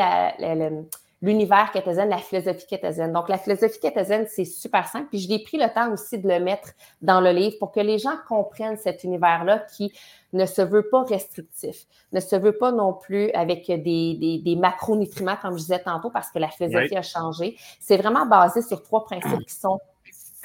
l'univers 1.21 1.71
kétosène, 1.71 2.09
la 2.09 2.17
philosophie 2.17 2.65
kétosène. 2.65 3.11
Donc, 3.11 3.29
la 3.29 3.37
philosophie 3.37 3.79
kétosène, 3.79 4.25
c'est 4.29 4.45
super 4.45 4.87
simple. 4.87 5.07
Puis, 5.09 5.19
je 5.19 5.29
l'ai 5.29 5.39
pris 5.39 5.57
le 5.57 5.67
temps 5.73 5.91
aussi 5.91 6.17
de 6.17 6.27
le 6.27 6.39
mettre 6.39 6.69
dans 7.01 7.19
le 7.19 7.31
livre 7.31 7.57
pour 7.59 7.71
que 7.71 7.79
les 7.79 7.97
gens 7.97 8.15
comprennent 8.27 8.77
cet 8.77 9.03
univers-là 9.03 9.59
qui 9.75 9.91
ne 10.31 10.45
se 10.45 10.61
veut 10.61 10.87
pas 10.89 11.03
restrictif, 11.03 11.87
ne 12.13 12.19
se 12.19 12.35
veut 12.35 12.57
pas 12.57 12.71
non 12.71 12.93
plus 12.93 13.31
avec 13.31 13.67
des, 13.67 14.41
des, 14.43 14.55
macronutriments, 14.55 15.37
comme 15.41 15.53
je 15.53 15.63
disais 15.63 15.79
tantôt, 15.79 16.09
parce 16.09 16.29
que 16.31 16.39
la 16.39 16.49
philosophie 16.49 16.95
a 16.95 17.01
changé. 17.01 17.57
C'est 17.79 17.97
vraiment 17.97 18.25
basé 18.25 18.61
sur 18.61 18.81
trois 18.83 19.03
principes 19.03 19.45
qui 19.45 19.55
sont 19.55 19.79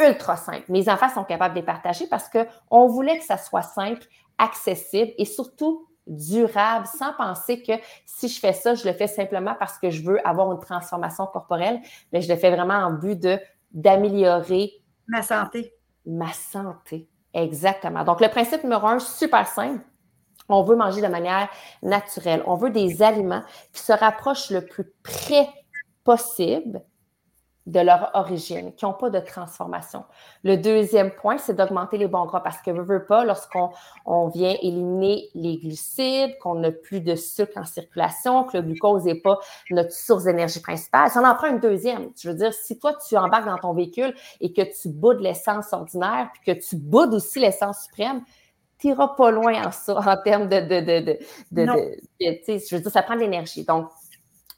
ultra 0.00 0.36
simples. 0.36 0.64
Mes 0.68 0.88
enfants 0.88 1.10
sont 1.10 1.24
capables 1.24 1.54
de 1.54 1.60
les 1.60 1.66
partager 1.66 2.06
parce 2.08 2.28
qu'on 2.28 2.86
voulait 2.88 3.18
que 3.18 3.24
ça 3.24 3.36
soit 3.36 3.62
simple, 3.62 4.04
accessible 4.38 5.12
et 5.18 5.24
surtout 5.24 5.86
durable, 6.06 6.86
sans 6.86 7.12
penser 7.14 7.62
que 7.62 7.72
si 8.04 8.28
je 8.28 8.38
fais 8.38 8.52
ça, 8.52 8.74
je 8.74 8.86
le 8.86 8.92
fais 8.92 9.06
simplement 9.06 9.54
parce 9.58 9.78
que 9.78 9.90
je 9.90 10.02
veux 10.02 10.26
avoir 10.26 10.52
une 10.52 10.60
transformation 10.60 11.26
corporelle, 11.26 11.80
mais 12.12 12.20
je 12.20 12.32
le 12.32 12.38
fais 12.38 12.50
vraiment 12.50 12.74
en 12.74 12.92
but 12.92 13.20
de 13.20 13.38
d'améliorer 13.72 14.72
ma 15.08 15.22
santé. 15.22 15.74
Ma 16.06 16.32
santé. 16.32 17.08
Exactement. 17.32 18.04
Donc, 18.04 18.20
le 18.20 18.28
principe 18.28 18.62
numéro 18.62 18.86
un, 18.86 19.00
super 19.00 19.46
simple. 19.48 19.84
On 20.48 20.62
veut 20.62 20.76
manger 20.76 21.00
de 21.00 21.08
manière 21.08 21.48
naturelle. 21.82 22.42
On 22.46 22.54
veut 22.54 22.70
des 22.70 23.02
aliments 23.02 23.42
qui 23.72 23.82
se 23.82 23.92
rapprochent 23.92 24.50
le 24.50 24.64
plus 24.64 24.84
près 25.02 25.48
possible 26.04 26.82
de 27.66 27.80
leur 27.80 28.10
origine, 28.12 28.74
qui 28.74 28.84
n'ont 28.84 28.92
pas 28.92 29.08
de 29.08 29.20
transformation. 29.20 30.04
Le 30.42 30.56
deuxième 30.56 31.10
point, 31.10 31.38
c'est 31.38 31.54
d'augmenter 31.54 31.96
les 31.96 32.08
bons 32.08 32.26
gras 32.26 32.40
parce 32.40 32.58
que, 32.58 32.70
ne 32.70 32.82
veut 32.82 33.06
pas, 33.06 33.24
lorsqu'on 33.24 33.70
on 34.04 34.28
vient 34.28 34.54
éliminer 34.60 35.30
les 35.34 35.56
glucides, 35.56 36.36
qu'on 36.40 36.56
n'a 36.56 36.70
plus 36.70 37.00
de 37.00 37.14
sucre 37.14 37.56
en 37.56 37.64
circulation, 37.64 38.44
que 38.44 38.58
le 38.58 38.64
glucose 38.64 39.04
n'est 39.04 39.14
pas 39.14 39.38
notre 39.70 39.92
source 39.92 40.24
d'énergie 40.24 40.60
principale, 40.60 41.08
ça 41.08 41.22
en 41.22 41.34
prend 41.34 41.46
une 41.46 41.60
deuxième. 41.60 42.10
Je 42.16 42.28
veux 42.28 42.34
dire, 42.34 42.52
si 42.52 42.78
toi, 42.78 42.92
tu 43.08 43.16
embarques 43.16 43.46
dans 43.46 43.56
ton 43.56 43.72
véhicule 43.72 44.14
et 44.42 44.52
que 44.52 44.62
tu 44.62 44.90
boudes 44.90 45.20
l'essence 45.20 45.72
ordinaire, 45.72 46.28
puis 46.34 46.54
que 46.54 46.60
tu 46.60 46.76
boudes 46.76 47.14
aussi 47.14 47.40
l'essence 47.40 47.84
suprême, 47.84 48.22
tu 48.78 48.88
n'iras 48.88 49.08
pas 49.16 49.30
loin 49.30 49.68
en, 49.68 49.70
ça, 49.70 49.96
en 49.96 50.22
termes 50.22 50.48
de... 50.48 50.60
de, 50.60 50.80
de, 50.80 51.18
de, 51.52 51.62
de 51.62 51.98
je 52.20 52.74
veux 52.74 52.82
dire, 52.82 52.90
ça 52.90 53.02
prend 53.02 53.14
de 53.14 53.20
l'énergie. 53.20 53.64
Donc, 53.64 53.88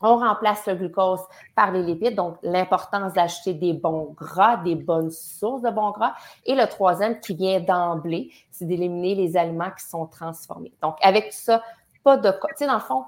on 0.06 0.18
remplace 0.18 0.66
le 0.66 0.74
glucose 0.74 1.20
par 1.54 1.72
les 1.72 1.82
lipides, 1.82 2.14
donc 2.14 2.38
l'importance 2.42 3.12
d'acheter 3.12 3.54
des 3.54 3.72
bons 3.72 4.14
gras, 4.16 4.56
des 4.58 4.74
bonnes 4.74 5.10
sources 5.10 5.62
de 5.62 5.70
bons 5.70 5.90
gras. 5.90 6.14
Et 6.44 6.54
le 6.54 6.66
troisième 6.66 7.20
qui 7.20 7.34
vient 7.34 7.60
d'emblée, 7.60 8.30
c'est 8.50 8.66
d'éliminer 8.66 9.14
les 9.14 9.36
aliments 9.36 9.70
qui 9.70 9.84
sont 9.84 10.06
transformés. 10.06 10.72
Donc, 10.82 10.96
avec 11.02 11.30
tout 11.30 11.36
ça, 11.36 11.62
pas 12.04 12.16
de... 12.16 12.30
Tu 12.30 12.38
sais, 12.56 12.66
dans 12.66 12.74
le 12.74 12.80
fond, 12.80 13.04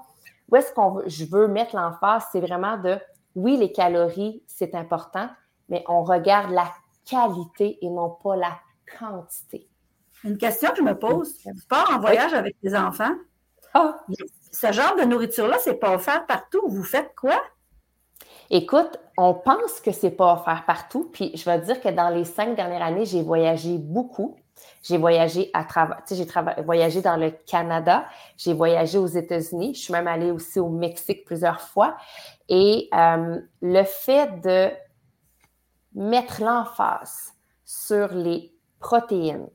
où 0.49 0.55
est-ce 0.55 0.73
qu'on 0.73 1.01
je 1.05 1.25
veux 1.25 1.47
mettre 1.47 1.75
l'emphase, 1.75 2.25
c'est 2.31 2.41
vraiment 2.41 2.77
de, 2.77 2.97
oui, 3.35 3.57
les 3.57 3.71
calories, 3.71 4.43
c'est 4.47 4.75
important, 4.75 5.29
mais 5.69 5.83
on 5.87 6.03
regarde 6.03 6.51
la 6.51 6.71
qualité 7.05 7.77
et 7.81 7.89
non 7.89 8.17
pas 8.23 8.35
la 8.35 8.59
quantité. 8.99 9.67
Une 10.23 10.37
question 10.37 10.71
que 10.71 10.77
je 10.77 10.81
me 10.81 10.97
pose, 10.97 11.37
tu 11.37 11.49
pars 11.69 11.91
en 11.95 11.99
voyage 11.99 12.33
avec 12.33 12.59
tes 12.59 12.75
enfants? 12.75 13.13
Ah 13.73 13.99
ce 14.51 14.71
genre 14.71 14.95
de 14.95 15.03
nourriture-là, 15.03 15.57
c'est 15.59 15.75
pas 15.75 15.95
offert 15.95 16.25
partout. 16.25 16.61
Vous 16.67 16.83
faites 16.83 17.13
quoi? 17.15 17.41
Écoute, 18.49 18.99
on 19.17 19.35
pense 19.35 19.79
que 19.79 19.91
c'est 19.91 20.11
pas 20.11 20.33
offert 20.33 20.63
partout. 20.65 21.09
Puis 21.13 21.31
je 21.35 21.45
vais 21.45 21.59
dire 21.59 21.79
que 21.81 21.89
dans 21.89 22.09
les 22.09 22.25
cinq 22.25 22.55
dernières 22.55 22.81
années, 22.81 23.05
j'ai 23.05 23.21
voyagé 23.21 23.77
beaucoup. 23.77 24.37
J'ai 24.81 24.97
voyagé 24.97 25.49
à 25.53 25.63
travers, 25.63 26.03
tu 26.05 26.15
sais, 26.15 26.25
j'ai 26.25 26.63
voyagé 26.63 27.01
dans 27.01 27.15
le 27.15 27.31
Canada, 27.31 28.05
j'ai 28.35 28.53
voyagé 28.53 28.97
aux 28.97 29.07
États-Unis, 29.07 29.73
je 29.73 29.79
suis 29.79 29.93
même 29.93 30.07
allée 30.07 30.31
aussi 30.31 30.59
au 30.59 30.67
Mexique 30.67 31.23
plusieurs 31.25 31.61
fois. 31.61 31.95
Et 32.49 32.89
euh, 32.93 33.39
le 33.61 33.83
fait 33.83 34.41
de 34.41 34.69
mettre 35.93 36.41
l'emphase 36.41 37.33
sur 37.63 38.13
les 38.13 38.53
protéines, 38.79 39.47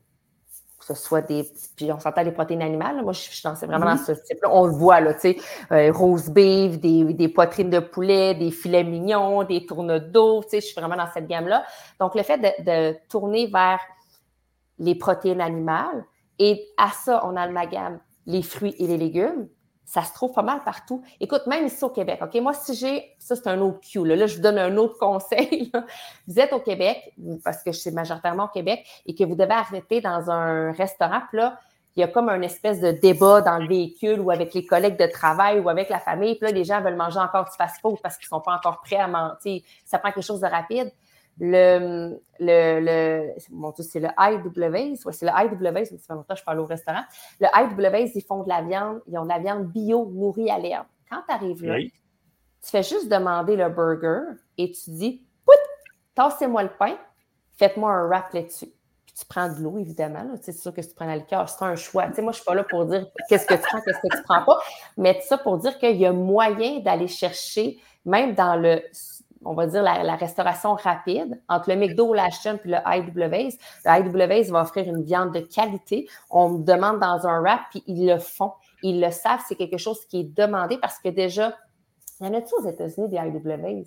que 0.87 0.93
ce 0.93 1.01
soit 1.01 1.21
des. 1.21 1.49
Puis 1.75 1.91
on 1.91 1.99
s'entend 1.99 2.21
les 2.21 2.31
protéines 2.31 2.61
animales. 2.61 3.01
Moi, 3.03 3.13
je, 3.13 3.19
suis 3.19 3.41
vraiment 3.43 3.85
dans 3.85 3.95
mm-hmm. 3.95 4.05
ce 4.05 4.11
type-là. 4.11 4.49
On 4.51 4.65
le 4.65 4.73
voit, 4.73 4.99
là, 4.99 5.13
tu 5.13 5.19
sais, 5.19 5.37
euh, 5.71 5.91
rose 5.91 6.29
beef, 6.29 6.79
des, 6.79 7.13
des, 7.13 7.27
poitrines 7.27 7.69
de 7.69 7.79
poulet, 7.79 8.35
des 8.35 8.51
filets 8.51 8.83
mignons, 8.83 9.43
des 9.43 9.65
tournes 9.65 9.97
d'eau. 9.99 10.43
Tu 10.43 10.49
sais, 10.49 10.61
je 10.61 10.65
suis 10.67 10.79
vraiment 10.79 10.97
dans 10.97 11.09
cette 11.11 11.27
gamme-là. 11.27 11.65
Donc, 11.99 12.15
le 12.15 12.23
fait 12.23 12.37
de, 12.37 12.63
de, 12.63 12.97
tourner 13.09 13.47
vers 13.47 13.79
les 14.77 14.95
protéines 14.95 15.41
animales 15.41 16.05
et 16.37 16.67
à 16.77 16.89
ça, 16.91 17.21
on 17.25 17.35
a 17.35 17.47
ma 17.47 17.65
gamme 17.65 17.99
les 18.27 18.41
fruits 18.41 18.75
et 18.79 18.87
les 18.87 18.97
légumes. 18.97 19.47
Ça 19.85 20.03
se 20.03 20.13
trouve 20.13 20.33
pas 20.33 20.41
mal 20.41 20.63
partout. 20.63 21.03
Écoute, 21.19 21.45
même 21.47 21.67
ici 21.67 21.83
au 21.83 21.89
Québec, 21.89 22.19
OK? 22.21 22.33
Moi, 22.41 22.53
si 22.53 22.73
j'ai, 22.73 23.15
ça 23.19 23.35
c'est 23.35 23.47
un 23.47 23.61
autre 23.61 23.79
cue, 23.81 24.03
là. 24.05 24.25
je 24.25 24.35
vous 24.35 24.41
donne 24.41 24.57
un 24.57 24.75
autre 24.77 24.97
conseil. 24.99 25.71
Vous 26.27 26.39
êtes 26.39 26.53
au 26.53 26.59
Québec, 26.59 27.13
parce 27.43 27.63
que 27.63 27.71
je 27.71 27.77
suis 27.77 27.91
majoritairement 27.91 28.45
au 28.45 28.49
Québec, 28.49 28.85
et 29.05 29.13
que 29.13 29.23
vous 29.23 29.35
devez 29.35 29.53
arrêter 29.53 30.01
dans 30.01 30.29
un 30.31 30.71
restaurant, 30.71 31.21
puis 31.29 31.37
là, 31.37 31.59
il 31.95 32.01
y 32.01 32.03
a 32.03 32.07
comme 32.07 32.27
un 32.27 32.41
espèce 32.41 32.81
de 32.81 32.91
débat 32.91 33.41
dans 33.41 33.57
le 33.57 33.67
véhicule 33.67 34.19
ou 34.19 34.29
avec 34.29 34.53
les 34.53 34.65
collègues 34.65 34.99
de 34.99 35.05
travail 35.05 35.59
ou 35.59 35.69
avec 35.69 35.89
la 35.89 35.99
famille. 35.99 36.35
Puis 36.35 36.45
là, 36.45 36.51
les 36.51 36.65
gens 36.65 36.81
veulent 36.81 36.97
manger 36.97 37.19
encore 37.19 37.45
du 37.45 37.55
fast-food 37.57 37.99
parce 38.03 38.17
qu'ils 38.17 38.25
ne 38.25 38.37
sont 38.37 38.41
pas 38.41 38.53
encore 38.53 38.81
prêts 38.81 38.97
à 38.97 39.07
manger. 39.07 39.63
Ça 39.85 39.97
prend 39.97 40.11
quelque 40.11 40.25
chose 40.25 40.41
de 40.41 40.47
rapide 40.47 40.91
le, 41.39 42.17
le, 42.39 42.79
le 42.79 43.33
mon 43.51 43.71
Dieu, 43.71 43.83
c'est 43.83 43.99
le 43.99 44.09
IWS, 44.17 45.05
ouais, 45.05 45.13
c'est 45.13 45.25
le 45.25 45.31
IWS, 45.31 45.85
ça 45.85 45.97
fait 45.97 46.13
longtemps 46.13 46.33
que 46.33 46.39
je 46.39 46.43
parle 46.45 46.59
au 46.59 46.65
restaurant. 46.65 47.03
Le 47.39 47.47
IWS, 47.53 48.11
ils 48.15 48.23
font 48.23 48.43
de 48.43 48.49
la 48.49 48.61
viande, 48.61 49.01
ils 49.07 49.17
ont 49.17 49.23
de 49.23 49.29
la 49.29 49.39
viande 49.39 49.65
bio 49.67 50.09
nourrie 50.13 50.49
à 50.49 50.59
l'herbe. 50.59 50.87
Quand 51.09 51.21
tu 51.27 51.33
arrives 51.33 51.65
là, 51.65 51.77
tu 51.77 52.71
fais 52.71 52.83
juste 52.83 53.09
demander 53.09 53.55
le 53.55 53.69
burger 53.69 54.21
et 54.57 54.71
tu 54.71 54.91
dis, 54.91 55.25
Pout! 55.45 55.53
tassez-moi 56.15 56.63
le 56.63 56.69
pain, 56.79 56.97
faites-moi 57.57 57.91
un 57.91 58.07
wrap 58.07 58.33
là-dessus. 58.33 58.71
Puis 59.05 59.15
tu 59.19 59.25
prends 59.25 59.49
de 59.49 59.61
l'eau, 59.61 59.77
évidemment. 59.77 60.25
C'est 60.41 60.53
sûr 60.53 60.73
que 60.73 60.81
si 60.81 60.89
tu 60.89 60.95
prends 60.95 61.05
la 61.05 61.17
liqueur, 61.17 61.47
c'est 61.47 61.63
un 61.63 61.75
choix. 61.75 62.07
Tu 62.07 62.15
sais, 62.15 62.21
moi, 62.21 62.31
je 62.31 62.39
ne 62.39 62.41
suis 62.41 62.45
pas 62.45 62.55
là 62.55 62.63
pour 62.63 62.85
dire 62.85 63.07
qu'est-ce 63.29 63.45
que 63.45 63.53
tu 63.53 63.61
prends, 63.61 63.81
qu'est-ce 63.81 63.99
que 63.99 64.07
tu 64.09 64.17
ne 64.17 64.23
prends 64.23 64.43
pas, 64.43 64.59
mais 64.97 65.19
ça 65.21 65.37
pour 65.37 65.57
dire 65.57 65.77
qu'il 65.77 65.97
y 65.97 66.05
a 66.05 66.13
moyen 66.13 66.79
d'aller 66.79 67.07
chercher, 67.07 67.77
même 68.05 68.33
dans 68.33 68.55
le 68.55 68.81
on 69.45 69.53
va 69.53 69.67
dire, 69.67 69.83
la, 69.83 70.15
restauration 70.15 70.73
rapide 70.73 71.39
entre 71.47 71.69
le 71.69 71.75
McDo, 71.75 72.13
l'Ashton 72.13 72.57
puis 72.59 72.71
le 72.71 72.77
IWS. 72.85 73.57
Le 73.85 74.41
IWS 74.41 74.51
va 74.51 74.61
offrir 74.61 74.85
une 74.85 75.03
viande 75.03 75.33
de 75.33 75.39
qualité. 75.39 76.09
On 76.29 76.49
me 76.49 76.63
demande 76.63 76.99
dans 76.99 77.27
un 77.27 77.39
wrap, 77.41 77.61
puis 77.69 77.83
ils 77.87 78.07
le 78.07 78.17
font. 78.17 78.53
Ils 78.81 78.99
le 78.99 79.11
savent, 79.11 79.41
c'est 79.47 79.55
quelque 79.55 79.77
chose 79.77 80.05
qui 80.05 80.21
est 80.21 80.35
demandé 80.35 80.77
parce 80.77 80.99
que 80.99 81.09
déjà, 81.09 81.55
il 82.19 82.27
y 82.27 82.29
en 82.29 82.33
a-tu 82.33 82.53
aux 82.55 82.67
États-Unis 82.67 83.09
des 83.09 83.17
IWS? 83.17 83.85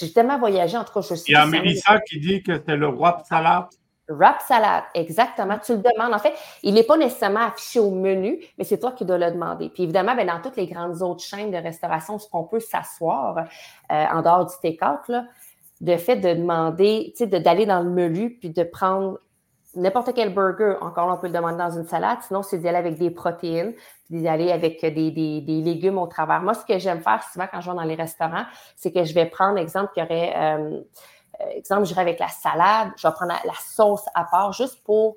J'ai 0.00 0.12
tellement 0.12 0.38
voyagé, 0.38 0.76
en 0.76 0.84
tout 0.84 0.92
cas, 0.92 1.00
je 1.00 1.14
suis. 1.14 1.32
Il 1.32 1.34
y 1.34 1.36
a 1.36 1.46
Mélissa 1.46 2.00
qui 2.00 2.20
dit 2.20 2.42
que 2.42 2.52
c'est 2.66 2.76
le 2.76 2.88
wrap 2.88 3.24
salade. 3.26 3.66
Wrap 4.08 4.42
salade, 4.42 4.84
exactement. 4.94 5.58
Tu 5.58 5.72
le 5.72 5.78
demandes. 5.78 6.12
En 6.12 6.18
fait, 6.18 6.34
il 6.62 6.74
n'est 6.74 6.82
pas 6.82 6.98
nécessairement 6.98 7.46
affiché 7.46 7.80
au 7.80 7.90
menu, 7.90 8.38
mais 8.58 8.64
c'est 8.64 8.78
toi 8.78 8.92
qui 8.92 9.04
dois 9.06 9.16
le 9.16 9.30
demander. 9.30 9.70
Puis 9.70 9.84
évidemment, 9.84 10.14
ben, 10.14 10.26
dans 10.26 10.40
toutes 10.42 10.56
les 10.56 10.66
grandes 10.66 11.00
autres 11.00 11.22
chaînes 11.24 11.50
de 11.50 11.56
restauration, 11.56 12.18
ce 12.18 12.28
qu'on 12.28 12.44
peut 12.44 12.60
s'asseoir 12.60 13.38
euh, 13.38 14.04
en 14.12 14.20
dehors 14.20 14.44
du 14.44 14.54
take-out, 14.62 15.10
de 15.80 15.96
fait 15.96 16.16
de 16.16 16.34
demander, 16.34 17.14
tu 17.16 17.24
sais, 17.24 17.40
d'aller 17.40 17.64
dans 17.64 17.80
le 17.80 17.90
menu 17.90 18.36
puis 18.38 18.50
de 18.50 18.62
prendre 18.62 19.18
n'importe 19.74 20.14
quel 20.14 20.34
burger. 20.34 20.76
Encore 20.82 21.08
on 21.08 21.16
peut 21.16 21.28
le 21.28 21.32
demander 21.32 21.58
dans 21.58 21.70
une 21.70 21.86
salade. 21.86 22.18
Sinon, 22.26 22.42
c'est 22.42 22.58
d'y 22.58 22.68
aller 22.68 22.78
avec 22.78 22.98
des 22.98 23.10
protéines, 23.10 23.72
puis 24.04 24.20
d'y 24.20 24.28
aller 24.28 24.52
avec 24.52 24.80
des, 24.82 24.90
légumes 25.46 25.98
au 25.98 26.06
travers. 26.06 26.42
Moi, 26.42 26.54
ce 26.54 26.64
que 26.64 26.78
j'aime 26.78 27.00
faire 27.00 27.22
souvent 27.32 27.46
quand 27.50 27.60
je 27.60 27.70
vais 27.70 27.76
dans 27.76 27.82
les 27.82 27.94
restaurants, 27.94 28.44
c'est 28.76 28.92
que 28.92 29.04
je 29.04 29.14
vais 29.14 29.26
prendre, 29.26 29.58
exemple, 29.58 29.92
qu'il 29.94 30.02
y 30.02 30.06
aurait. 30.06 30.34
Euh, 30.36 30.80
exemple, 31.50 31.84
j'irai 31.86 32.02
avec 32.02 32.18
la 32.18 32.28
salade, 32.28 32.88
je 32.96 33.06
vais 33.06 33.14
prendre 33.14 33.32
la, 33.44 33.52
sauce 33.66 34.04
à 34.14 34.24
part 34.24 34.52
juste 34.52 34.82
pour 34.84 35.16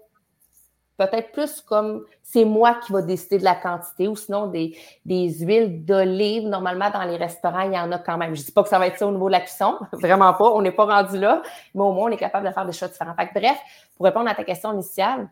peut-être 0.97 1.31
plus 1.31 1.61
comme 1.61 2.03
c'est 2.23 2.43
moi 2.43 2.75
qui 2.75 2.91
va 2.91 3.01
décider 3.01 3.37
de 3.37 3.43
la 3.43 3.55
quantité 3.55 4.07
ou 4.07 4.15
sinon 4.15 4.47
des, 4.47 4.75
des 5.05 5.29
huiles 5.29 5.85
d'olive. 5.85 6.47
Normalement, 6.47 6.89
dans 6.89 7.03
les 7.03 7.17
restaurants, 7.17 7.61
il 7.61 7.73
y 7.73 7.79
en 7.79 7.91
a 7.91 7.99
quand 7.99 8.17
même. 8.17 8.35
Je 8.35 8.41
ne 8.41 8.45
dis 8.45 8.51
pas 8.51 8.63
que 8.63 8.69
ça 8.69 8.79
va 8.79 8.87
être 8.87 8.97
ça 8.97 9.07
au 9.07 9.11
niveau 9.11 9.27
de 9.27 9.33
la 9.33 9.41
cuisson, 9.41 9.77
vraiment 9.93 10.33
pas, 10.33 10.51
on 10.51 10.61
n'est 10.61 10.71
pas 10.71 10.85
rendu 10.85 11.19
là, 11.19 11.41
mais 11.75 11.81
au 11.81 11.91
moins, 11.91 12.09
on 12.09 12.11
est 12.11 12.17
capable 12.17 12.47
de 12.47 12.51
faire 12.51 12.65
des 12.65 12.73
choses 12.73 12.91
différentes. 12.91 13.15
bref, 13.33 13.57
pour 13.95 14.05
répondre 14.05 14.29
à 14.29 14.35
ta 14.35 14.43
question 14.43 14.73
initiale, 14.73 15.29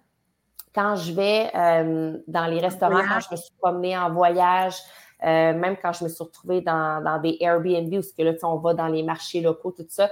quand 0.73 0.95
je 0.97 1.13
vais 1.13 1.49
euh, 1.55 2.17
dans 2.27 2.45
les 2.45 2.59
restaurants, 2.59 3.01
quand 3.07 3.21
je 3.21 3.27
me 3.31 3.37
suis 3.37 3.53
promenée 3.59 3.97
en 3.97 4.11
voyage, 4.11 4.75
euh, 5.23 5.53
même 5.53 5.77
quand 5.81 5.93
je 5.93 6.03
me 6.03 6.09
suis 6.09 6.23
retrouvée 6.23 6.61
dans, 6.61 7.01
dans 7.01 7.17
des 7.19 7.37
Airbnb 7.39 7.93
où 7.93 8.01
que 8.01 8.23
là, 8.23 8.33
on 8.43 8.57
va 8.57 8.73
dans 8.73 8.87
les 8.87 9.01
marchés 9.01 9.41
locaux, 9.41 9.71
tout 9.71 9.85
ça, 9.87 10.09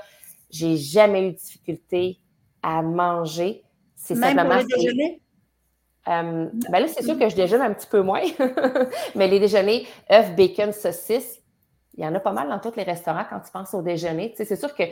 j'ai 0.54 0.78
jamais 0.78 1.28
eu 1.28 1.32
de 1.32 1.38
difficulté 1.38 2.20
à 2.62 2.82
manger. 2.82 3.64
C'est 3.96 4.16
simplement. 4.16 4.60
Pour 4.60 4.78
déjeuner? 4.78 5.20
Euh, 6.08 6.50
ben 6.70 6.80
là, 6.80 6.88
c'est 6.88 7.04
sûr 7.04 7.18
que 7.18 7.30
je 7.30 7.36
déjeune 7.36 7.62
un 7.62 7.74
petit 7.74 7.88
peu 7.88 8.02
moins, 8.02 8.24
mais 9.16 9.28
les 9.28 9.40
déjeuners, 9.40 9.88
œufs, 10.12 10.36
bacon, 10.36 10.74
saucisses, 10.74 11.40
il 11.96 12.04
y 12.04 12.08
en 12.08 12.14
a 12.14 12.20
pas 12.20 12.34
mal 12.34 12.50
dans 12.50 12.60
tous 12.60 12.76
les 12.76 12.84
restaurants 12.84 13.24
quand 13.30 13.40
tu 13.40 13.52
penses 13.52 13.74
au 13.74 13.82
déjeuner. 13.82 14.34
c'est 14.36 14.56
sûr 14.56 14.76
que 14.76 14.84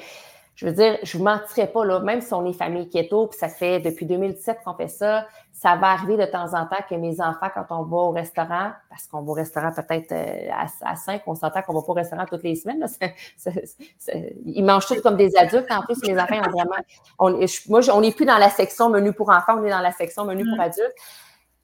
je 0.61 0.67
veux 0.67 0.73
dire, 0.73 0.99
je 1.01 1.17
ne 1.17 1.19
vous 1.19 1.27
mentirais 1.27 1.65
pas, 1.65 1.83
là, 1.83 2.01
même 2.01 2.21
si 2.21 2.31
on 2.35 2.45
est 2.45 2.53
famille 2.53 2.87
keto, 2.87 3.25
puis 3.25 3.39
ça 3.39 3.49
fait 3.49 3.79
depuis 3.79 4.05
2017 4.05 4.59
qu'on 4.63 4.75
fait 4.75 4.89
ça, 4.89 5.25
ça 5.51 5.75
va 5.75 5.87
arriver 5.87 6.17
de 6.17 6.25
temps 6.25 6.53
en 6.53 6.67
temps 6.67 6.83
que 6.87 6.93
mes 6.93 7.19
enfants, 7.19 7.47
quand 7.51 7.65
on 7.71 7.81
va 7.81 7.97
au 7.97 8.11
restaurant, 8.11 8.69
parce 8.87 9.07
qu'on 9.07 9.23
va 9.23 9.31
au 9.31 9.33
restaurant 9.33 9.71
peut-être 9.73 10.11
euh, 10.11 10.51
à, 10.83 10.95
5, 10.95 11.23
on 11.25 11.33
s'entend 11.33 11.63
qu'on 11.63 11.73
va 11.73 11.81
pas 11.81 11.91
au 11.91 11.95
restaurant 11.95 12.25
toutes 12.29 12.43
les 12.43 12.53
semaines. 12.53 12.85
ils 14.45 14.63
mangent 14.63 14.85
tous 14.85 15.01
comme 15.01 15.17
des 15.17 15.35
adultes. 15.35 15.65
En 15.71 15.81
plus, 15.81 15.99
mes 16.03 16.13
enfants 16.21 16.37
ont 16.37 16.51
vraiment. 16.51 16.75
On, 17.17 17.39
moi, 17.67 17.81
on 17.91 18.01
n'est 18.01 18.11
plus 18.11 18.25
dans 18.25 18.37
la 18.37 18.51
section 18.51 18.89
menu 18.89 19.13
pour 19.13 19.31
enfants, 19.31 19.55
on 19.57 19.65
est 19.65 19.71
dans 19.71 19.79
la 19.79 19.91
section 19.91 20.25
menu 20.25 20.43
pour 20.45 20.57
mm. 20.57 20.61
adultes. 20.61 20.95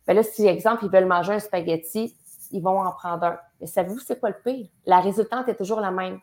Ben 0.08 0.16
là, 0.16 0.24
si, 0.24 0.48
exemple, 0.48 0.86
ils 0.86 0.92
veulent 0.92 1.06
manger 1.06 1.34
un 1.34 1.40
spaghetti, 1.40 2.18
ils 2.50 2.64
vont 2.64 2.80
en 2.80 2.92
prendre 2.92 3.26
un. 3.26 3.38
Mais 3.62 3.68
savez-vous, 3.68 4.00
c'est 4.00 4.20
quoi 4.20 4.30
le 4.30 4.38
pire? 4.44 4.66
La 4.88 5.02
résultante 5.02 5.48
est 5.50 5.56
toujours 5.56 5.82
la 5.82 5.92
même. 5.92 6.20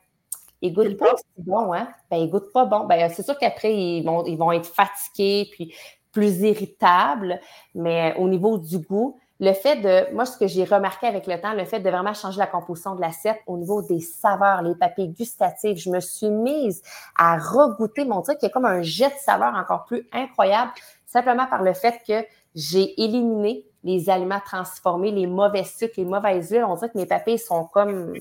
Ils 0.64 0.72
goûtent 0.72 0.96
pas 0.96 1.14
bon, 1.36 1.74
hein? 1.74 1.88
Ben, 2.10 2.16
ils 2.16 2.30
goûtent 2.30 2.50
pas 2.50 2.64
bon. 2.64 2.86
Ben, 2.86 3.10
c'est 3.10 3.22
sûr 3.22 3.36
qu'après, 3.36 3.76
ils 3.76 4.02
vont, 4.02 4.24
ils 4.24 4.38
vont 4.38 4.50
être 4.50 4.66
fatigués, 4.66 5.46
puis 5.52 5.74
plus 6.10 6.40
irritables, 6.40 7.38
mais 7.74 8.14
au 8.16 8.28
niveau 8.28 8.56
du 8.56 8.78
goût, 8.78 9.18
le 9.40 9.52
fait 9.52 9.76
de, 9.76 10.14
moi, 10.14 10.24
ce 10.24 10.38
que 10.38 10.46
j'ai 10.46 10.64
remarqué 10.64 11.06
avec 11.06 11.26
le 11.26 11.38
temps, 11.38 11.52
le 11.52 11.66
fait 11.66 11.80
de 11.80 11.90
vraiment 11.90 12.14
changer 12.14 12.38
la 12.38 12.46
composition 12.46 12.94
de 12.94 13.02
l'assiette 13.02 13.40
au 13.46 13.58
niveau 13.58 13.82
des 13.82 14.00
saveurs, 14.00 14.62
les 14.62 14.74
papilles 14.74 15.10
gustatives, 15.10 15.76
je 15.76 15.90
me 15.90 16.00
suis 16.00 16.30
mise 16.30 16.82
à 17.18 17.36
regoûter 17.36 18.06
mon 18.06 18.22
truc, 18.22 18.38
qui 18.38 18.46
est 18.46 18.50
comme 18.50 18.64
un 18.64 18.80
jet 18.80 19.10
de 19.10 19.18
saveur 19.20 19.54
encore 19.54 19.84
plus 19.84 20.08
incroyable, 20.12 20.70
simplement 21.04 21.46
par 21.46 21.62
le 21.62 21.74
fait 21.74 22.00
que 22.08 22.26
j'ai 22.54 22.98
éliminé 23.02 23.66
les 23.82 24.08
aliments 24.08 24.40
transformés, 24.42 25.10
les 25.10 25.26
mauvais 25.26 25.64
sucres, 25.64 25.94
les 25.98 26.06
mauvaises 26.06 26.52
huiles. 26.52 26.64
On 26.64 26.74
dirait 26.76 26.88
que 26.88 26.96
mes 26.96 27.04
papilles 27.04 27.38
sont 27.38 27.64
comme 27.64 28.14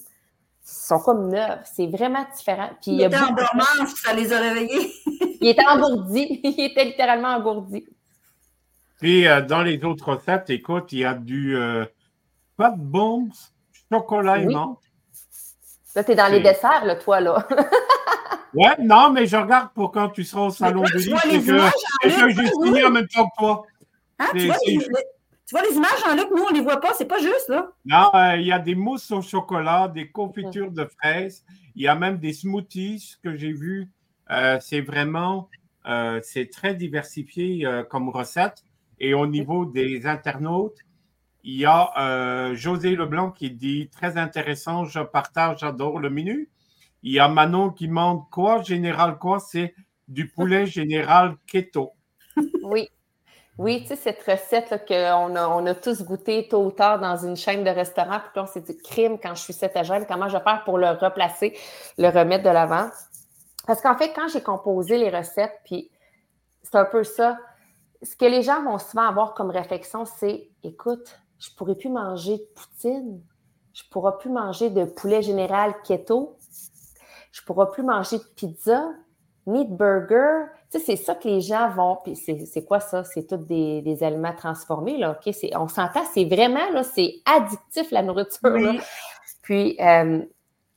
sont 0.63 0.99
comme 0.99 1.29
neufs. 1.29 1.59
C'est 1.75 1.87
vraiment 1.87 2.25
différent. 2.35 2.69
Puis, 2.81 2.91
il, 2.91 3.01
était 3.01 3.17
en 3.17 3.33
dormance, 3.33 3.95
ça 4.03 4.13
les 4.13 4.31
a 4.31 4.39
réveillés. 4.39 4.93
il 5.41 5.47
était 5.47 5.65
engourdi. 5.65 6.39
il 6.43 6.65
était 6.65 6.85
littéralement 6.85 7.29
engourdi. 7.29 7.85
Puis, 8.99 9.27
euh, 9.27 9.41
dans 9.41 9.61
les 9.61 9.83
autres 9.83 10.13
recettes, 10.13 10.49
écoute, 10.49 10.91
il 10.93 10.99
y 10.99 11.05
a 11.05 11.13
du 11.13 11.57
euh, 11.57 11.85
pas 12.55 12.69
de 12.69 12.79
bombes, 12.79 13.31
chocolat 13.91 14.37
et 14.37 14.45
menthe. 14.45 14.79
Là, 15.95 16.03
tu 16.03 16.11
es 16.11 16.15
dans 16.15 16.27
les 16.27 16.39
desserts, 16.39 16.85
là, 16.85 16.95
toi, 16.95 17.19
là. 17.19 17.45
ouais, 18.53 18.75
non, 18.79 19.11
mais 19.11 19.27
je 19.27 19.37
regarde 19.37 19.69
pour 19.75 19.91
quand 19.91 20.09
tu 20.09 20.23
seras 20.23 20.47
au 20.47 20.49
salon 20.49 20.81
de 20.81 20.97
livre 20.97 21.19
et 21.29 21.41
que, 21.41 22.09
que 22.09 22.29
j'ai 22.29 22.47
fini 22.47 22.83
en 22.83 22.91
même 22.91 23.07
temps 23.07 23.27
que 23.27 23.37
toi. 23.37 23.63
Hein, 24.19 24.27
tu, 24.33 24.47
vois 24.47 24.57
les, 24.65 24.79
tu, 25.45 25.55
vois 25.55 25.61
les, 25.63 25.75
images, 25.75 25.91
Jean-Luc, 26.05 26.27
nous, 26.35 26.43
on 26.43 26.49
ne 26.51 26.55
les 26.55 26.61
voit 26.61 26.79
pas, 26.79 26.93
c'est 26.93 27.07
pas 27.07 27.19
juste, 27.19 27.49
là. 27.49 27.71
Non, 27.85 28.09
euh, 28.13 28.37
il 28.37 28.47
y 28.47 28.51
a 28.51 28.59
des 28.59 28.75
mousses 28.75 29.11
au 29.11 29.21
chocolat, 29.21 29.87
des 29.87 30.09
confitures 30.09 30.71
de 30.71 30.85
fraises, 30.85 31.43
il 31.75 31.83
y 31.83 31.87
a 31.87 31.95
même 31.95 32.17
des 32.17 32.33
smoothies 32.33 33.15
que 33.23 33.35
j'ai 33.35 33.51
vus. 33.51 33.89
Euh, 34.31 34.57
c'est 34.61 34.81
vraiment, 34.81 35.49
euh, 35.85 36.19
c'est 36.23 36.49
très 36.49 36.75
diversifié 36.75 37.67
comme 37.89 38.09
recette. 38.09 38.63
Et 38.99 39.13
au 39.13 39.27
niveau 39.27 39.65
des 39.65 40.05
internautes, 40.05 40.77
il 41.43 41.57
y 41.57 41.65
a 41.65 42.53
José 42.53 42.95
Leblanc 42.95 43.31
qui 43.31 43.51
dit 43.51 43.89
très 43.89 44.17
intéressant, 44.17 44.85
je 44.85 44.99
partage, 44.99 45.59
j'adore 45.59 45.99
le 45.99 46.09
menu. 46.09 46.49
Il 47.01 47.11
y 47.11 47.19
a 47.19 47.27
Manon 47.27 47.69
qui 47.69 47.89
demande 47.89 48.29
quoi, 48.31 48.61
général 48.61 49.17
quoi, 49.17 49.39
c'est 49.39 49.75
du 50.07 50.29
poulet 50.29 50.65
général 50.77 51.35
keto. 51.47 51.91
Oui. 52.63 52.89
Oui, 53.59 53.81
tu 53.81 53.89
sais, 53.89 53.95
cette 53.95 54.23
recette 54.23 54.85
qu'on 54.87 55.35
a, 55.35 55.47
on 55.47 55.73
tous 55.75 56.01
goûté 56.03 56.47
tôt 56.47 56.65
ou 56.65 56.71
tard 56.71 56.99
dans 56.99 57.17
une 57.17 57.35
chaîne 57.35 57.63
de 57.63 57.69
restaurants, 57.69 58.19
puis 58.31 58.41
on 58.41 58.47
s'est 58.47 58.61
dit 58.61 58.75
crime 58.79 59.19
quand 59.21 59.35
je 59.35 59.43
suis 59.43 59.53
cétogène, 59.53 60.07
comment 60.07 60.27
je 60.27 60.37
vais 60.37 60.43
faire 60.43 60.63
pour 60.63 60.79
le 60.79 60.89
replacer, 60.89 61.55
le 61.99 62.07
remettre 62.07 62.43
de 62.43 62.49
l'avant? 62.49 62.89
Parce 63.67 63.79
qu'en 63.81 63.95
fait, 63.95 64.11
quand 64.13 64.27
j'ai 64.27 64.41
composé 64.41 64.97
les 64.97 65.09
recettes, 65.09 65.61
puis 65.65 65.91
c'est 66.63 66.75
un 66.75 66.85
peu 66.85 67.03
ça, 67.03 67.37
ce 68.01 68.15
que 68.15 68.25
les 68.25 68.41
gens 68.41 68.63
vont 68.63 68.79
souvent 68.79 69.07
avoir 69.07 69.35
comme 69.35 69.51
réflexion, 69.51 70.05
c'est 70.05 70.49
écoute, 70.63 71.19
je 71.37 71.51
ne 71.51 71.55
pourrais 71.55 71.75
plus 71.75 71.89
manger 71.89 72.37
de 72.37 72.47
poutine, 72.55 73.21
je 73.73 73.83
ne 73.83 73.89
pourrais 73.91 74.17
plus 74.17 74.31
manger 74.31 74.71
de 74.71 74.85
poulet 74.85 75.21
général 75.21 75.75
keto, 75.83 76.37
je 77.31 77.41
ne 77.41 77.45
pourrais 77.45 77.69
plus 77.69 77.83
manger 77.83 78.17
de 78.17 78.23
pizza, 78.35 78.89
ni 79.45 79.65
de 79.67 79.73
burger. 79.75 80.45
Tu 80.73 80.79
sais, 80.79 80.85
c'est 80.85 80.95
ça 80.95 81.13
que 81.13 81.27
les 81.27 81.41
gens 81.41 81.69
vont. 81.69 81.99
Puis 82.03 82.15
c'est 82.15 82.65
quoi 82.65 82.79
ça? 82.79 83.03
C'est 83.03 83.27
tous 83.27 83.37
des, 83.37 83.97
aliments 84.01 84.33
transformés, 84.35 84.97
là. 84.97 85.11
OK? 85.11 85.33
On 85.55 85.67
s'entend, 85.67 86.01
c'est 86.13 86.25
vraiment, 86.25 86.67
là, 86.71 86.81
c'est 86.83 87.15
addictif, 87.25 87.91
la 87.91 88.01
nourriture. 88.01 88.81
Puis, 89.43 89.77
euh, 89.79 90.23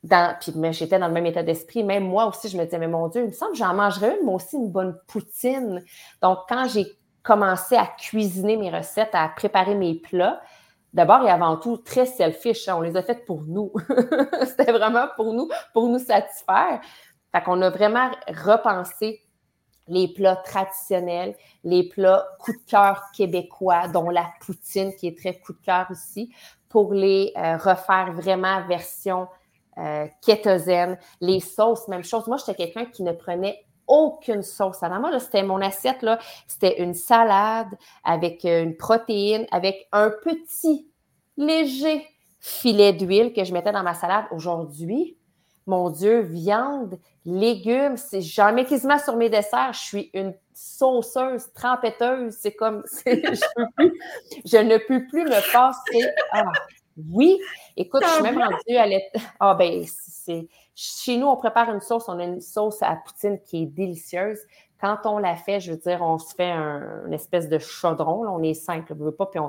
dans, 0.03 0.37
puis 0.39 0.53
j'étais 0.73 0.99
dans 0.99 1.09
le 1.09 1.15
même 1.15 1.25
état 1.25 1.43
d'esprit. 1.43 1.83
Même 1.83 2.05
moi 2.05 2.27
aussi, 2.27 2.49
je 2.49 2.59
me 2.59 2.65
disais, 2.65 2.79
mais 2.79 2.89
mon 2.89 3.09
Dieu, 3.09 3.23
il 3.23 3.29
me 3.29 3.33
semble 3.33 3.53
que 3.53 3.59
j'en 3.59 3.73
mangerais 3.73 4.19
une, 4.19 4.27
moi 4.27 4.35
aussi, 4.35 4.57
une 4.57 4.71
bonne 4.71 4.99
poutine. 5.07 5.83
Donc, 6.21 6.41
quand 6.47 6.69
j'ai 6.69 6.87
commencé 7.23 7.75
à 7.75 7.87
cuisiner 7.87 8.59
mes 8.59 8.71
recettes, 8.71 9.15
à 9.15 9.29
préparer 9.29 9.75
mes 9.75 9.95
plats, 9.95 10.43
d'abord 10.93 11.27
et 11.27 11.31
avant 11.31 11.57
tout 11.57 11.79
très 11.79 12.05
selfish. 12.05 12.69
Hein. 12.69 12.77
On 12.77 12.81
les 12.83 12.97
a 12.97 13.03
faites 13.03 13.25
pour 13.25 13.43
nous. 13.43 13.73
C'était 14.45 14.73
vraiment 14.73 15.07
pour 15.17 15.33
nous, 15.33 15.49
pour 15.73 15.89
nous 15.89 15.99
satisfaire. 15.99 16.81
Fait 17.33 17.43
qu'on 17.43 17.63
a 17.63 17.71
vraiment 17.71 18.11
repensé 18.29 19.26
les 19.89 20.09
plats 20.09 20.37
traditionnels, 20.37 21.35
les 21.65 21.89
plats 21.89 22.27
coup 22.41 22.53
de 22.53 22.71
cœur 22.71 23.03
québécois, 23.15 23.89
dont 23.89 24.11
la 24.11 24.27
poutine 24.41 24.95
qui 24.97 25.09
est 25.09 25.19
très 25.19 25.39
coup 25.39 25.53
de 25.53 25.61
cœur 25.65 25.87
aussi, 25.91 26.33
pour 26.69 26.93
les 26.93 27.33
euh, 27.37 27.57
refaire 27.57 28.13
vraiment 28.13 28.67
version 28.67 29.29
euh, 29.79 30.07
kétosène. 30.23 30.99
Les 31.21 31.41
sauces, 31.41 31.89
même 31.89 32.05
chose. 32.05 32.27
Moi, 32.27 32.39
j'étais 32.39 32.55
quelqu'un 32.55 32.87
qui 32.87 33.03
ne 33.03 33.13
prenait 33.13 33.65
aucune 33.87 34.43
sauce. 34.43 34.83
Alors 34.83 35.01
moi, 35.01 35.17
c'était 35.19 35.43
mon 35.43 35.61
assiette, 35.61 36.03
là, 36.03 36.19
c'était 36.47 36.83
une 36.83 36.95
salade 36.95 37.69
avec 38.05 38.45
euh, 38.45 38.65
une 38.65 38.77
protéine, 38.77 39.47
avec 39.53 39.87
un 39.93 40.11
petit, 40.11 40.91
léger 41.37 42.07
filet 42.41 42.93
d'huile 42.93 43.33
que 43.33 43.45
je 43.45 43.53
mettais 43.53 43.73
dans 43.73 43.83
ma 43.83 43.95
salade. 43.95 44.25
Aujourd'hui, 44.31 45.17
mon 45.67 45.91
Dieu, 45.91 46.21
viande, 46.21 46.99
légumes, 47.25 47.97
c'est 47.97 48.21
jamais 48.21 48.65
quasiment 48.65 48.99
sur 48.99 49.17
mes 49.17 49.29
desserts. 49.29 49.73
Je 49.73 49.81
suis 49.81 50.11
une 50.15 50.35
sauceuse, 50.55 51.53
trempetteuse. 51.55 52.37
C'est 52.41 52.55
comme, 52.55 52.85
je, 53.07 54.57
ne 54.57 54.79
peux 54.79 55.07
plus 55.09 55.25
me 55.25 55.53
passer. 55.53 56.09
Ah, 56.33 56.45
oui, 57.11 57.39
écoute, 57.77 58.03
je 58.05 58.11
suis 58.11 58.23
même 58.23 58.39
rendue 58.39 58.77
à 58.77 58.87
l'être. 58.87 59.21
Ah, 59.41 59.55
ben, 59.55 59.85
c'est. 59.87 60.49
Chez 60.75 61.17
nous, 61.17 61.27
on 61.27 61.37
prépare 61.37 61.71
une 61.73 61.81
sauce, 61.81 62.09
on 62.09 62.19
a 62.19 62.25
une 62.25 62.41
sauce 62.41 62.83
à 62.83 62.97
poutine 62.97 63.41
qui 63.41 63.63
est 63.63 63.67
délicieuse. 63.67 64.41
Quand 64.79 64.99
on 65.05 65.19
la 65.19 65.35
fait, 65.35 65.59
je 65.59 65.73
veux 65.73 65.79
dire, 65.79 66.03
on 66.03 66.19
se 66.19 66.35
fait 66.35 66.51
un, 66.51 67.07
une 67.07 67.15
espèce 67.15 67.49
de 67.49 67.59
chaudron. 67.59 68.25
Là, 68.25 68.31
on 68.31 68.43
est 68.43 68.55
cinq, 68.55 68.87
je 68.91 68.95
veux 68.95 69.15
pas, 69.15 69.27
puis 69.27 69.41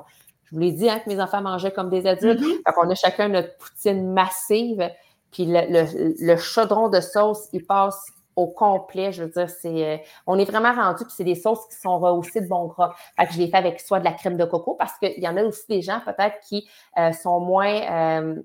je 0.46 0.56
vous 0.56 0.62
l'ai 0.62 0.72
dit 0.72 0.90
hein, 0.90 1.00
que 1.00 1.10
mes 1.10 1.20
enfants 1.20 1.42
mangeaient 1.42 1.74
comme 1.74 1.90
des 1.90 2.08
adultes. 2.08 2.40
Mm-hmm. 2.40 2.74
on 2.78 2.90
a 2.90 2.96
chacun 2.96 3.28
notre 3.28 3.58
poutine 3.58 4.14
massive. 4.14 4.90
Puis 5.32 5.46
le, 5.48 6.38
chaudron 6.38 6.90
de 6.90 7.00
sauce, 7.00 7.48
il 7.54 7.66
passe 7.66 8.02
au 8.36 8.48
complet. 8.48 9.12
Je 9.12 9.24
veux 9.24 9.30
dire, 9.30 9.50
c'est, 9.50 9.86
euh, 9.86 9.98
on 10.26 10.38
est 10.38 10.46
vraiment 10.46 10.74
rendu, 10.74 11.04
puis 11.04 11.14
c'est 11.16 11.24
des 11.24 11.36
sauces 11.36 11.68
qui 11.70 11.76
sont 11.76 12.00
rehaussées 12.00 12.42
de 12.42 12.48
bon 12.48 12.68
gras. 12.68 12.94
Fait 13.20 13.28
que 13.28 13.34
je 13.34 13.40
les 13.40 13.48
fais 13.48 13.58
avec 13.58 13.80
soit 13.82 14.00
de 14.00 14.06
la 14.06 14.14
crème 14.14 14.38
de 14.38 14.46
coco, 14.46 14.76
parce 14.76 14.98
qu'il 15.00 15.20
y 15.20 15.28
en 15.28 15.36
a 15.36 15.44
aussi 15.44 15.66
des 15.68 15.82
gens 15.82 16.00
peut-être 16.06 16.40
qui 16.48 16.68
euh, 16.98 17.12
sont 17.12 17.40
moins, 17.40 17.82
euh, 17.92 18.42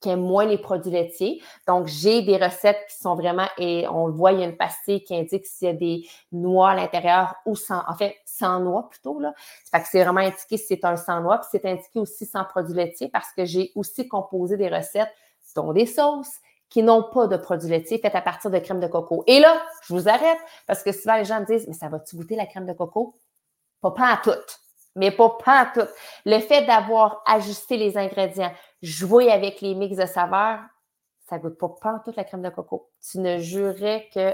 qui 0.00 0.10
aiment 0.10 0.20
moins 0.20 0.44
les 0.44 0.58
produits 0.58 0.92
laitiers. 0.92 1.42
Donc, 1.66 1.88
j'ai 1.88 2.22
des 2.22 2.36
recettes 2.36 2.78
qui 2.88 2.96
sont 2.96 3.16
vraiment, 3.16 3.48
et 3.58 3.86
on 3.88 4.06
le 4.06 4.12
voit, 4.12 4.32
il 4.32 4.40
y 4.40 4.42
a 4.42 4.46
une 4.46 4.56
pastille 4.56 5.02
qui 5.02 5.16
indique 5.16 5.44
s'il 5.46 5.68
y 5.68 5.70
a 5.70 5.74
des 5.74 6.06
noix 6.30 6.70
à 6.70 6.74
l'intérieur 6.76 7.34
ou 7.46 7.56
sans, 7.56 7.82
en 7.88 7.94
fait, 7.94 8.14
sans 8.24 8.60
noix 8.60 8.88
plutôt, 8.88 9.18
là. 9.18 9.34
Fait 9.72 9.80
que 9.80 9.88
c'est 9.90 10.04
vraiment 10.04 10.20
indiqué 10.20 10.56
si 10.56 10.66
c'est 10.68 10.84
un 10.84 10.96
sans 10.96 11.20
noix, 11.20 11.38
puis 11.38 11.48
c'est 11.50 11.64
indiqué 11.64 11.98
aussi 11.98 12.26
sans 12.26 12.44
produits 12.44 12.74
laitiers 12.74 13.08
parce 13.08 13.32
que 13.36 13.44
j'ai 13.44 13.72
aussi 13.74 14.06
composé 14.06 14.56
des 14.56 14.68
recettes 14.68 15.10
dont 15.56 15.72
des 15.72 15.86
sauces 15.86 16.38
qui 16.68 16.82
n'ont 16.82 17.02
pas 17.02 17.26
de 17.26 17.36
produits 17.36 17.70
laitiers 17.70 17.98
faits 17.98 18.14
à 18.14 18.22
partir 18.22 18.50
de 18.50 18.58
crème 18.58 18.80
de 18.80 18.86
coco. 18.86 19.24
Et 19.26 19.40
là, 19.40 19.62
je 19.82 19.94
vous 19.94 20.08
arrête 20.08 20.38
parce 20.66 20.82
que 20.82 20.92
souvent 20.92 21.16
les 21.16 21.24
gens 21.24 21.40
me 21.40 21.46
disent, 21.46 21.66
mais 21.68 21.74
ça 21.74 21.88
va-tu 21.88 22.16
goûter 22.16 22.36
la 22.36 22.46
crème 22.46 22.66
de 22.66 22.72
coco? 22.72 23.14
Pas, 23.80 23.90
pas 23.90 24.12
à 24.12 24.16
tout. 24.18 24.30
Mais 24.94 25.10
pas, 25.10 25.30
pas 25.44 25.60
à 25.60 25.66
tout. 25.66 25.88
Le 26.24 26.38
fait 26.40 26.64
d'avoir 26.64 27.22
ajusté 27.26 27.76
les 27.76 27.96
ingrédients, 27.96 28.52
joué 28.82 29.30
avec 29.30 29.60
les 29.60 29.74
mix 29.74 29.96
de 29.96 30.06
saveurs, 30.06 30.60
ça 31.28 31.38
goûte 31.38 31.58
pas, 31.58 31.68
pas 31.80 31.96
à 31.96 31.98
toute 32.04 32.16
la 32.16 32.24
crème 32.24 32.42
de 32.42 32.50
coco. 32.50 32.90
Tu 33.10 33.18
ne 33.18 33.38
jurerais 33.38 34.08
que 34.14 34.32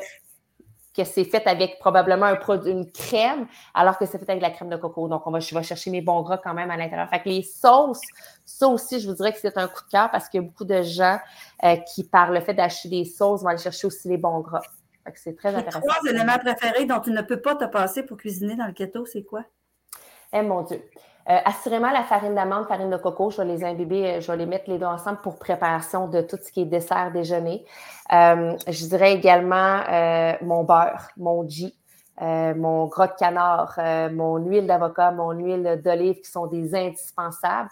que 0.97 1.05
c'est 1.05 1.25
fait 1.25 1.47
avec 1.47 1.79
probablement 1.79 2.27
un 2.27 2.37
produit, 2.37 2.71
une 2.71 2.91
crème, 2.91 3.47
alors 3.75 3.99
que 3.99 4.07
c'est 4.07 4.19
fait 4.19 4.31
avec 4.31 4.43
la 4.43 4.51
crème 4.51 4.69
de 4.69 4.77
coco. 4.77 5.09
Donc, 5.09 5.27
on 5.27 5.31
va, 5.31 5.41
je 5.41 5.55
vais 5.55 5.63
chercher 5.63 5.91
mes 5.91 6.03
bons 6.03 6.23
gras 6.23 6.39
quand 6.39 6.55
même 6.55 6.71
à 6.71 6.77
l'intérieur. 6.77 7.09
Fait 7.09 7.21
que 7.21 7.29
les 7.29 7.43
sauces, 7.43 8.03
ça 8.45 8.69
aussi, 8.69 9.01
je 9.01 9.09
vous 9.09 9.15
dirais 9.15 9.33
que 9.33 9.39
c'est 9.39 9.57
un 9.57 9.69
coup 9.69 9.83
de 9.85 9.91
cœur 9.91 10.11
parce 10.11 10.29
qu'il 10.29 10.43
y 10.43 10.45
a 10.45 10.47
beaucoup 10.47 10.65
de 10.65 10.83
gens 10.83 11.19
euh, 11.65 11.77
qui, 11.77 12.05
par 12.05 12.31
le 12.31 12.41
fait 12.41 12.55
d'acheter 12.55 12.89
des 12.89 13.05
sauces, 13.05 13.43
vont 13.43 13.49
aller 13.49 13.59
chercher 13.59 13.87
aussi 13.87 14.09
les 14.09 14.19
bons 14.19 14.41
gras. 14.41 14.63
Fait 15.05 15.13
que 15.13 15.19
c'est 15.19 15.37
très 15.37 15.55
intéressant. 15.55 15.81
Trois 15.81 16.11
éléments 16.11 16.39
préférés 16.39 16.85
dont 16.85 17.01
tu 17.01 17.11
ne 17.11 17.23
peux 17.23 17.41
pas 17.41 17.57
te 17.57 17.65
passer 17.65 18.03
pour 18.03 18.17
cuisiner 18.17 18.55
dans 18.55 18.67
le 18.67 18.73
keto, 18.73 19.05
c'est 19.07 19.25
quoi? 19.25 19.45
Eh 20.33 20.43
mon 20.43 20.63
Dieu. 20.63 20.83
Euh, 21.31 21.39
assurément, 21.45 21.91
la 21.91 22.03
farine 22.03 22.35
d'amande, 22.35 22.67
farine 22.67 22.91
de 22.91 22.97
coco, 22.97 23.31
je 23.31 23.39
vais 23.39 23.45
les 23.45 23.63
imbiber, 23.63 24.15
euh, 24.15 24.21
je 24.21 24.31
vais 24.33 24.39
les 24.39 24.47
mettre 24.47 24.69
les 24.69 24.79
deux 24.79 24.87
ensemble 24.87 25.19
pour 25.23 25.39
préparation 25.39 26.09
de 26.09 26.21
tout 26.21 26.37
ce 26.43 26.51
qui 26.51 26.63
est 26.63 26.67
dessert, 26.67 27.13
déjeuner. 27.13 27.65
Euh, 28.13 28.57
je 28.67 28.87
dirais 28.87 29.13
également 29.15 29.83
mon 30.43 30.65
beurre, 30.65 31.09
mon 31.17 31.45
ghee, 31.45 31.75
mon 32.21 32.87
gras 32.87 33.07
de 33.07 33.15
canard, 33.15 33.79
mon 34.13 34.37
huile 34.39 34.67
d'avocat, 34.67 35.13
mon 35.13 35.31
huile 35.31 35.81
d'olive 35.85 36.21
qui 36.21 36.31
sont 36.31 36.47
des 36.47 36.75
indispensables. 36.75 37.69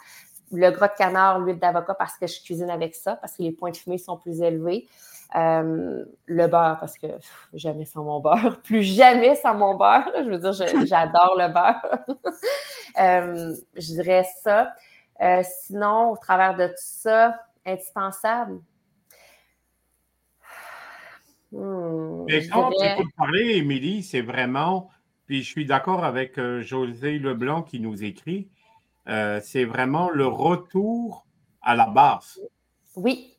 Le 0.52 0.70
gras 0.70 0.88
de 0.88 0.94
canard, 0.94 1.40
l'huile 1.40 1.58
d'avocat 1.58 1.94
parce 1.94 2.16
que 2.16 2.26
je 2.26 2.42
cuisine 2.42 2.70
avec 2.70 2.94
ça, 2.94 3.16
parce 3.16 3.36
que 3.36 3.42
les 3.42 3.52
points 3.52 3.70
de 3.70 3.76
fumée 3.76 3.98
sont 3.98 4.16
plus 4.16 4.40
élevés. 4.40 4.88
Euh, 5.36 6.04
le 6.26 6.46
beurre, 6.48 6.78
parce 6.80 6.98
que 6.98 7.06
jamais 7.52 7.84
sans 7.84 8.02
mon 8.02 8.20
beurre, 8.20 8.60
plus 8.64 8.82
jamais 8.82 9.36
sans 9.36 9.54
mon 9.54 9.76
beurre. 9.76 10.10
Je 10.16 10.28
veux 10.28 10.38
dire, 10.38 10.52
j'adore 10.86 11.36
le 11.38 11.52
beurre. 11.52 12.04
Euh, 12.98 13.54
je 13.76 13.86
dirais 13.94 14.26
ça. 14.42 14.72
Euh, 15.22 15.44
sinon, 15.44 16.10
au 16.10 16.16
travers 16.16 16.56
de 16.56 16.66
tout 16.66 16.74
ça, 16.76 17.40
indispensable. 17.64 18.60
Hmm, 21.52 22.24
Mais 22.28 22.46
quand 22.48 22.70
tu 22.70 22.84
écoutes 22.84 23.14
parler, 23.16 23.56
Émilie, 23.56 24.02
c'est 24.02 24.20
vraiment, 24.20 24.90
puis 25.26 25.42
je 25.42 25.48
suis 25.48 25.66
d'accord 25.66 26.04
avec 26.04 26.40
José 26.60 27.18
Leblanc 27.18 27.62
qui 27.62 27.80
nous 27.80 28.04
écrit, 28.04 28.48
c'est 29.06 29.64
vraiment 29.64 30.10
le 30.10 30.26
retour 30.26 31.26
à 31.62 31.74
la 31.74 31.86
base. 31.86 32.40
Oui, 32.96 33.36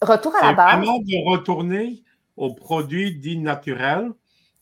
Retour 0.00 0.34
à 0.36 0.46
la 0.46 0.52
base. 0.52 0.78
vraiment 0.78 0.98
de 0.98 1.28
retourner 1.28 2.02
aux 2.36 2.52
produits 2.54 3.14
dits 3.14 3.38
naturels. 3.38 4.10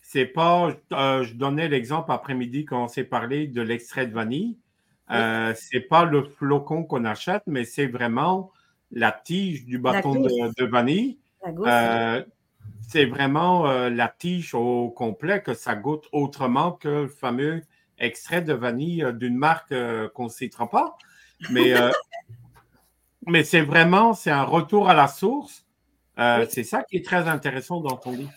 C'est 0.00 0.26
pas, 0.26 0.76
euh, 0.92 1.24
je 1.24 1.34
donnais 1.34 1.68
l'exemple 1.68 2.12
après-midi 2.12 2.64
quand 2.64 2.84
on 2.84 2.88
s'est 2.88 3.04
parlé 3.04 3.48
de 3.48 3.62
l'extrait 3.62 4.06
de 4.06 4.14
vanille. 4.14 4.58
Euh, 5.10 5.52
c'est 5.56 5.80
pas 5.80 6.04
le 6.04 6.22
flocon 6.22 6.84
qu'on 6.84 7.04
achète, 7.04 7.42
mais 7.46 7.64
c'est 7.64 7.86
vraiment 7.86 8.52
la 8.90 9.12
tige 9.12 9.64
du 9.64 9.78
bâton 9.78 10.14
de, 10.14 10.64
vanille. 10.64 11.18
c'est 12.80 13.06
vraiment 13.06 13.64
la 13.64 14.08
tige 14.08 14.54
au 14.54 14.90
complet 14.90 15.42
que 15.42 15.52
ça 15.52 15.74
goûte 15.74 16.06
autrement 16.12 16.72
que 16.72 16.88
le 16.88 17.08
fameux 17.08 17.62
extrait 17.98 18.40
de 18.40 18.52
vanille 18.52 19.06
d'une 19.14 19.36
marque 19.36 19.74
qu'on 20.14 20.24
ne 20.24 20.28
citera 20.28 20.70
pas. 20.70 20.96
Mais, 21.50 21.74
mais 23.26 23.44
c'est 23.44 23.62
vraiment, 23.62 24.14
c'est 24.14 24.30
un 24.30 24.44
retour 24.44 24.88
à 24.88 24.94
la 24.94 25.08
source. 25.08 25.64
C'est 26.16 26.64
ça 26.64 26.82
qui 26.82 26.98
est 26.98 27.04
très 27.04 27.28
intéressant 27.28 27.80
dans 27.80 27.96
ton 27.96 28.12
livre. 28.12 28.30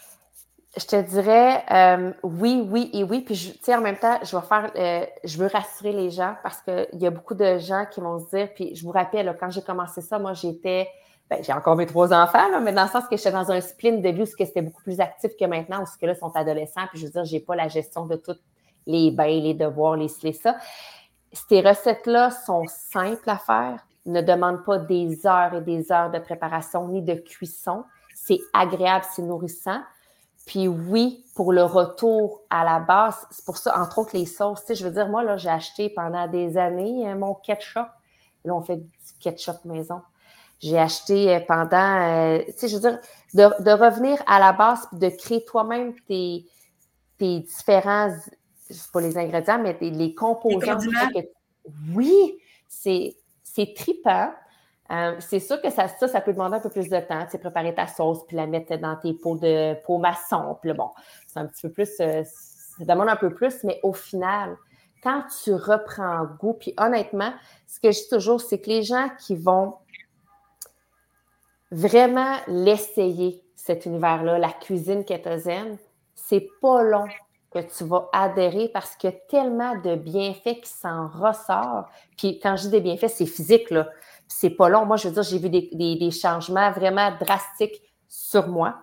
Je 0.77 0.85
te 0.85 1.01
dirais 1.01 1.63
euh, 1.71 2.11
oui, 2.21 2.63
oui 2.69 2.91
et 2.93 3.03
oui. 3.03 3.21
Puis, 3.21 3.35
tu 3.35 3.63
sais, 3.63 3.75
en 3.75 3.81
même 3.81 3.97
temps, 3.97 4.19
je 4.23 4.35
vais 4.35 4.43
faire, 4.43 4.71
euh, 4.75 5.05
je 5.23 5.37
veux 5.39 5.47
rassurer 5.47 5.91
les 5.91 6.11
gens 6.11 6.35
parce 6.43 6.61
qu'il 6.61 7.01
y 7.01 7.07
a 7.07 7.09
beaucoup 7.09 7.33
de 7.33 7.57
gens 7.57 7.85
qui 7.91 7.99
vont 7.99 8.19
se 8.19 8.29
dire, 8.35 8.49
puis 8.53 8.75
je 8.75 8.83
vous 8.83 8.91
rappelle, 8.91 9.35
quand 9.39 9.49
j'ai 9.49 9.63
commencé 9.63 10.01
ça, 10.01 10.19
moi, 10.19 10.33
j'étais, 10.33 10.87
ben, 11.31 11.43
j'ai 11.43 11.51
encore 11.51 11.75
mes 11.77 11.87
trois 11.87 12.13
enfants, 12.13 12.61
mais 12.61 12.73
dans 12.73 12.83
le 12.83 12.89
sens 12.89 13.05
que 13.09 13.17
j'étais 13.17 13.31
dans 13.31 13.51
un 13.51 13.59
spleen 13.59 14.03
de 14.03 14.09
vie 14.09 14.21
où 14.21 14.25
c'était 14.25 14.61
beaucoup 14.61 14.83
plus 14.83 14.99
actif 14.99 15.31
que 15.39 15.45
maintenant, 15.45 15.81
où 15.81 15.85
ce 15.87 15.97
que 15.97 16.05
là, 16.05 16.13
sont 16.13 16.31
adolescents, 16.35 16.85
puis 16.91 16.99
je 16.99 17.05
veux 17.05 17.11
dire, 17.11 17.25
j'ai 17.25 17.39
pas 17.39 17.55
la 17.55 17.69
gestion 17.69 18.05
de 18.05 18.15
toutes 18.15 18.41
les 18.85 19.09
bains, 19.09 19.25
les 19.25 19.55
devoirs, 19.55 19.95
les 19.95 20.11
les 20.21 20.33
ça. 20.33 20.57
Ces 21.33 21.61
recettes-là 21.61 22.29
sont 22.29 22.65
simples 22.67 23.29
à 23.29 23.37
faire, 23.37 23.79
ne 24.07 24.21
demandent 24.21 24.63
pas 24.63 24.77
des 24.79 25.27
heures 25.27 25.53
et 25.53 25.61
des 25.61 25.91
heures 25.91 26.11
de 26.11 26.19
préparation 26.19 26.87
ni 26.87 27.01
de 27.01 27.15
cuisson. 27.15 27.83
C'est 28.15 28.39
agréable, 28.53 29.05
c'est 29.13 29.21
nourrissant. 29.21 29.81
Puis 30.45 30.67
oui, 30.67 31.25
pour 31.35 31.51
le 31.51 31.63
retour 31.63 32.41
à 32.49 32.63
la 32.63 32.79
base, 32.79 33.27
c'est 33.31 33.43
pour 33.43 33.57
ça, 33.57 33.77
entre 33.77 33.99
autres, 33.99 34.11
les 34.13 34.25
sauces. 34.25 34.61
Tu 34.61 34.67
sais, 34.67 34.75
je 34.75 34.85
veux 34.85 34.93
dire, 34.93 35.09
moi, 35.09 35.23
là, 35.23 35.35
j'ai 35.35 35.49
acheté 35.49 35.89
pendant 35.89 36.25
des 36.27 36.57
années 36.57 37.07
euh, 37.09 37.15
mon 37.15 37.33
ketchup. 37.33 37.87
Là, 38.45 38.55
on 38.55 38.61
fait 38.61 38.77
du 38.77 39.13
ketchup 39.19 39.65
maison. 39.65 40.01
J'ai 40.59 40.79
acheté 40.79 41.35
euh, 41.35 41.39
pendant, 41.41 42.01
euh, 42.01 42.39
tu 42.45 42.53
sais, 42.55 42.67
je 42.69 42.75
veux 42.75 42.81
dire, 42.81 42.99
de, 43.33 43.71
revenir 43.71 44.23
à 44.25 44.39
la 44.39 44.53
base 44.53 44.87
de 44.93 45.09
créer 45.09 45.43
toi-même 45.43 45.93
tes, 46.07 46.45
tes 47.17 47.41
différents, 47.41 48.09
sais 48.69 48.89
pas 48.93 49.01
les 49.01 49.17
ingrédients, 49.17 49.59
mais 49.61 49.77
les 49.81 50.15
composants. 50.15 50.79
oui, 51.93 52.39
c'est 52.69 53.17
trippant. 53.65 54.31
Euh, 54.89 55.15
c'est 55.19 55.39
sûr 55.39 55.61
que 55.61 55.69
ça, 55.69 55.87
ça, 55.87 56.21
peut 56.21 56.31
demander 56.31 56.57
un 56.57 56.59
peu 56.59 56.69
plus 56.69 56.89
de 56.89 56.99
temps. 56.99 57.25
Tu 57.25 57.31
sais, 57.31 57.37
préparer 57.39 57.75
ta 57.75 57.87
sauce, 57.87 58.25
puis 58.25 58.37
la 58.37 58.47
mettre 58.47 58.77
dans 58.77 58.95
tes 58.95 59.13
pots 59.13 59.37
de 59.37 59.75
pots 59.85 59.97
maçon. 59.97 60.57
Puis 60.61 60.71
bon, 60.73 60.91
c'est 61.27 61.39
un 61.39 61.45
petit 61.45 61.67
peu 61.67 61.73
plus, 61.73 61.89
euh, 61.99 62.23
ça 62.23 62.85
demande 62.85 63.09
un 63.09 63.17
peu 63.17 63.33
plus, 63.33 63.63
mais 63.63 63.79
au 63.83 63.91
final, 63.93 64.55
quand 65.03 65.23
tu 65.43 65.53
reprends 65.53 66.25
goût, 66.39 66.53
puis 66.53 66.73
honnêtement, 66.77 67.33
ce 67.65 67.79
que 67.79 67.91
je 67.91 67.99
dis 67.99 68.09
toujours, 68.09 68.41
c'est 68.41 68.59
que 68.59 68.69
les 68.69 68.83
gens 68.83 69.09
qui 69.19 69.35
vont 69.35 69.75
vraiment 71.71 72.35
l'essayer, 72.47 73.43
cet 73.55 73.85
univers-là, 73.85 74.37
la 74.37 74.51
cuisine 74.51 75.03
kétosène, 75.03 75.77
c'est 76.15 76.47
pas 76.61 76.81
long 76.83 77.07
que 77.63 77.77
tu 77.77 77.83
vas 77.83 78.09
adhérer 78.13 78.69
parce 78.73 78.95
qu'il 78.95 79.09
y 79.09 79.13
a 79.13 79.17
tellement 79.29 79.75
de 79.75 79.95
bienfaits 79.95 80.61
qui 80.61 80.69
s'en 80.69 81.07
ressortent. 81.07 81.87
Puis 82.17 82.39
quand 82.39 82.55
je 82.55 82.63
dis 82.63 82.69
des 82.71 82.81
bienfaits, 82.81 83.09
c'est 83.09 83.25
physique, 83.25 83.69
là 83.69 83.87
c'est 84.27 84.49
pas 84.49 84.69
long. 84.69 84.85
Moi, 84.85 84.97
je 84.97 85.07
veux 85.07 85.13
dire, 85.13 85.23
j'ai 85.23 85.39
vu 85.39 85.49
des, 85.49 86.11
changements 86.11 86.71
vraiment 86.71 87.11
drastiques 87.19 87.81
sur 88.07 88.47
moi, 88.47 88.75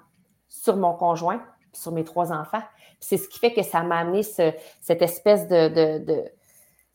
sur 0.48 0.76
mon 0.76 0.94
conjoint, 0.94 1.42
sur 1.72 1.92
mes 1.92 2.04
trois 2.04 2.32
enfants. 2.32 2.62
C'est 3.00 3.16
ce 3.16 3.28
qui 3.28 3.38
fait 3.38 3.52
que 3.52 3.62
ça 3.62 3.82
m'a 3.82 3.98
amené 3.98 4.22
cette 4.22 5.02
espèce 5.02 5.46
de, 5.48 6.24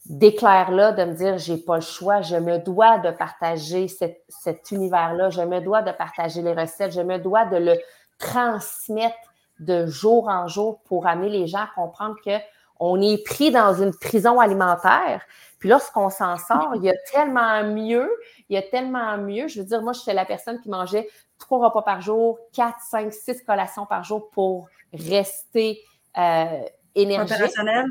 d'éclair-là, 0.05 0.93
de 0.93 1.03
me 1.05 1.13
dire, 1.13 1.37
j'ai 1.37 1.57
pas 1.57 1.75
le 1.75 1.81
choix, 1.81 2.21
je 2.21 2.35
me 2.35 2.57
dois 2.57 2.97
de 2.97 3.11
partager 3.11 3.87
cet 3.87 4.71
univers-là, 4.71 5.29
je 5.29 5.41
me 5.41 5.59
dois 5.61 5.81
de 5.83 5.91
partager 5.91 6.41
les 6.41 6.53
recettes, 6.53 6.93
je 6.93 7.01
me 7.01 7.19
dois 7.19 7.45
de 7.45 7.57
le 7.57 7.75
transmettre 8.17 9.28
de 9.59 9.85
jour 9.85 10.27
en 10.27 10.47
jour 10.47 10.81
pour 10.85 11.07
amener 11.07 11.29
les 11.29 11.47
gens 11.47 11.59
à 11.59 11.69
comprendre 11.75 12.15
qu'on 12.23 13.01
est 13.01 13.23
pris 13.25 13.51
dans 13.51 13.73
une 13.73 13.93
prison 13.93 14.39
alimentaire, 14.39 15.21
puis 15.59 15.67
lorsqu'on 15.67 16.09
s'en 16.09 16.37
sort, 16.37 16.71
il 16.75 16.83
y 16.83 16.89
a 16.89 16.95
tellement 17.11 17.63
mieux, 17.65 18.09
il 18.47 18.55
y 18.55 18.57
a 18.57 18.61
tellement 18.61 19.17
mieux. 19.17 19.49
Je 19.49 19.59
veux 19.59 19.65
dire, 19.65 19.81
moi, 19.81 19.91
j'étais 19.91 20.13
la 20.13 20.25
personne 20.25 20.61
qui 20.61 20.69
mangeait 20.69 21.09
trois 21.37 21.59
repas 21.67 21.81
par 21.81 22.01
jour, 22.01 22.39
quatre, 22.53 22.79
cinq, 22.81 23.11
six 23.13 23.43
collations 23.43 23.85
par 23.85 24.05
jour 24.05 24.29
pour 24.29 24.69
rester 24.93 25.81
euh, 26.17 26.61
énergique. 26.95 27.35
Opérationnelle? 27.35 27.85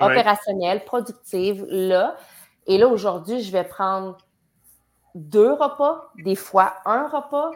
Opérationnelle, 0.00 0.84
productive, 0.84 1.64
là. 1.68 2.16
Et 2.66 2.78
là, 2.78 2.88
aujourd'hui, 2.88 3.40
je 3.40 3.52
vais 3.52 3.64
prendre 3.64 4.16
deux 5.14 5.52
repas, 5.52 6.10
des 6.24 6.34
fois 6.34 6.74
un 6.84 7.06
repas, 7.06 7.52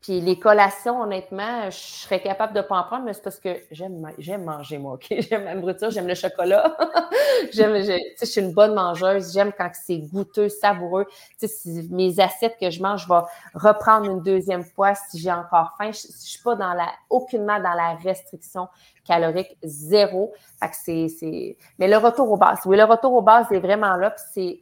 puis 0.00 0.20
les 0.22 0.38
collations, 0.38 1.02
honnêtement, 1.02 1.68
je 1.68 1.76
serais 1.76 2.22
capable 2.22 2.54
de 2.54 2.62
pas 2.62 2.78
en 2.78 2.84
prendre, 2.84 3.04
mais 3.04 3.12
c'est 3.12 3.22
parce 3.22 3.38
que 3.38 3.54
j'aime, 3.70 4.00
manger, 4.42 4.78
moi, 4.78 4.94
OK? 4.94 5.06
J'aime 5.10 5.44
la 5.44 5.54
nourriture, 5.54 5.90
j'aime 5.90 6.06
le 6.06 6.14
chocolat. 6.14 6.74
j'aime, 7.52 7.82
je, 7.84 7.98
je 8.18 8.24
suis 8.24 8.40
une 8.40 8.52
bonne 8.52 8.74
mangeuse. 8.74 9.32
J'aime 9.34 9.52
quand 9.52 9.70
c'est 9.74 9.98
goûteux, 9.98 10.48
savoureux. 10.48 11.06
Tu 11.38 11.48
sais, 11.48 11.86
mes 11.90 12.18
assiettes 12.18 12.56
que 12.58 12.70
je 12.70 12.82
mange, 12.82 13.02
je 13.02 13.08
vais 13.08 13.20
reprendre 13.52 14.10
une 14.10 14.22
deuxième 14.22 14.64
fois 14.64 14.94
si 14.94 15.18
j'ai 15.18 15.32
encore 15.32 15.74
faim. 15.76 15.92
Je 15.92 16.08
ne 16.08 16.12
suis 16.12 16.42
pas 16.42 16.54
dans 16.54 16.72
la, 16.72 16.88
aucunement 17.10 17.58
dans 17.58 17.74
la 17.74 17.94
restriction 18.02 18.68
calorique, 19.06 19.58
zéro. 19.62 20.32
Fait 20.60 20.68
que 20.70 20.76
c'est, 20.76 21.08
c'est... 21.08 21.56
Mais 21.78 21.88
le 21.88 21.98
retour 21.98 22.30
aux 22.32 22.38
bases, 22.38 22.60
oui, 22.64 22.78
le 22.78 22.84
retour 22.84 23.12
aux 23.12 23.22
bases 23.22 23.52
est 23.52 23.60
vraiment 23.60 23.96
là, 23.96 24.10
puis 24.10 24.24
c'est 24.32 24.60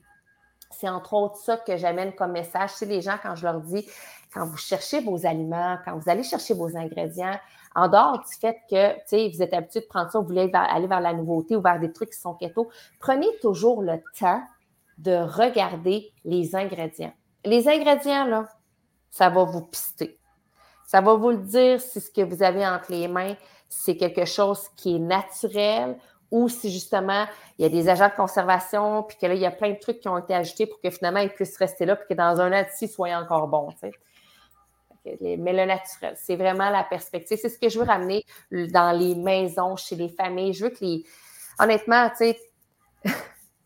c'est 0.70 0.88
entre 0.88 1.14
autres 1.14 1.36
ça 1.38 1.56
que 1.56 1.76
j'amène 1.76 2.12
comme 2.12 2.32
message. 2.32 2.70
C'est 2.74 2.86
les 2.86 3.00
gens, 3.00 3.16
quand 3.20 3.34
je 3.34 3.44
leur 3.44 3.60
dis, 3.60 3.88
quand 4.32 4.46
vous 4.46 4.56
cherchez 4.56 5.00
vos 5.00 5.26
aliments, 5.26 5.78
quand 5.84 5.96
vous 5.96 6.08
allez 6.08 6.22
chercher 6.22 6.54
vos 6.54 6.76
ingrédients, 6.76 7.38
en 7.74 7.88
dehors 7.88 8.18
du 8.18 8.34
fait 8.40 8.56
que 8.70 9.34
vous 9.34 9.42
êtes 9.42 9.54
habitué 9.54 9.80
de 9.80 9.86
prendre 9.86 10.10
ça, 10.10 10.18
vous 10.18 10.26
voulez 10.26 10.50
aller 10.52 10.86
vers 10.86 11.00
la 11.00 11.12
nouveauté 11.12 11.56
ou 11.56 11.60
vers 11.60 11.78
des 11.78 11.92
trucs 11.92 12.10
qui 12.10 12.18
sont 12.18 12.34
keto, 12.34 12.68
prenez 12.98 13.28
toujours 13.40 13.82
le 13.82 14.02
temps 14.18 14.42
de 14.98 15.12
regarder 15.12 16.12
les 16.24 16.56
ingrédients. 16.56 17.12
Les 17.44 17.68
ingrédients, 17.68 18.24
là, 18.24 18.48
ça 19.10 19.30
va 19.30 19.44
vous 19.44 19.62
pister. 19.62 20.18
Ça 20.84 21.00
va 21.00 21.14
vous 21.14 21.30
le 21.30 21.38
dire 21.38 21.80
si 21.80 22.00
ce 22.00 22.10
que 22.10 22.22
vous 22.22 22.42
avez 22.42 22.66
entre 22.66 22.90
les 22.90 23.08
mains, 23.08 23.34
c'est 23.68 23.96
quelque 23.96 24.24
chose 24.24 24.68
qui 24.76 24.96
est 24.96 24.98
naturel 24.98 25.96
ou 26.30 26.48
si 26.48 26.70
justement 26.70 27.26
il 27.58 27.62
y 27.62 27.66
a 27.66 27.68
des 27.68 27.88
agents 27.88 28.08
de 28.08 28.14
conservation, 28.14 29.02
puis 29.02 29.16
que 29.18 29.26
là, 29.26 29.34
il 29.34 29.40
y 29.40 29.46
a 29.46 29.50
plein 29.50 29.70
de 29.70 29.78
trucs 29.78 30.00
qui 30.00 30.08
ont 30.08 30.18
été 30.18 30.34
ajoutés 30.34 30.66
pour 30.66 30.80
que 30.80 30.90
finalement 30.90 31.20
ils 31.20 31.30
puissent 31.30 31.56
rester 31.56 31.86
là, 31.86 31.96
puis 31.96 32.06
que 32.08 32.14
dans 32.14 32.40
un 32.40 32.52
an 32.52 32.64
il 32.80 32.88
soit 32.88 33.14
encore 33.16 33.48
bon. 33.48 33.68
Mais 35.20 35.52
le 35.52 35.64
naturel, 35.64 36.14
c'est 36.16 36.36
vraiment 36.36 36.70
la 36.70 36.84
perspective. 36.84 37.38
C'est 37.40 37.48
ce 37.48 37.58
que 37.58 37.68
je 37.68 37.78
veux 37.78 37.86
ramener 37.86 38.24
dans 38.50 38.96
les 38.96 39.14
maisons, 39.14 39.76
chez 39.76 39.96
les 39.96 40.08
familles. 40.08 40.52
Je 40.52 40.64
veux 40.64 40.70
que 40.70 40.84
les. 40.84 41.04
Honnêtement, 41.58 42.08
tu 42.10 42.16
sais, 42.16 42.38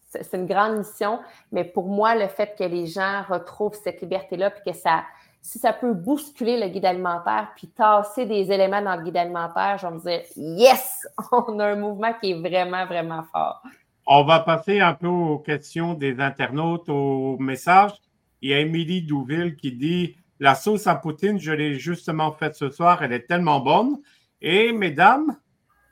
c'est 0.09 0.37
une 0.37 0.47
grande 0.47 0.79
mission, 0.79 1.21
mais 1.51 1.65
pour 1.65 1.89
moi, 1.89 2.15
le 2.15 2.29
fait 2.29 2.55
que 2.59 2.65
les 2.65 2.87
gens 2.87 3.23
retrouvent 3.29 3.79
cette 3.83 4.01
liberté-là, 4.01 4.51
puis 4.51 4.73
que 4.73 4.77
ça, 4.77 5.05
si 5.41 5.59
ça 5.59 5.73
peut 5.73 5.93
bousculer 5.93 6.59
le 6.59 6.69
guide 6.69 6.87
alimentaire, 6.87 7.53
puis 7.57 7.69
tasser 7.69 8.27
des 8.27 8.51
éléments 8.53 8.81
dans 8.81 8.97
le 8.97 9.03
guide 9.03 9.17
alimentaire, 9.17 9.77
je 9.79 9.87
vais 9.87 9.93
me 9.93 10.01
dire, 10.01 10.21
yes, 10.37 11.07
on 11.33 11.59
a 11.59 11.67
un 11.67 11.77
mouvement 11.77 12.13
qui 12.21 12.31
est 12.31 12.41
vraiment, 12.41 12.87
vraiment 12.87 13.25
fort. 13.33 13.63
On 14.07 14.25
va 14.25 14.41
passer 14.41 14.81
un 14.81 14.95
peu 14.95 15.07
aux 15.07 15.39
questions 15.39 15.95
des 15.95 16.21
internautes, 16.21 16.89
aux 16.89 17.39
messages. 17.39 17.93
Il 18.41 18.51
y 18.51 18.55
a 18.55 18.59
Émilie 18.59 19.03
Douville 19.03 19.57
qui 19.57 19.73
dit 19.73 20.17
La 20.41 20.55
sauce 20.55 20.87
à 20.87 20.95
poutine, 20.95 21.39
je 21.39 21.53
l'ai 21.53 21.79
justement 21.79 22.33
faite 22.33 22.55
ce 22.55 22.71
soir, 22.71 23.03
elle 23.03 23.13
est 23.13 23.27
tellement 23.27 23.61
bonne. 23.61 24.01
Et 24.41 24.73
mesdames, 24.73 25.37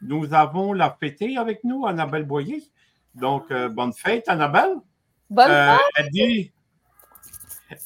nous 0.02 0.34
avons 0.34 0.72
la 0.72 0.96
fêtée 0.98 1.36
avec 1.36 1.62
nous, 1.64 1.86
Annabelle 1.86 2.24
Boyer. 2.24 2.62
Donc, 3.14 3.50
euh, 3.50 3.68
bonne 3.68 3.92
fête, 3.92 4.28
Annabelle. 4.28 4.76
Bonne 5.28 5.50
euh, 5.50 5.76
fête. 5.76 5.80
Elle 5.96 6.10
dit 6.10 6.52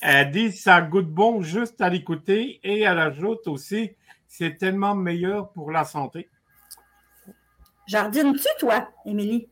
elle 0.00 0.30
dit 0.30 0.52
ça 0.52 0.80
goûte 0.80 1.11
bon 1.11 1.42
juste 1.42 1.80
à 1.80 1.88
l'écouter 1.88 2.61
et 2.62 2.80
elle 2.80 2.98
ajoute 2.98 3.46
aussi 3.46 3.90
c'est 4.26 4.57
tellement 4.57 4.94
meilleur 4.94 5.52
pour 5.52 5.70
la 5.70 5.84
santé. 5.84 6.28
Jardines-tu, 7.86 8.48
toi, 8.59 8.88
Émilie? 9.05 9.48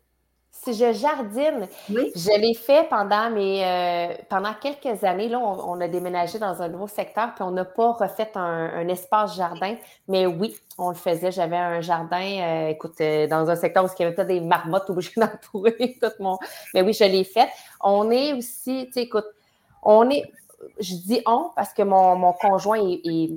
Si 0.64 0.74
je 0.74 0.92
jardine, 0.92 1.66
je 1.88 2.40
l'ai 2.40 2.54
fait 2.54 2.88
pendant 2.88 3.30
mes 3.30 3.64
euh, 3.64 4.14
pendant 4.28 4.54
quelques 4.54 5.02
années. 5.02 5.28
Là, 5.28 5.40
on, 5.40 5.80
a 5.80 5.88
déménagé 5.88 6.38
dans 6.38 6.62
un 6.62 6.68
nouveau 6.68 6.86
secteur, 6.86 7.34
puis 7.34 7.42
on 7.42 7.50
n'a 7.50 7.64
pas 7.64 7.90
refait 7.90 8.30
un, 8.36 8.86
espace 8.86 9.34
jardin. 9.34 9.74
Mais 10.06 10.24
oui, 10.24 10.54
on 10.78 10.90
le 10.90 10.94
faisait. 10.94 11.32
J'avais 11.32 11.56
un 11.56 11.80
jardin, 11.80 12.22
euh, 12.22 12.68
écoute, 12.68 13.00
euh, 13.00 13.26
dans 13.26 13.50
un 13.50 13.56
secteur 13.56 13.84
où 13.84 13.88
il 13.98 14.02
y 14.02 14.04
avait 14.04 14.14
peut-être 14.14 14.28
des 14.28 14.40
marmottes 14.40 14.88
obligées 14.88 15.14
d'entourer 15.16 15.98
tout 16.00 16.10
mon. 16.20 16.38
Mais 16.74 16.82
oui, 16.82 16.92
je 16.92 17.04
l'ai 17.04 17.24
fait. 17.24 17.48
On 17.80 18.08
est 18.12 18.32
aussi, 18.32 18.86
tu 18.86 18.92
sais, 18.92 19.02
écoute, 19.02 19.26
on 19.82 20.08
est, 20.10 20.22
je 20.78 20.94
dis 20.94 21.22
on 21.26 21.50
parce 21.56 21.72
que 21.72 21.82
mon, 21.82 22.32
conjoint 22.34 22.78
est, 22.80 23.32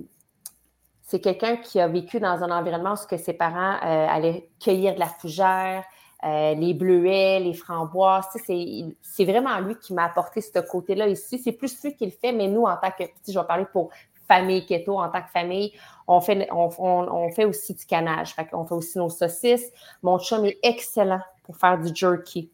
c'est 1.02 1.22
quelqu'un 1.22 1.58
qui 1.58 1.80
a 1.80 1.88
vécu 1.88 2.20
dans 2.20 2.44
un 2.44 2.52
environnement 2.52 2.94
où 2.94 3.18
ses 3.18 3.34
parents 3.34 3.78
euh, 3.84 4.08
allaient 4.10 4.48
cueillir 4.60 4.94
de 4.94 5.00
la 5.00 5.08
fougère, 5.08 5.84
euh, 6.26 6.56
les 6.56 6.74
bleuets, 6.74 7.40
les 7.40 7.54
framboises. 7.54 8.26
C'est 8.46 9.26
vraiment 9.26 9.60
lui 9.60 9.76
qui 9.76 9.94
m'a 9.94 10.06
apporté 10.06 10.42
ce 10.42 10.60
côté-là 10.60 11.08
ici. 11.08 11.38
C'est 11.38 11.52
plus 11.52 11.84
lui 11.84 11.96
qui 11.96 12.06
le 12.06 12.12
fait, 12.12 12.32
mais 12.32 12.48
nous, 12.48 12.64
en 12.64 12.76
tant 12.78 12.90
que, 12.90 13.04
je 13.28 13.38
vais 13.38 13.46
parler 13.46 13.66
pour 13.72 13.92
famille 14.28 14.66
keto, 14.66 14.98
en 14.98 15.10
tant 15.10 15.22
que 15.22 15.30
famille, 15.30 15.72
on 16.08 16.20
fait, 16.20 16.48
on, 16.52 17.30
fait 17.30 17.46
aussi 17.46 17.76
du 17.76 17.86
canage. 17.86 18.34
Fait 18.34 18.48
on 18.54 18.66
fait 18.66 18.74
aussi 18.74 18.98
nos 18.98 19.10
saucisses. 19.10 19.72
Mon 20.02 20.18
chum 20.18 20.46
est 20.46 20.58
excellent 20.64 21.22
pour 21.44 21.58
faire 21.58 21.80
du 21.80 21.94
jerky, 21.94 22.50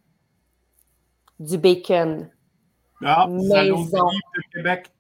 du 1.40 1.58
bacon. 1.58 2.30
Ah, 3.04 3.26
de 3.28 4.54
Québec. 4.54 4.92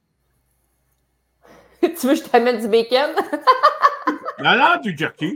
tu 1.81 2.07
veux 2.07 2.13
que 2.13 2.15
je 2.15 2.23
t'amène 2.23 2.61
du 2.61 2.69
bacon? 2.69 3.11
non, 4.39 4.57
non, 4.57 4.81
du 4.81 4.97
jerky. 4.97 5.35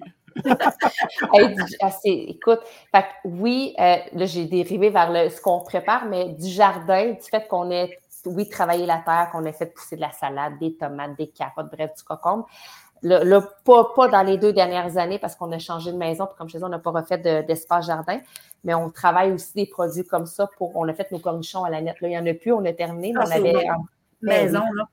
Ah, 1.81 1.89
écoute, 2.03 2.59
oui, 3.23 3.73
euh, 3.79 3.95
là, 4.13 4.25
j'ai 4.25 4.45
dérivé 4.45 4.89
vers 4.89 5.11
le, 5.11 5.29
ce 5.29 5.39
qu'on 5.41 5.61
prépare, 5.61 6.05
mais 6.05 6.29
du 6.29 6.47
jardin, 6.47 7.11
du 7.11 7.21
fait 7.21 7.47
qu'on 7.47 7.71
ait, 7.71 7.97
oui, 8.25 8.49
travaillé 8.49 8.85
la 8.85 8.97
terre, 8.97 9.29
qu'on 9.31 9.45
ait 9.45 9.53
fait 9.53 9.67
pousser 9.67 9.95
de 9.95 10.01
la 10.01 10.11
salade, 10.11 10.57
des 10.59 10.75
tomates, 10.75 11.15
des 11.17 11.27
carottes, 11.27 11.71
bref, 11.71 11.91
du 11.95 12.03
cocombe. 12.03 12.43
Là, 13.01 13.41
pas, 13.63 14.07
dans 14.07 14.23
les 14.23 14.37
deux 14.37 14.51
dernières 14.51 14.97
années 14.97 15.19
parce 15.19 15.35
qu'on 15.35 15.51
a 15.51 15.59
changé 15.59 15.91
de 15.91 15.97
maison, 15.97 16.25
puis 16.25 16.35
comme 16.37 16.47
je 16.49 16.53
disais, 16.53 16.65
on 16.65 16.69
n'a 16.69 16.79
pas 16.79 16.91
refait 16.91 17.19
d'espace 17.43 17.85
jardin, 17.85 18.19
mais 18.63 18.73
on 18.73 18.89
travaille 18.89 19.31
aussi 19.31 19.53
des 19.53 19.67
produits 19.67 20.05
comme 20.05 20.25
ça 20.25 20.47
pour. 20.57 20.75
On 20.75 20.87
a 20.87 20.93
fait 20.93 21.11
nos 21.11 21.19
cornichons 21.19 21.63
à 21.63 21.69
la 21.69 21.81
nette. 21.81 22.01
Là, 22.01 22.07
il 22.07 22.11
n'y 22.11 22.17
en 22.17 22.25
a 22.25 22.33
plus, 22.33 22.51
on 22.51 22.65
a 22.65 22.73
terminé, 22.73 23.13
mais 23.13 23.19
ah, 23.21 23.27
on 23.27 23.31
avait. 23.31 23.65
maison, 24.21 24.63
là. 24.73 24.85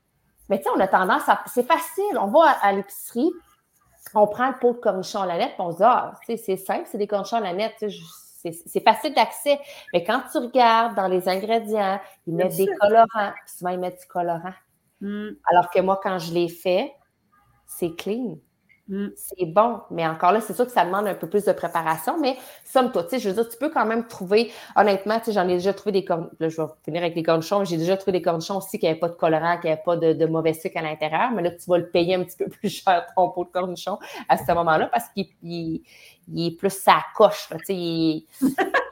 Mais 0.49 0.57
tu 0.57 0.65
sais, 0.65 0.69
on 0.75 0.79
a 0.79 0.87
tendance 0.87 1.27
à. 1.27 1.41
C'est 1.47 1.65
facile. 1.65 2.17
On 2.19 2.27
va 2.27 2.51
à, 2.61 2.71
l'épicerie, 2.73 3.31
on 4.13 4.27
prend 4.27 4.49
le 4.49 4.59
pot 4.59 4.73
de 4.73 4.79
cornichons 4.79 5.21
à 5.21 5.25
la 5.25 5.37
nette, 5.37 5.53
on 5.59 5.71
se 5.71 5.77
dit, 5.77 5.83
ah, 5.85 6.13
c'est 6.25 6.57
simple, 6.57 6.87
c'est 6.91 6.97
des 6.97 7.07
cornichons 7.07 7.37
à 7.37 7.41
la 7.41 7.53
nette. 7.53 7.83
C'est 8.43 8.83
facile 8.83 9.13
d'accès. 9.13 9.57
Mais 9.93 10.03
quand 10.03 10.21
tu 10.31 10.37
regardes 10.37 10.95
dans 10.95 11.07
les 11.07 11.29
ingrédients, 11.29 11.99
ils 12.27 12.35
mettent 12.35 12.57
des 12.57 12.67
colorants. 12.79 13.31
souvent, 13.45 13.71
ils 13.71 13.79
mettent 13.79 14.01
du 14.01 14.07
colorant. 14.07 14.53
Hmm. 14.99 15.29
Alors 15.49 15.69
que 15.69 15.79
moi, 15.79 15.99
quand 16.03 16.19
je 16.19 16.33
l'ai 16.33 16.49
fait, 16.49 16.93
c'est 17.65 17.95
clean. 17.95 18.35
Mm. 18.89 19.07
C'est 19.15 19.45
bon, 19.45 19.79
mais 19.91 20.05
encore 20.05 20.33
là, 20.33 20.41
c'est 20.41 20.53
sûr 20.53 20.65
que 20.65 20.71
ça 20.71 20.83
demande 20.83 21.07
un 21.07 21.13
peu 21.13 21.29
plus 21.29 21.45
de 21.45 21.53
préparation, 21.53 22.19
mais 22.19 22.35
somme 22.65 22.91
sais, 23.09 23.17
je 23.17 23.29
veux 23.29 23.35
dire, 23.35 23.47
tu 23.47 23.57
peux 23.57 23.69
quand 23.69 23.85
même 23.85 24.07
trouver, 24.07 24.51
honnêtement, 24.75 25.19
tu 25.19 25.25
sais, 25.25 25.31
j'en 25.31 25.47
ai 25.47 25.53
déjà 25.53 25.73
trouvé 25.73 25.93
des 25.93 26.03
cornichons, 26.03 26.31
là, 26.41 26.49
je 26.49 26.61
vais 26.61 26.67
finir 26.83 27.01
avec 27.01 27.15
les 27.15 27.23
cornichons, 27.23 27.63
j'ai 27.63 27.77
déjà 27.77 27.95
trouvé 27.95 28.11
des 28.11 28.21
cornichons 28.21 28.57
aussi 28.57 28.79
qui 28.79 28.85
n'avaient 28.85 28.99
pas 28.99 29.07
de 29.07 29.13
colorant, 29.13 29.57
qui 29.57 29.67
n'avaient 29.67 29.81
pas 29.85 29.95
de, 29.95 30.25
mauvais 30.25 30.53
sucre 30.53 30.77
à 30.77 30.81
l'intérieur, 30.81 31.31
mais 31.31 31.43
là, 31.43 31.51
tu 31.51 31.69
vas 31.69 31.77
le 31.77 31.89
payer 31.89 32.15
un 32.15 32.23
petit 32.25 32.35
peu 32.35 32.45
plus 32.49 32.83
cher 32.83 33.05
ton 33.15 33.29
pot 33.29 33.45
de 33.45 33.51
cornichons 33.51 33.99
à 34.27 34.37
ce 34.37 34.51
moment-là 34.51 34.87
parce 34.87 35.05
qu'il 35.09 35.81
est 36.35 36.57
plus 36.57 36.73
sa 36.73 36.97
coche, 37.15 37.47
tu 37.51 37.57
sais, 37.65 37.75
il, 37.75 38.27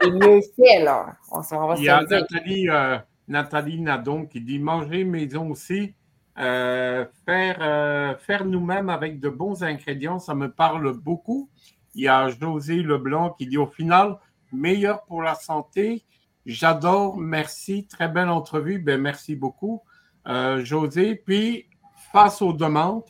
est 0.04 0.10
mieux 0.10 0.40
fait, 0.56 0.84
là. 0.84 1.18
On, 1.32 1.42
va 1.42 1.76
il 1.76 1.84
y 1.84 1.90
a 1.90 2.02
Nathalie, 2.02 2.70
euh, 2.70 2.98
Nathalie 3.28 3.82
Nadon 3.82 4.26
qui 4.26 4.40
dit 4.40 4.58
manger 4.58 5.04
maison 5.04 5.50
aussi 5.52 5.96
euh, 6.42 7.06
faire, 7.26 7.58
euh, 7.62 8.16
faire 8.18 8.46
nous-mêmes 8.46 8.90
avec 8.90 9.20
de 9.20 9.30
bons 9.30 9.62
ingrédients, 9.64 10.18
ça 10.18 10.34
me 10.34 10.52
parle 10.52 10.98
beaucoup. 10.98 11.50
Il 11.94 12.04
y 12.04 12.08
a 12.08 12.30
José 12.30 12.78
Leblanc 12.78 13.32
qui 13.32 13.46
dit 13.46 13.60
au 13.60 13.68
final, 13.68 14.18
meilleur 14.52 15.04
pour 15.04 15.22
la 15.22 15.36
santé. 15.36 16.04
J'adore, 16.48 17.16
merci, 17.18 17.86
très 17.86 18.08
belle 18.08 18.30
entrevue. 18.30 18.80
Ben, 18.80 19.00
merci 19.00 19.36
beaucoup, 19.36 19.84
euh, 20.28 20.66
José. 20.66 21.16
Puis, 21.16 21.68
face 22.12 22.42
aux 22.42 22.54
demandes, 22.54 23.04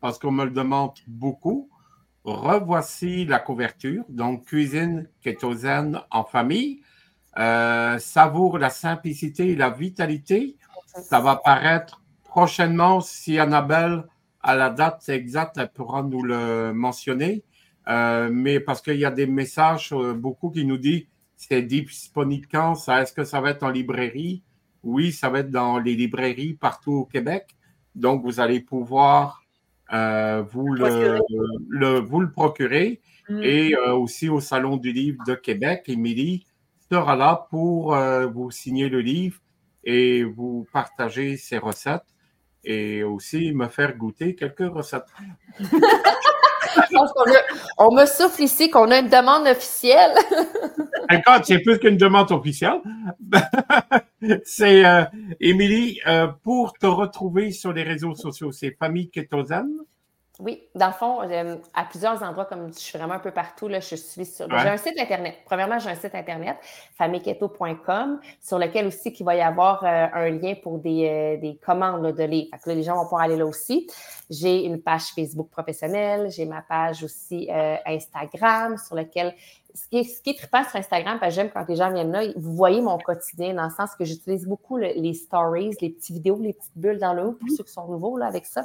parce 0.00 0.20
qu'on 0.20 0.30
me 0.30 0.44
le 0.44 0.52
demande 0.52 0.92
beaucoup, 1.08 1.68
revoici 2.22 3.24
la 3.24 3.40
couverture. 3.40 4.04
Donc, 4.08 4.44
cuisine 4.44 5.08
kétosène 5.22 6.00
en 6.12 6.22
famille. 6.22 6.82
savoure 7.34 8.58
la 8.58 8.70
simplicité 8.70 9.50
et 9.50 9.56
la 9.56 9.70
vitalité. 9.70 10.56
Ça 10.86 11.20
va 11.20 11.36
paraître 11.36 12.00
prochainement, 12.36 13.00
si 13.00 13.38
Annabelle 13.38 14.04
a 14.42 14.54
la 14.54 14.68
date 14.68 15.08
exacte, 15.08 15.56
elle 15.56 15.72
pourra 15.72 16.02
nous 16.02 16.22
le 16.22 16.74
mentionner. 16.74 17.44
Euh, 17.88 18.28
mais 18.30 18.60
parce 18.60 18.82
qu'il 18.82 18.98
y 18.98 19.06
a 19.06 19.10
des 19.10 19.26
messages, 19.26 19.90
euh, 19.94 20.12
beaucoup 20.12 20.50
qui 20.50 20.66
nous 20.66 20.76
disent 20.76 21.06
c'est 21.36 21.62
disponible 21.62 22.46
quand 22.52 22.74
ça, 22.74 23.00
Est-ce 23.00 23.14
que 23.14 23.24
ça 23.24 23.40
va 23.40 23.52
être 23.52 23.62
en 23.62 23.70
librairie? 23.70 24.42
Oui, 24.82 25.12
ça 25.12 25.30
va 25.30 25.38
être 25.38 25.50
dans 25.50 25.78
les 25.78 25.94
librairies 25.94 26.52
partout 26.52 26.92
au 26.92 27.04
Québec. 27.06 27.56
Donc, 27.94 28.22
vous 28.22 28.38
allez 28.38 28.60
pouvoir 28.60 29.42
euh, 29.94 30.42
vous, 30.42 30.74
le, 30.74 32.00
vous 32.00 32.20
le 32.20 32.30
procurer. 32.30 33.00
Mm. 33.30 33.42
Et 33.42 33.76
aussi 33.76 34.28
au 34.28 34.40
Salon 34.40 34.76
du 34.76 34.92
livre 34.92 35.24
de 35.26 35.34
Québec, 35.34 35.84
Émilie 35.86 36.44
sera 36.92 37.16
là 37.16 37.46
pour 37.48 37.96
vous 38.34 38.50
signer 38.50 38.90
le 38.90 39.00
livre 39.00 39.40
et 39.84 40.22
vous 40.22 40.66
partager 40.70 41.38
ses 41.38 41.56
recettes 41.56 42.04
et 42.66 43.04
aussi 43.04 43.52
me 43.52 43.68
faire 43.68 43.96
goûter 43.96 44.34
quelques 44.34 44.68
recettes. 44.68 45.06
on 47.78 47.94
me 47.94 48.04
souffle 48.06 48.42
ici 48.42 48.68
qu'on 48.68 48.90
a 48.90 48.98
une 48.98 49.08
demande 49.08 49.46
officielle. 49.46 50.12
Encore, 51.10 51.44
c'est 51.44 51.60
plus 51.60 51.78
qu'une 51.78 51.96
demande 51.96 52.32
officielle. 52.32 52.80
c'est 54.44 54.84
euh, 54.84 55.04
Émilie, 55.40 56.00
euh, 56.06 56.26
pour 56.42 56.72
te 56.74 56.86
retrouver 56.86 57.52
sur 57.52 57.72
les 57.72 57.84
réseaux 57.84 58.14
sociaux, 58.16 58.50
c'est 58.50 58.76
Famille 58.76 59.08
Ketozane. 59.10 59.72
Oui, 60.38 60.62
dans 60.74 60.88
le 60.88 60.92
fond, 60.92 61.22
euh, 61.22 61.56
à 61.72 61.84
plusieurs 61.84 62.22
endroits, 62.22 62.44
comme 62.44 62.70
je 62.70 62.78
suis 62.78 62.98
vraiment 62.98 63.14
un 63.14 63.20
peu 63.20 63.30
partout, 63.30 63.68
là, 63.68 63.80
je 63.80 63.96
suis 63.96 64.26
sur. 64.26 64.46
J'ai 64.50 64.68
un 64.68 64.76
site 64.76 64.98
Internet. 64.98 65.36
Premièrement, 65.46 65.78
j'ai 65.78 65.88
un 65.88 65.94
site 65.94 66.14
Internet, 66.14 66.58
familleketo.com, 66.98 68.20
sur 68.42 68.58
lequel 68.58 68.86
aussi 68.86 69.08
il 69.18 69.24
va 69.24 69.34
y 69.34 69.40
avoir 69.40 69.82
euh, 69.82 70.06
un 70.12 70.28
lien 70.28 70.54
pour 70.62 70.78
des, 70.78 71.08
euh, 71.08 71.40
des 71.40 71.56
commandes 71.56 72.14
de 72.14 72.22
livres. 72.24 72.48
Fait 72.52 72.58
que 72.58 72.68
là, 72.68 72.74
les 72.74 72.82
gens 72.82 72.96
vont 72.96 73.04
pouvoir 73.04 73.22
aller 73.22 73.36
là 73.36 73.46
aussi. 73.46 73.88
J'ai 74.28 74.64
une 74.64 74.82
page 74.82 75.04
Facebook 75.14 75.48
professionnelle, 75.48 76.30
j'ai 76.30 76.44
ma 76.44 76.60
page 76.60 77.02
aussi 77.02 77.48
Instagram, 77.86 78.76
sur 78.76 78.96
laquelle 78.96 79.34
ce 79.76 79.88
qui 79.88 79.98
est, 79.98 80.04
ce 80.04 80.22
qui 80.22 80.30
est 80.30 80.38
trippant 80.38 80.64
sur 80.64 80.76
Instagram, 80.76 81.18
parce 81.20 81.34
que 81.34 81.42
j'aime 81.42 81.50
quand 81.50 81.64
les 81.68 81.76
gens 81.76 81.92
viennent 81.92 82.12
là, 82.12 82.22
vous 82.34 82.54
voyez 82.54 82.80
mon 82.80 82.98
quotidien 82.98 83.54
dans 83.54 83.64
le 83.64 83.70
sens 83.70 83.90
que 83.94 84.04
j'utilise 84.04 84.46
beaucoup 84.46 84.78
les 84.78 85.14
stories, 85.14 85.76
les 85.80 85.90
petites 85.90 86.14
vidéos, 86.14 86.38
les 86.40 86.54
petites 86.54 86.76
bulles 86.76 86.98
dans 86.98 87.12
le 87.12 87.26
haut, 87.26 87.32
pour 87.32 87.48
ceux 87.56 87.62
qui 87.62 87.72
sont 87.72 87.86
nouveaux 87.86 88.16
là, 88.16 88.26
avec 88.26 88.46
ça. 88.46 88.64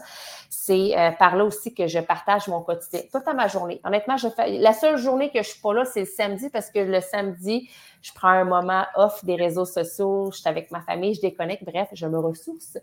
C'est 0.49 0.97
euh, 0.97 1.11
par 1.11 1.35
là 1.35 1.43
aussi 1.43 1.73
que 1.73 1.87
je 1.87 1.99
partage 1.99 2.47
mon 2.47 2.61
quotidien, 2.61 3.01
toute 3.11 3.25
ma 3.35 3.47
journée. 3.47 3.81
Honnêtement, 3.83 4.17
je 4.17 4.29
fais, 4.29 4.57
la 4.57 4.73
seule 4.73 4.97
journée 4.97 5.29
que 5.29 5.43
je 5.43 5.49
suis 5.49 5.61
pas 5.61 5.73
là, 5.73 5.85
c'est 5.85 6.01
le 6.01 6.05
samedi 6.05 6.49
parce 6.49 6.69
que 6.69 6.79
le 6.79 7.01
samedi, 7.01 7.69
je 8.01 8.11
prends 8.13 8.29
un 8.29 8.43
moment 8.43 8.85
off 8.95 9.23
des 9.23 9.35
réseaux 9.35 9.65
sociaux, 9.65 10.29
je 10.31 10.39
suis 10.39 10.49
avec 10.49 10.71
ma 10.71 10.81
famille, 10.81 11.13
je 11.13 11.21
déconnecte, 11.21 11.63
bref, 11.63 11.89
je 11.93 12.05
me 12.07 12.19
ressource. 12.19 12.77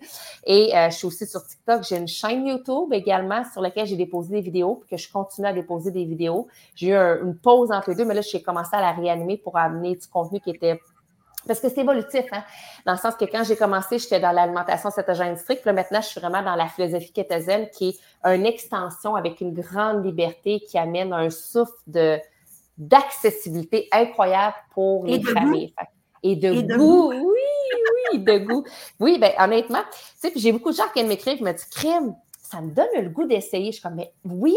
Et 0.44 0.76
euh, 0.76 0.90
je 0.90 0.96
suis 0.96 1.06
aussi 1.06 1.26
sur 1.26 1.44
TikTok, 1.44 1.82
j'ai 1.82 1.96
une 1.96 2.08
chaîne 2.08 2.46
YouTube 2.46 2.92
également 2.92 3.42
sur 3.52 3.60
laquelle 3.60 3.86
j'ai 3.86 3.96
déposé 3.96 4.30
des 4.30 4.40
vidéos, 4.40 4.76
puis 4.76 4.96
que 4.96 5.02
je 5.02 5.10
continue 5.10 5.46
à 5.46 5.52
déposer 5.52 5.90
des 5.90 6.04
vidéos. 6.04 6.46
J'ai 6.74 6.90
eu 6.90 6.96
une 6.96 7.36
pause 7.36 7.72
entre 7.72 7.90
les 7.90 7.96
deux, 7.96 8.04
mais 8.04 8.14
là, 8.14 8.20
j'ai 8.20 8.42
commencé 8.42 8.70
à 8.72 8.80
la 8.80 8.92
réanimer 8.92 9.36
pour 9.36 9.56
amener 9.56 9.96
du 9.96 10.06
contenu 10.06 10.40
qui 10.40 10.50
était 10.50 10.80
parce 11.46 11.60
que 11.60 11.68
c'est 11.68 11.80
évolutif, 11.80 12.24
hein? 12.32 12.44
dans 12.84 12.92
le 12.92 12.98
sens 12.98 13.14
que 13.14 13.24
quand 13.24 13.42
j'ai 13.44 13.56
commencé, 13.56 13.98
j'étais 13.98 14.20
dans 14.20 14.32
l'alimentation 14.32 14.90
cétogène 14.90 15.36
stricte. 15.36 15.64
Là, 15.64 15.72
maintenant, 15.72 16.00
je 16.02 16.08
suis 16.08 16.20
vraiment 16.20 16.42
dans 16.42 16.56
la 16.56 16.66
philosophie 16.66 17.12
kétosène, 17.12 17.70
qui 17.70 17.88
est 17.88 18.34
une 18.34 18.44
extension 18.44 19.14
avec 19.14 19.40
une 19.40 19.54
grande 19.54 20.04
liberté 20.04 20.60
qui 20.60 20.76
amène 20.76 21.12
un 21.12 21.30
souffle 21.30 21.72
de, 21.86 22.18
d'accessibilité 22.78 23.88
incroyable 23.92 24.54
pour 24.72 25.04
les 25.04 25.22
familles. 25.22 25.74
Et 26.22 26.34
de, 26.36 26.76
goût. 26.76 27.12
Oui, 27.12 27.22
oui, 28.12 28.18
de 28.18 28.38
goût. 28.38 28.64
Oui, 28.98 29.18
bien, 29.18 29.32
honnêtement, 29.38 29.82
tu 29.92 29.98
sais, 30.16 30.30
puis 30.30 30.40
j'ai 30.40 30.52
beaucoup 30.52 30.70
de 30.70 30.76
gens 30.76 30.86
qui 30.86 30.94
viennent 30.94 31.08
m'écrire 31.08 31.36
qui 31.36 31.44
me 31.44 31.52
disent 31.52 31.66
Crème, 31.66 32.14
ça 32.40 32.60
me 32.60 32.70
donne 32.70 32.88
le 32.94 33.08
goût 33.08 33.24
d'essayer. 33.24 33.66
Je 33.66 33.72
suis 33.72 33.82
comme, 33.82 33.94
mais 33.94 34.12
oui, 34.24 34.56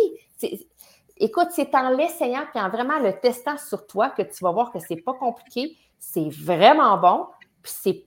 écoute, 1.18 1.50
c'est 1.52 1.74
en 1.76 1.90
l'essayant 1.90 2.44
puis 2.52 2.62
en 2.62 2.70
vraiment 2.70 3.00
le 3.00 3.14
testant 3.20 3.58
sur 3.58 3.86
toi 3.86 4.10
que 4.10 4.24
tu 4.24 4.44
vas 4.44 4.52
voir 4.52 4.72
que 4.72 4.80
c'est 4.80 4.96
pas 4.96 5.14
compliqué, 5.14 5.78
c'est 6.00 6.30
vraiment 6.30 6.98
bon, 6.98 7.28
puis 7.62 7.74
c'est 7.76 8.06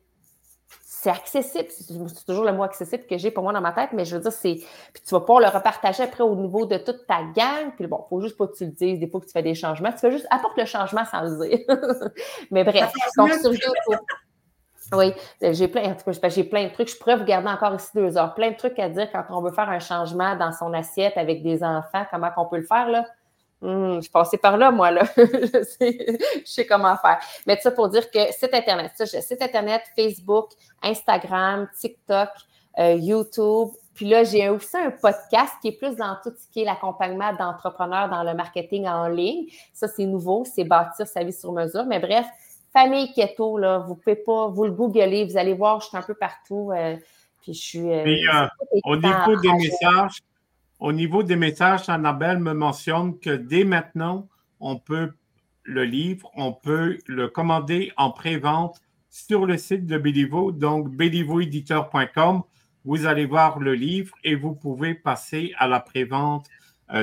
c'est 1.05 1.11
accessible. 1.11 1.67
C'est 1.69 2.25
toujours 2.25 2.45
le 2.45 2.53
mot 2.53 2.63
accessible 2.63 3.05
que 3.07 3.19
j'ai 3.19 3.31
pour 3.31 3.43
moi 3.43 3.53
dans 3.53 3.61
ma 3.61 3.73
tête, 3.73 3.91
mais 3.93 4.07
je 4.07 4.17
veux 4.17 4.23
dire, 4.23 4.33
c'est. 4.33 4.55
Puis 4.55 5.03
tu 5.07 5.11
vas 5.11 5.21
pouvoir 5.21 5.41
le 5.41 5.49
repartager 5.49 6.03
après 6.03 6.25
au 6.25 6.35
niveau 6.35 6.65
de 6.65 6.79
toute 6.79 7.07
ta 7.07 7.23
gang. 7.37 7.73
Puis 7.77 7.87
bon, 7.87 8.05
il 8.07 8.09
faut 8.09 8.21
juste 8.23 8.39
pas 8.39 8.47
que 8.47 8.57
tu 8.57 8.65
le 8.65 8.71
dises, 8.71 8.99
des 8.99 9.07
fois 9.07 9.21
que 9.21 9.27
tu 9.27 9.33
fais 9.33 9.43
des 9.43 9.55
changements. 9.55 9.93
Tu 9.93 9.99
fais 9.99 10.11
juste 10.11 10.27
apporte 10.31 10.57
le 10.57 10.65
changement 10.65 11.05
sans 11.05 11.23
le 11.23 11.47
dire. 11.47 11.59
mais 12.51 12.65
bref, 12.65 12.91
donc 13.19 13.33
sur 13.35 13.53
Oui, 14.93 15.13
j'ai 15.41 15.69
plein, 15.69 15.95
j'ai 16.29 16.45
plein 16.45 16.65
de 16.65 16.73
trucs. 16.73 16.89
Je 16.89 16.97
pourrais 16.97 17.17
vous 17.17 17.25
garder 17.25 17.49
encore 17.49 17.75
ici 17.75 17.91
deux 17.95 18.17
heures. 18.17 18.35
Plein 18.35 18.53
de 18.53 18.57
trucs 18.57 18.79
à 18.79 18.89
dire 18.89 19.11
quand 19.13 19.25
on 19.29 19.43
veut 19.43 19.53
faire 19.53 19.69
un 19.69 19.81
changement 19.81 20.37
dans 20.37 20.53
son 20.53 20.73
assiette 20.73 21.17
avec 21.17 21.43
des 21.43 21.63
enfants, 21.63 22.05
comment 22.11 22.31
on 22.39 22.47
peut 22.47 22.59
le 22.59 22.67
faire, 22.67 22.89
là. 22.89 23.05
Hum, 23.65 23.97
je 23.97 24.03
suis 24.03 24.11
passée 24.11 24.37
par 24.37 24.59
là, 24.59 24.71
moi, 24.71 24.91
là. 24.91 25.05
je, 25.17 26.43
sais, 26.45 26.67
comment 26.67 26.97
faire. 26.99 27.19
Mais 27.47 27.59
ça 27.59 27.71
pour 27.71 27.89
dire 27.89 28.11
que 28.11 28.31
site 28.33 28.53
Internet, 28.53 28.93
ça, 28.95 29.07
site 29.07 29.41
Internet, 29.41 29.83
Facebook, 29.97 30.51
Instagram, 30.83 31.67
TikTok, 31.81 32.29
euh, 32.79 32.93
YouTube, 32.95 33.71
Puis 33.95 34.07
là, 34.07 34.23
j'ai 34.25 34.51
aussi 34.51 34.77
un 34.77 34.91
podcast 34.91 35.55
qui 35.63 35.69
est 35.69 35.79
plus 35.79 35.97
dans 35.97 36.17
tout 36.23 36.33
ce 36.37 36.47
qui 36.53 36.63
est 36.63 36.65
l'accompagnement 36.65 37.33
d'entrepreneurs 37.33 38.11
dans 38.11 38.23
le 38.23 38.35
marketing 38.35 38.87
en 38.87 39.09
ligne. 39.09 39.47
Ça, 39.73 39.89
c'est 39.89 40.05
nouveau, 40.05 40.45
c'est 40.45 40.65
bâtir 40.65 41.07
sa 41.07 41.25
vie 41.25 41.33
sur 41.33 41.53
mesure. 41.53 41.87
Mais 41.87 42.01
bref, 42.01 42.27
famille 42.75 43.13
keto, 43.15 43.57
là, 43.57 43.79
vous 43.79 43.95
pouvez 43.95 44.17
pas, 44.17 44.49
vous 44.49 44.65
le 44.65 44.73
googlez, 44.73 45.25
vous 45.25 45.39
allez 45.39 45.55
voir, 45.55 45.81
je 45.81 45.87
suis 45.87 45.97
un 45.97 46.03
peu 46.03 46.15
partout. 46.15 46.71
Euh, 46.75 46.97
puis 47.41 47.55
je 47.55 47.63
suis. 47.63 47.93
Euh, 47.93 48.05
euh, 48.05 48.47
au 48.85 48.97
niveau 48.97 49.37
des 49.41 49.53
messages, 49.53 50.19
au 50.85 50.93
niveau 50.93 51.23
des 51.23 51.37
messages, 51.37 51.89
Annabelle 51.89 52.41
me 52.41 52.53
mentionne 52.53 53.19
que 53.19 53.31
dès 53.31 53.65
maintenant, 53.65 54.29
on 54.61 54.77
peut 54.77 55.15
le 55.63 55.83
livre, 55.83 56.31
on 56.37 56.53
peut 56.53 56.99
le 57.07 57.29
commander 57.29 57.91
en 57.97 58.11
pré-vente 58.11 58.83
sur 59.09 59.47
le 59.47 59.57
site 59.57 59.87
de 59.87 59.97
Béliveau, 59.97 60.53
donc 60.53 60.91
bélivoéditeur.com. 60.91 62.43
Vous 62.85 63.07
allez 63.07 63.25
voir 63.25 63.61
le 63.61 63.73
livre 63.73 64.15
et 64.25 64.35
vous 64.35 64.55
pouvez 64.55 64.93
passer 64.93 65.55
à 65.57 65.69
la 65.69 65.81
pré-vente 65.81 66.49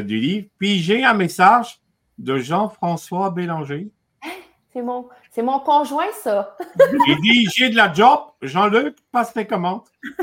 du 0.03 0.19
livre. 0.19 0.47
Puis 0.59 0.77
j'ai 0.77 1.03
un 1.03 1.15
message 1.15 1.79
de 2.19 2.37
Jean-François 2.37 3.31
Bélanger. 3.31 3.89
C'est 4.73 4.83
mon, 4.83 5.09
c'est 5.31 5.41
mon 5.41 5.59
conjoint, 5.59 6.11
ça. 6.21 6.55
Il 7.07 7.21
dit 7.21 7.47
J'ai 7.55 7.69
de 7.69 7.75
la 7.75 7.91
job. 7.91 8.19
Jean-Luc, 8.43 8.95
passe 9.11 9.33
tes 9.33 9.47
commandes. 9.47 9.81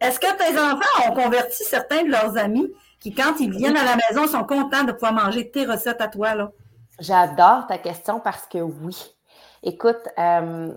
Est-ce 0.00 0.20
que 0.20 0.32
tes 0.36 0.58
enfants 0.58 1.10
ont 1.10 1.14
converti 1.14 1.64
certains 1.64 2.04
de 2.04 2.10
leurs 2.10 2.36
amis 2.36 2.72
qui, 3.00 3.14
quand 3.14 3.40
ils 3.40 3.50
viennent 3.50 3.76
à 3.76 3.84
la 3.84 3.96
maison, 3.96 4.26
sont 4.26 4.44
contents 4.44 4.84
de 4.84 4.92
pouvoir 4.92 5.12
manger 5.12 5.50
tes 5.50 5.64
recettes 5.64 6.00
à 6.00 6.08
toi? 6.08 6.34
Là? 6.34 6.52
J'adore 7.00 7.66
ta 7.66 7.78
question 7.78 8.20
parce 8.20 8.46
que 8.46 8.58
oui. 8.58 8.96
Écoute, 9.62 9.98
euh, 10.18 10.72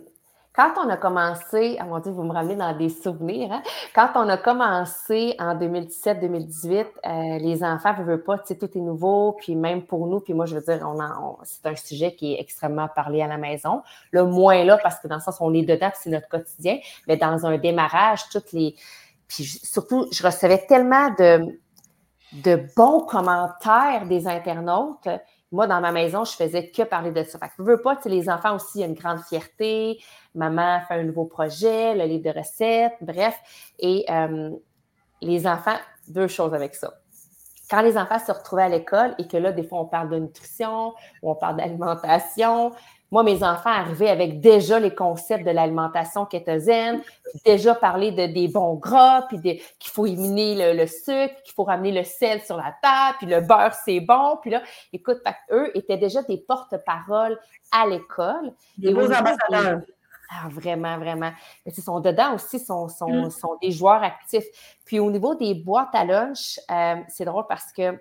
quand 0.54 0.74
on 0.84 0.90
a 0.90 0.98
commencé, 0.98 1.78
à 1.80 1.86
mon 1.86 2.00
Dieu, 2.00 2.12
vous 2.12 2.24
me 2.24 2.34
ramenez 2.34 2.56
dans 2.56 2.76
des 2.76 2.90
souvenirs, 2.90 3.54
hein? 3.54 3.64
quand 3.96 4.10
on 4.16 4.28
a 4.28 4.36
commencé 4.38 5.34
en 5.40 5.56
2017-2018, 5.56 6.86
euh, 7.06 7.38
les 7.38 7.64
enfants 7.64 7.96
ne 7.98 8.04
veulent 8.04 8.24
pas, 8.24 8.38
tu 8.40 8.48
sais, 8.48 8.58
tout 8.58 8.70
est 8.78 8.82
nouveau, 8.82 9.38
puis 9.40 9.56
même 9.56 9.84
pour 9.84 10.08
nous, 10.08 10.20
puis 10.20 10.34
moi, 10.34 10.46
je 10.46 10.56
veux 10.56 10.62
dire, 10.62 10.86
c'est 11.44 11.66
un 11.66 11.76
sujet 11.76 12.16
qui 12.16 12.34
est 12.34 12.42
extrêmement 12.42 12.90
parlé 12.94 13.22
à 13.22 13.28
la 13.28 13.38
maison. 13.38 13.82
Le 14.12 14.26
moins 14.26 14.64
là, 14.66 14.78
parce 14.84 15.00
que 15.00 15.08
dans 15.08 15.16
le 15.16 15.22
sens, 15.22 15.38
on 15.40 15.54
est 15.54 15.64
dedans, 15.64 15.92
c'est 15.96 16.10
notre 16.10 16.28
quotidien, 16.28 16.80
mais 17.08 17.16
dans 17.16 17.46
un 17.46 17.58
démarrage, 17.58 18.28
toutes 18.30 18.52
les. 18.52 18.76
Puis 19.34 19.46
surtout, 19.46 20.08
je 20.12 20.24
recevais 20.24 20.66
tellement 20.68 21.10
de, 21.18 22.66
bons 22.76 23.02
commentaires 23.02 24.06
des 24.08 24.28
internautes 24.28 25.08
moi, 25.54 25.68
dans 25.68 25.82
ma 25.82 25.92
maison, 25.92 26.24
je 26.24 26.32
faisais 26.32 26.70
que 26.70 26.84
parler 26.84 27.12
de 27.12 27.24
ça. 27.24 27.38
Fait 27.38 27.52
je 27.58 27.64
veux 27.64 27.82
pas, 27.82 28.00
les 28.06 28.30
enfants 28.30 28.56
aussi, 28.56 28.78
il 28.78 28.82
y 28.82 28.84
a 28.86 28.88
une 28.88 28.94
grande 28.94 29.20
fierté. 29.20 30.02
Maman 30.34 30.80
fait 30.88 30.94
un 30.94 31.04
nouveau 31.04 31.26
projet, 31.26 31.94
le 31.94 32.06
livre 32.06 32.24
de 32.24 32.40
recettes, 32.40 32.96
bref. 33.02 33.38
Et 33.78 34.06
euh, 34.10 34.52
les 35.22 35.46
enfants, 35.48 35.76
deux 36.08 36.28
choses 36.28 36.54
avec 36.54 36.74
ça. 36.74 36.94
Quand 37.70 37.82
les 37.82 37.98
enfants 37.98 38.20
se 38.20 38.32
retrouvaient 38.32 38.64
à 38.64 38.70
l'école 38.70 39.14
et 39.18 39.28
que 39.28 39.36
là, 39.36 39.52
des 39.52 39.64
fois, 39.64 39.82
on 39.82 39.86
parle 39.86 40.10
de 40.10 40.20
nutrition 40.20 40.94
ou 41.22 41.32
on 41.32 41.36
parle 41.36 41.58
d'alimentation, 41.58 42.72
moi, 43.12 43.24
mes 43.24 43.44
enfants 43.44 43.70
arrivaient 43.70 44.10
avec 44.10 44.40
déjà 44.40 44.80
les 44.80 44.96
concepts 44.96 45.46
de 45.46 45.52
l'alimentation 45.52 46.26
kétosène, 46.26 47.02
déjà 47.46 47.76
parler 47.76 48.12
de, 48.12 48.26
des 48.26 48.48
bons 48.48 48.76
gras, 48.76 49.24
puis 49.24 49.42
qu'il 49.42 49.92
faut 49.92 50.06
éliminer 50.06 50.74
le, 50.74 50.88
sucre, 50.88 51.36
qu'il 51.44 51.54
faut 51.54 51.66
ramener 51.66 51.92
le 51.92 52.06
sel 52.06 52.42
sur 52.42 52.56
la 52.56 52.74
table, 52.82 53.18
puis 53.18 53.28
le 53.28 53.42
beurre, 53.42 53.74
c'est 53.74 54.00
bon. 54.00 54.38
Puis 54.42 54.52
là, 54.52 54.62
écoute, 54.94 55.18
eux 55.52 55.78
étaient 55.78 55.98
déjà 55.98 56.24
des 56.24 56.38
porte-paroles 56.38 57.38
à 57.74 57.86
l'école. 57.86 58.54
Des 58.78 58.94
beaux 58.94 59.12
ambassadeurs. 59.12 59.82
Ah, 60.34 60.48
vraiment, 60.50 60.98
vraiment. 60.98 61.34
Mais 61.66 61.74
ils 61.78 61.84
sont 61.84 62.00
dedans 62.00 62.36
aussi, 62.36 62.60
sont, 62.60 62.88
sont, 62.88 63.26
mm. 63.26 63.32
sont, 63.32 63.58
des 63.62 63.72
joueurs 63.72 64.02
actifs. 64.02 64.46
Puis 64.86 64.98
au 65.02 65.12
niveau 65.12 65.36
des 65.36 65.54
boîtes 65.54 65.94
à 65.94 66.06
lunch, 66.06 66.58
euh, 66.72 66.96
c'est 67.10 67.26
drôle 67.26 67.44
parce 67.50 67.74
que 67.74 68.00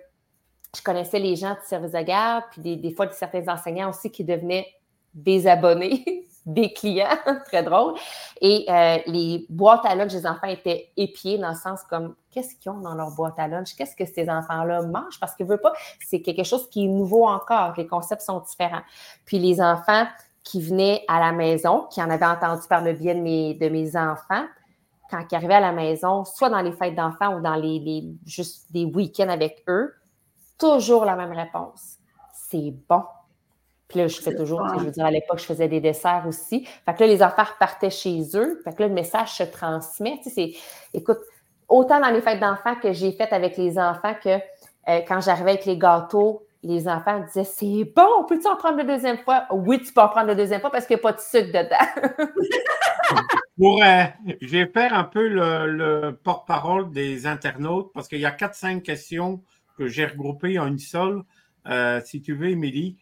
je 0.73 0.81
connaissais 0.81 1.19
les 1.19 1.35
gens 1.35 1.55
du 1.55 1.65
service 1.65 1.91
de 1.91 2.01
garde, 2.01 2.45
puis 2.51 2.61
des, 2.61 2.77
des 2.77 2.93
fois 2.93 3.09
certains 3.11 3.45
enseignants 3.49 3.89
aussi 3.89 4.09
qui 4.09 4.23
devenaient 4.23 4.65
des 5.13 5.47
abonnés, 5.47 6.27
des 6.45 6.73
clients, 6.73 7.17
très 7.45 7.63
drôle. 7.63 7.93
Et 8.41 8.65
euh, 8.69 8.97
les 9.07 9.45
boîtes 9.49 9.85
à 9.85 9.95
lunch 9.95 10.11
des 10.11 10.25
enfants 10.25 10.47
étaient 10.47 10.89
épiées 10.97 11.37
dans 11.37 11.49
le 11.49 11.55
sens 11.55 11.81
comme 11.89 12.15
qu'est-ce 12.31 12.55
qu'ils 12.55 12.71
ont 12.71 12.79
dans 12.79 12.95
leur 12.95 13.11
boîte 13.11 13.37
à 13.37 13.47
lunch, 13.47 13.75
qu'est-ce 13.75 13.95
que 13.95 14.05
ces 14.05 14.29
enfants-là 14.29 14.81
mangent, 14.83 15.19
parce 15.19 15.35
que 15.35 15.43
veut 15.43 15.57
pas, 15.57 15.73
c'est 16.05 16.21
quelque 16.21 16.43
chose 16.43 16.69
qui 16.69 16.85
est 16.85 16.87
nouveau 16.87 17.27
encore, 17.27 17.73
les 17.77 17.87
concepts 17.87 18.21
sont 18.21 18.39
différents. 18.39 18.81
Puis 19.25 19.39
les 19.39 19.61
enfants 19.61 20.05
qui 20.43 20.61
venaient 20.61 21.03
à 21.07 21.19
la 21.19 21.31
maison, 21.31 21.87
qui 21.91 22.01
en 22.01 22.09
avaient 22.09 22.25
entendu 22.25 22.67
par 22.67 22.81
le 22.81 22.93
biais 22.93 23.13
de 23.13 23.19
mes, 23.19 23.53
de 23.53 23.69
mes 23.69 23.95
enfants, 23.95 24.45
quand 25.11 25.23
ils 25.29 25.35
arrivaient 25.35 25.55
à 25.55 25.59
la 25.59 25.73
maison, 25.73 26.25
soit 26.25 26.49
dans 26.49 26.61
les 26.61 26.71
fêtes 26.71 26.95
d'enfants 26.95 27.35
ou 27.35 27.41
dans 27.41 27.55
les, 27.55 27.79
les 27.79 28.05
juste 28.25 28.71
des 28.71 28.85
week-ends 28.85 29.29
avec 29.29 29.63
eux, 29.67 29.93
toujours 30.57 31.05
la 31.05 31.15
même 31.15 31.33
réponse. 31.33 31.97
C'est 32.33 32.73
bon 32.87 33.03
puis 33.91 33.99
là, 33.99 34.07
je 34.07 34.21
fais 34.21 34.33
toujours, 34.33 34.65
je 34.79 34.85
veux 34.85 34.91
dire, 34.91 35.05
à 35.05 35.11
l'époque, 35.11 35.39
je 35.39 35.45
faisais 35.45 35.67
des 35.67 35.81
desserts 35.81 36.23
aussi. 36.25 36.65
Fait 36.85 36.93
que 36.93 37.01
là, 37.01 37.07
les 37.07 37.21
enfants 37.21 37.43
repartaient 37.43 37.89
chez 37.89 38.21
eux. 38.35 38.61
Fait 38.63 38.73
que 38.73 38.81
là, 38.83 38.87
le 38.87 38.93
message 38.93 39.33
se 39.33 39.43
transmet. 39.43 40.17
Tu 40.23 40.29
sais, 40.29 40.53
c'est, 40.93 40.97
écoute, 40.97 41.19
autant 41.67 41.99
dans 41.99 42.09
les 42.09 42.21
fêtes 42.21 42.39
d'enfants 42.39 42.75
que 42.81 42.93
j'ai 42.93 43.11
faites 43.11 43.33
avec 43.33 43.57
les 43.57 43.77
enfants 43.77 44.15
que 44.23 44.29
euh, 44.29 45.01
quand 45.07 45.19
j'arrivais 45.19 45.51
avec 45.51 45.65
les 45.65 45.77
gâteaux, 45.77 46.45
les 46.63 46.87
enfants 46.87 47.19
disaient 47.19 47.43
C'est 47.43 47.91
bon, 47.93 48.25
peux-tu 48.29 48.47
en 48.47 48.55
prendre 48.55 48.77
la 48.77 48.85
deuxième 48.85 49.17
fois? 49.17 49.45
Oui, 49.51 49.81
tu 49.81 49.91
peux 49.91 50.01
en 50.01 50.07
prendre 50.07 50.27
la 50.27 50.35
deuxième 50.35 50.61
fois 50.61 50.71
parce 50.71 50.85
qu'il 50.85 50.95
n'y 50.95 51.01
a 51.01 51.03
pas 51.03 51.13
de 51.13 51.19
sucre 51.19 51.47
dedans. 51.47 52.17
Pour, 53.57 53.83
euh, 53.83 54.03
je 54.41 54.47
vais 54.47 54.67
faire 54.67 54.93
un 54.93 55.03
peu 55.03 55.27
le, 55.27 56.17
porte-parole 56.23 56.91
des 56.91 57.27
internautes 57.27 57.91
parce 57.93 58.07
qu'il 58.07 58.19
y 58.19 58.25
a 58.25 58.31
4-5 58.31 58.81
questions 58.81 59.43
que 59.77 59.87
j'ai 59.87 60.05
regroupées 60.05 60.57
en 60.59 60.67
une 60.67 60.79
seule. 60.79 61.23
Euh, 61.67 61.99
si 62.05 62.21
tu 62.21 62.33
veux, 62.33 62.49
Émilie 62.49 62.97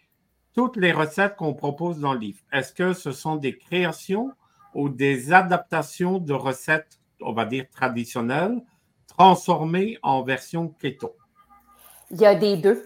toutes 0.56 0.78
les 0.78 0.92
recettes 0.92 1.36
qu'on 1.36 1.54
propose 1.54 2.00
dans 2.00 2.14
le 2.14 2.20
livre, 2.20 2.40
est-ce 2.52 2.74
que 2.74 2.94
ce 2.94 3.12
sont 3.12 3.36
des 3.36 3.58
créations 3.58 4.32
ou 4.74 4.90
des 4.90 5.34
adaptations 5.34 6.20
de 6.20 6.34
recettes, 6.34 7.00
on 7.22 7.34
va 7.34 7.46
dire 7.46 7.66
traditionnelles, 7.72 8.62
transformées 9.08 9.98
en 10.04 10.24
version 10.24 10.70
keto? 10.70 11.16
Il 12.12 12.22
y 12.22 12.26
a 12.26 12.36
des 12.36 12.58
deux. 12.58 12.84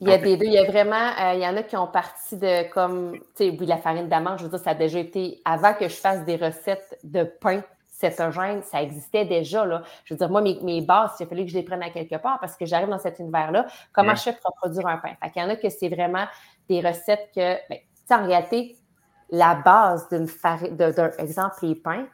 Il 0.00 0.08
y 0.08 0.12
a 0.12 0.18
des 0.18 0.36
deux. 0.36 0.46
Il 0.46 0.52
y 0.52 0.58
a 0.58 0.64
vraiment, 0.64 1.10
euh, 1.20 1.34
il 1.34 1.40
y 1.40 1.46
en 1.46 1.56
a 1.56 1.62
qui 1.62 1.76
ont 1.76 1.86
parti 1.86 2.36
de 2.36 2.68
comme, 2.70 3.12
tu 3.36 3.44
sais, 3.50 3.56
oui, 3.58 3.66
la 3.66 3.78
farine 3.78 4.08
d'amande, 4.08 4.38
je 4.38 4.44
veux 4.44 4.50
dire, 4.50 4.58
ça 4.58 4.70
a 4.70 4.74
déjà 4.74 4.98
été, 4.98 5.40
avant 5.44 5.74
que 5.74 5.88
je 5.88 5.94
fasse 5.94 6.24
des 6.24 6.36
recettes 6.36 6.98
de 7.04 7.22
pain 7.22 7.62
cétogène, 8.02 8.62
ça 8.62 8.82
existait 8.82 9.24
déjà. 9.24 9.64
Là. 9.64 9.82
Je 10.04 10.14
veux 10.14 10.18
dire, 10.18 10.28
moi, 10.28 10.40
mes, 10.40 10.58
mes 10.62 10.80
bases, 10.80 11.12
il 11.20 11.22
a 11.22 11.26
fallu 11.26 11.44
que 11.44 11.50
je 11.50 11.56
les 11.56 11.62
prenne 11.62 11.82
à 11.82 11.90
quelque 11.90 12.16
part 12.16 12.40
parce 12.40 12.56
que 12.56 12.66
j'arrive 12.66 12.88
dans 12.88 12.98
cet 12.98 13.20
univers-là. 13.20 13.66
Comment 13.92 14.16
je 14.16 14.22
fais 14.22 14.36
pour 14.42 14.54
produire 14.54 14.86
un 14.88 14.96
pain? 14.96 15.12
Fait 15.22 15.30
qu'il 15.30 15.42
y 15.42 15.44
en 15.44 15.48
a 15.48 15.56
que 15.56 15.68
c'est 15.68 15.88
vraiment 15.88 16.24
des 16.68 16.80
recettes 16.80 17.30
que, 17.34 17.56
ben, 17.68 17.78
en 18.10 18.26
réalité, 18.26 18.76
la 19.30 19.54
base 19.54 20.08
d'une 20.08 20.28
farine, 20.28 20.76
d'un 20.76 21.10
exemple, 21.18 21.54
les 21.62 21.74
pains, 21.74 22.06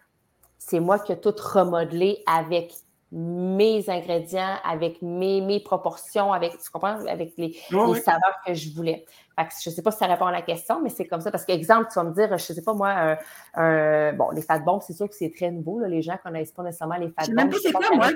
c'est 0.59 0.80
moi 0.80 0.99
qui 0.99 1.12
ai 1.12 1.20
tout 1.20 1.34
remodelé 1.36 2.22
avec 2.26 2.72
mes 3.11 3.88
ingrédients, 3.88 4.57
avec 4.64 5.01
mes, 5.01 5.40
mes 5.40 5.61
proportions, 5.61 6.32
avec, 6.32 6.53
tu 6.59 6.70
comprends, 6.70 7.05
avec 7.07 7.32
les, 7.38 7.57
saveurs 7.70 8.36
que 8.46 8.53
je 8.53 8.74
voulais. 8.74 9.05
je 9.38 9.70
ne 9.70 9.74
sais 9.74 9.82
pas 9.82 9.90
si 9.90 9.99
ça 9.99 10.07
répond 10.07 10.26
à 10.26 10.32
la 10.32 10.42
question, 10.42 10.80
mais 10.82 10.90
c'est 10.90 11.07
comme 11.07 11.22
ça. 11.22 11.30
Parce 11.30 11.46
qu'exemple, 11.46 11.86
tu 11.90 11.94
vas 11.99 12.05
me 12.05 12.12
dire, 12.12 12.28
je 12.28 12.34
ne 12.34 12.38
sais 12.57 12.62
pas 12.62 12.74
moi, 12.74 13.16
bon, 14.12 14.30
les 14.30 14.42
fat 14.42 14.59
bombs, 14.59 14.80
c'est 14.80 14.92
sûr 14.92 15.09
que 15.09 15.14
c'est 15.14 15.32
très 15.34 15.51
nouveau. 15.51 15.78
Là, 15.78 15.88
les 15.88 16.03
gens 16.03 16.12
ne 16.12 16.18
connaissent 16.18 16.53
pas 16.53 16.62
nécessairement 16.62 16.96
les 16.96 17.09
fat 17.09 17.24
bombs. 17.32 17.51
c'est 17.62 17.72
quoi, 17.72 17.86
moi? 17.94 18.09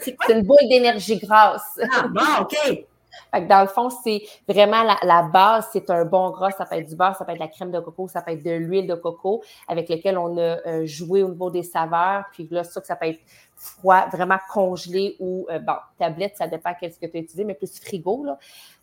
C'est 0.00 0.16
une 0.28 0.42
boule 0.42 0.68
d'énergie 0.70 1.18
grasse. 1.18 1.80
Ah, 1.92 2.06
bon, 2.06 2.20
OK 2.42 2.86
dans 3.32 3.62
le 3.62 3.68
fond, 3.68 3.90
c'est 3.90 4.22
vraiment 4.48 4.82
la, 5.02 5.22
base, 5.22 5.68
c'est 5.72 5.90
un 5.90 6.04
bon 6.04 6.30
gras. 6.30 6.50
Ça 6.52 6.66
peut 6.66 6.76
être 6.76 6.88
du 6.88 6.96
beurre, 6.96 7.16
ça 7.16 7.24
peut 7.24 7.32
être 7.32 7.38
de 7.38 7.44
la 7.44 7.48
crème 7.48 7.70
de 7.70 7.80
coco, 7.80 8.08
ça 8.08 8.22
peut 8.22 8.32
être 8.32 8.44
de 8.44 8.50
l'huile 8.50 8.86
de 8.86 8.94
coco 8.94 9.42
avec 9.68 9.88
lequel 9.88 10.18
on 10.18 10.36
a 10.36 10.58
euh, 10.66 10.86
joué 10.86 11.22
au 11.22 11.28
niveau 11.28 11.50
des 11.50 11.62
saveurs. 11.62 12.24
Puis 12.32 12.48
là, 12.50 12.64
ça, 12.64 12.82
ça 12.82 12.96
peut 12.96 13.06
être 13.06 13.20
froid, 13.62 14.08
vraiment 14.10 14.38
congelé 14.52 15.16
ou, 15.20 15.46
euh, 15.50 15.60
bon, 15.60 15.74
tablette, 15.98 16.36
ça 16.36 16.48
dépend 16.48 16.74
quest 16.74 16.96
ce 16.96 17.00
que 17.00 17.06
tu 17.06 17.16
as 17.16 17.20
utilisé, 17.20 17.44
mais 17.44 17.54
plus 17.54 17.80
frigo. 17.80 18.24
Là. 18.24 18.38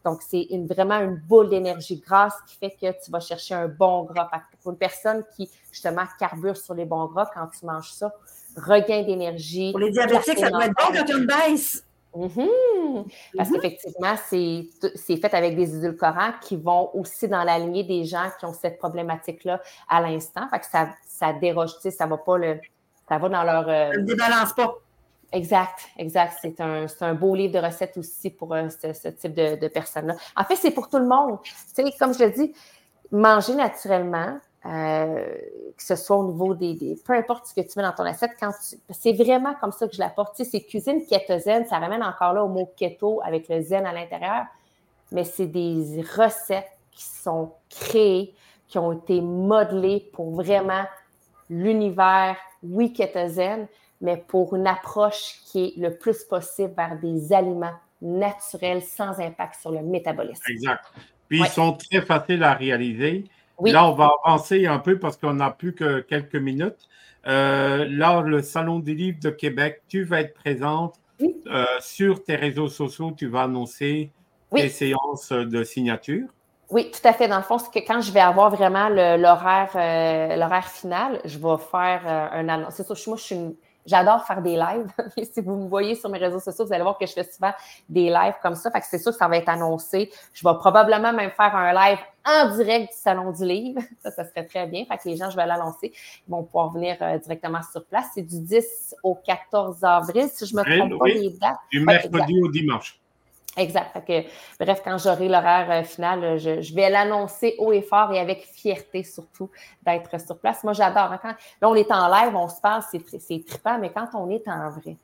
Donc, 0.06 0.22
c'est 0.22 0.48
vraiment 0.70 1.00
une 1.00 1.18
boule 1.18 1.50
d'énergie 1.50 2.00
grasse 2.00 2.36
qui 2.48 2.56
fait 2.56 2.72
que 2.72 3.04
tu 3.04 3.12
vas 3.12 3.20
chercher 3.20 3.56
un 3.56 3.68
bon 3.68 4.04
gras. 4.04 4.30
Pour 4.62 4.72
une 4.72 4.78
personne 4.78 5.24
qui, 5.36 5.50
justement, 5.72 6.04
carbure 6.18 6.56
sur 6.56 6.74
les 6.74 6.86
bons 6.86 7.06
gras, 7.08 7.30
quand 7.34 7.48
tu 7.48 7.66
manges 7.66 7.92
ça, 7.92 8.14
regain 8.56 9.04
d'énergie. 9.04 9.72
Pour 9.72 9.82
les 9.82 9.92
diabétiques, 9.92 10.40
ça 10.40 10.50
doit 10.50 10.66
être 10.66 10.76
bon 10.76 10.94
quand 10.94 11.26
baisse. 11.26 11.84
Mhm. 12.16 13.06
Parce 13.38 13.50
mhm. 13.50 13.56
qu'effectivement, 13.56 14.16
c'est 14.26 15.18
fait 15.18 15.34
avec 15.34 15.56
des 15.56 15.76
édulcorants 15.78 16.34
qui 16.42 16.56
vont 16.56 16.90
aussi 16.96 17.28
dans 17.28 17.44
la 17.44 17.60
lignée 17.60 17.84
des 17.84 18.06
gens 18.06 18.30
qui 18.40 18.46
ont 18.46 18.54
cette 18.54 18.78
problématique-là 18.80 19.62
à 19.88 20.02
l'instant. 20.02 20.48
Fait 20.50 20.60
que 20.60 20.66
ça, 20.66 20.90
ça 21.08 21.34
déroge, 21.34 21.76
tu 21.76 21.82
sais, 21.82 21.92
ça 21.92 22.08
va 22.08 22.18
pas 22.18 22.38
le. 22.38 22.60
Ça 23.08 23.18
va 23.18 23.30
dans 23.30 23.44
leur. 23.44 23.70
Euh, 23.70 23.92
ça 23.92 24.00
ne 24.00 24.06
débalance 24.06 24.54
pas. 24.54 24.74
Exact, 25.32 25.90
exact. 25.98 26.40
C'est 26.42 26.60
un, 26.60 26.88
un, 27.02 27.14
beau 27.14 27.36
livre 27.36 27.54
de 27.54 27.64
recettes 27.66 27.98
aussi 27.98 28.32
pour 28.32 28.54
euh, 28.56 28.68
ce, 28.70 29.10
type 29.10 29.36
de, 29.36 29.56
de 29.58 29.68
personnes-là. 29.68 30.16
En 30.36 30.44
fait, 30.44 30.56
c'est 30.56 30.72
pour 30.72 30.90
tout 30.90 30.98
le 30.98 31.08
monde. 31.08 31.38
Tu 31.44 31.54
sais, 31.74 31.84
comme 32.00 32.16
je 32.16 32.24
le 32.24 32.32
dis, 32.32 32.54
manger 33.12 33.54
naturellement, 33.54 34.40
euh, 34.66 35.26
que 35.78 35.84
ce 35.84 35.96
soit 35.96 36.18
au 36.18 36.28
niveau 36.28 36.54
des, 36.54 36.98
Peu 37.06 37.14
importe 37.14 37.48
ce 37.48 37.54
que 37.54 37.62
tu 37.62 37.80
mets 37.80 37.84
dans 37.84 37.94
ton 37.94 38.04
assiette, 38.04 38.32
quand 38.40 38.52
c'est 38.90 39.14
vraiment 39.14 39.56
comme 39.56 39.72
ça 39.72 39.88
que 39.88 39.94
je 39.94 40.00
l'apporte. 40.00 40.36
Tu 40.36 40.44
sais, 40.44 40.52
c'est 40.52 40.62
cuisine 40.62 41.06
kétogène, 41.06 41.66
ça 41.66 41.80
ramène 41.80 42.04
encore 42.04 42.34
là 42.34 42.44
au 42.44 42.50
mot 42.50 42.70
keto 42.76 43.22
avec 43.24 43.48
le 43.48 43.62
zen 43.62 43.86
à 43.86 43.94
l'intérieur, 43.94 44.46
mais 45.12 45.24
c'est 45.24 45.48
des 45.48 46.04
recettes 46.16 46.72
qui 46.92 47.04
sont 47.04 47.54
créées, 47.70 48.34
qui 48.68 48.78
ont 48.78 48.92
été 48.92 49.22
modelées 49.22 50.10
pour 50.12 50.32
vraiment 50.32 50.84
l'univers, 51.50 52.36
oui, 52.62 52.92
kétogène, 52.92 53.68
mais 54.02 54.18
pour 54.18 54.56
une 54.56 54.68
approche 54.68 55.40
qui 55.46 55.66
est 55.66 55.78
le 55.78 55.96
plus 55.96 56.24
possible 56.26 56.74
vers 56.76 57.00
des 57.00 57.32
aliments 57.32 57.76
naturels 58.02 58.82
sans 58.82 59.20
impact 59.20 59.56
sur 59.62 59.72
le 59.72 59.82
métabolisme. 59.82 60.44
Exact. 60.50 60.84
Puis 61.30 61.40
ils 61.40 61.48
sont 61.48 61.74
très 61.74 62.02
faciles 62.02 62.44
à 62.44 62.54
réaliser. 62.54 63.26
Là, 63.64 63.88
on 63.90 63.94
va 63.94 64.12
avancer 64.24 64.66
un 64.68 64.80
peu 64.80 65.00
parce 65.00 65.18
qu'on 65.18 65.34
n'a 65.34 65.52
plus 65.52 65.74
que 65.74 66.00
quelques 66.02 66.36
minutes. 66.36 66.88
Euh, 67.28 67.86
là, 67.90 68.22
le 68.22 68.42
Salon 68.42 68.80
des 68.80 68.94
livres 68.94 69.20
de 69.22 69.30
Québec, 69.30 69.82
tu 69.88 70.04
vas 70.04 70.22
être 70.22 70.34
présente 70.34 70.96
euh, 71.22 71.66
sur 71.82 72.24
tes 72.24 72.36
réseaux 72.36 72.70
sociaux. 72.70 73.12
Tu 73.16 73.28
vas 73.28 73.44
annoncer 73.44 74.12
tes 74.54 74.70
séances 74.70 75.32
de 75.32 75.64
signature. 75.64 76.28
Oui, 76.70 76.92
tout 76.92 77.08
à 77.08 77.14
fait. 77.14 77.28
Dans 77.28 77.38
le 77.38 77.44
fond, 77.44 77.58
c'est 77.58 77.72
que 77.72 77.86
quand 77.86 78.02
je 78.02 78.12
vais 78.12 78.20
avoir 78.20 78.52
vraiment 78.52 78.90
l'horaire 78.90 79.72
euh, 79.76 80.62
final, 80.62 81.20
je 81.26 81.38
vais 81.38 81.58
faire 81.72 82.02
un 82.34 82.48
annonce. 82.48 82.76
C'est 82.76 82.96
sûr, 82.96 82.96
moi, 83.08 83.18
je 83.18 83.24
suis 83.24 83.36
une 83.36 83.56
J'adore 83.90 84.24
faire 84.24 84.42
des 84.42 84.56
lives. 84.56 84.92
si 85.34 85.42
vous 85.42 85.56
me 85.56 85.68
voyez 85.68 85.96
sur 85.96 86.10
mes 86.10 86.20
réseaux 86.20 86.40
sociaux, 86.40 86.64
vous 86.66 86.74
allez 86.74 86.84
voir 86.84 86.98
que 86.98 87.08
je 87.08 87.14
fais 87.14 87.24
souvent 87.24 87.52
des 87.88 88.10
lives 88.10 88.36
comme 88.42 88.54
ça. 88.54 88.70
Fait 88.70 88.82
que 88.82 88.86
c'est 88.88 89.00
sûr 89.00 89.12
que 89.12 89.18
ça 89.18 89.28
va 89.28 89.38
être 89.38 89.50
annoncé. 89.50 90.12
Je 90.32 90.48
vais 90.48 90.54
probablement 90.60 91.12
même 91.12 91.32
faire 91.32 91.56
un 91.56 91.74
live 91.74 91.98
en 92.24 92.56
direct 92.56 92.92
du 92.92 92.98
Salon 92.98 93.32
du 93.32 93.44
Livre. 93.46 93.82
Ça, 94.04 94.12
ça 94.12 94.26
serait 94.26 94.46
très 94.46 94.68
bien. 94.68 94.86
Fait 94.86 94.98
que 94.98 95.10
les 95.10 95.18
gens, 95.18 95.30
je 95.30 95.36
vais 95.36 95.46
l'annoncer. 95.46 95.92
Ils 96.28 96.32
vont 96.32 96.44
pouvoir 96.44 96.72
venir 96.72 96.98
euh, 97.02 97.18
directement 97.18 97.62
sur 97.72 97.84
place. 97.86 98.06
C'est 98.14 98.22
du 98.22 98.40
10 98.40 98.96
au 99.02 99.16
14 99.16 99.84
avril, 99.84 100.30
si 100.32 100.46
je 100.46 100.56
me 100.56 100.64
trompe 100.64 101.00
pas 101.00 101.08
les 101.08 101.32
dates. 101.32 101.58
Du 101.72 101.80
mercredi 101.82 102.40
au 102.42 102.50
dimanche. 102.50 102.99
Exact. 103.60 103.98
bref, 104.58 104.82
quand 104.86 104.98
j'aurai 104.98 105.28
l'horaire 105.28 105.70
euh, 105.70 105.84
final, 105.84 106.24
euh, 106.24 106.38
je, 106.38 106.74
vais 106.74 106.90
l'annoncer 106.90 107.56
haut 107.58 107.74
et 107.74 107.82
fort 107.82 108.14
et 108.14 108.20
avec 108.20 108.46
fierté 108.46 109.04
surtout 109.04 109.50
d'être 109.86 110.18
sur 110.22 110.40
place. 110.40 110.64
Moi, 110.64 110.72
j'adore. 110.72 111.12
Hein, 111.24 111.36
là, 111.62 111.70
on 111.70 111.76
est 111.76 111.92
en 111.92 112.08
live, 112.08 112.34
on 112.36 112.48
se 112.48 112.62
parle, 112.62 112.84
c'est, 112.90 113.02
c'est 113.20 113.44
trippant, 113.46 113.78
mais 113.78 113.92
quand 113.92 114.08
on 114.14 114.30
est 114.30 114.48
en 114.48 114.70
vrai, 114.70 114.96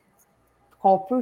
qu'on 0.80 0.98
peut, 1.00 1.20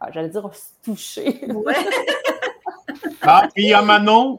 ah, 0.00 0.10
j'allais 0.12 0.28
dire, 0.28 0.48
se 0.54 0.68
toucher. 0.84 1.40
Ouais. 1.52 1.74
ah, 3.22 3.48
il 3.56 3.66
y 3.66 3.74
a 3.74 3.82
Manon, 3.82 4.38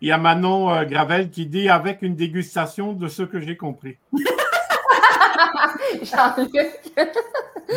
il 0.00 0.08
y 0.08 0.12
a 0.12 0.18
Manon 0.18 0.70
euh, 0.70 0.84
Gravel 0.84 1.28
qui 1.28 1.44
dit 1.44 1.68
avec 1.68 2.00
une 2.00 2.16
dégustation 2.16 2.94
de 2.94 3.06
ce 3.08 3.22
que 3.22 3.38
j'ai 3.38 3.58
compris. 3.58 3.98
Jean-Luc. 6.02 6.54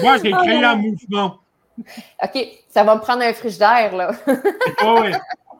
Moi, 0.01 0.17
j'ai 0.23 0.31
créé 0.31 0.63
un 0.63 0.77
mouvement. 0.77 1.39
OK, 2.23 2.47
ça 2.69 2.83
va 2.83 2.95
me 2.95 3.01
prendre 3.01 3.23
un 3.23 3.33
frigidaire, 3.33 3.95
là. 3.95 4.11
oh, 4.83 4.99
oui. 5.01 5.11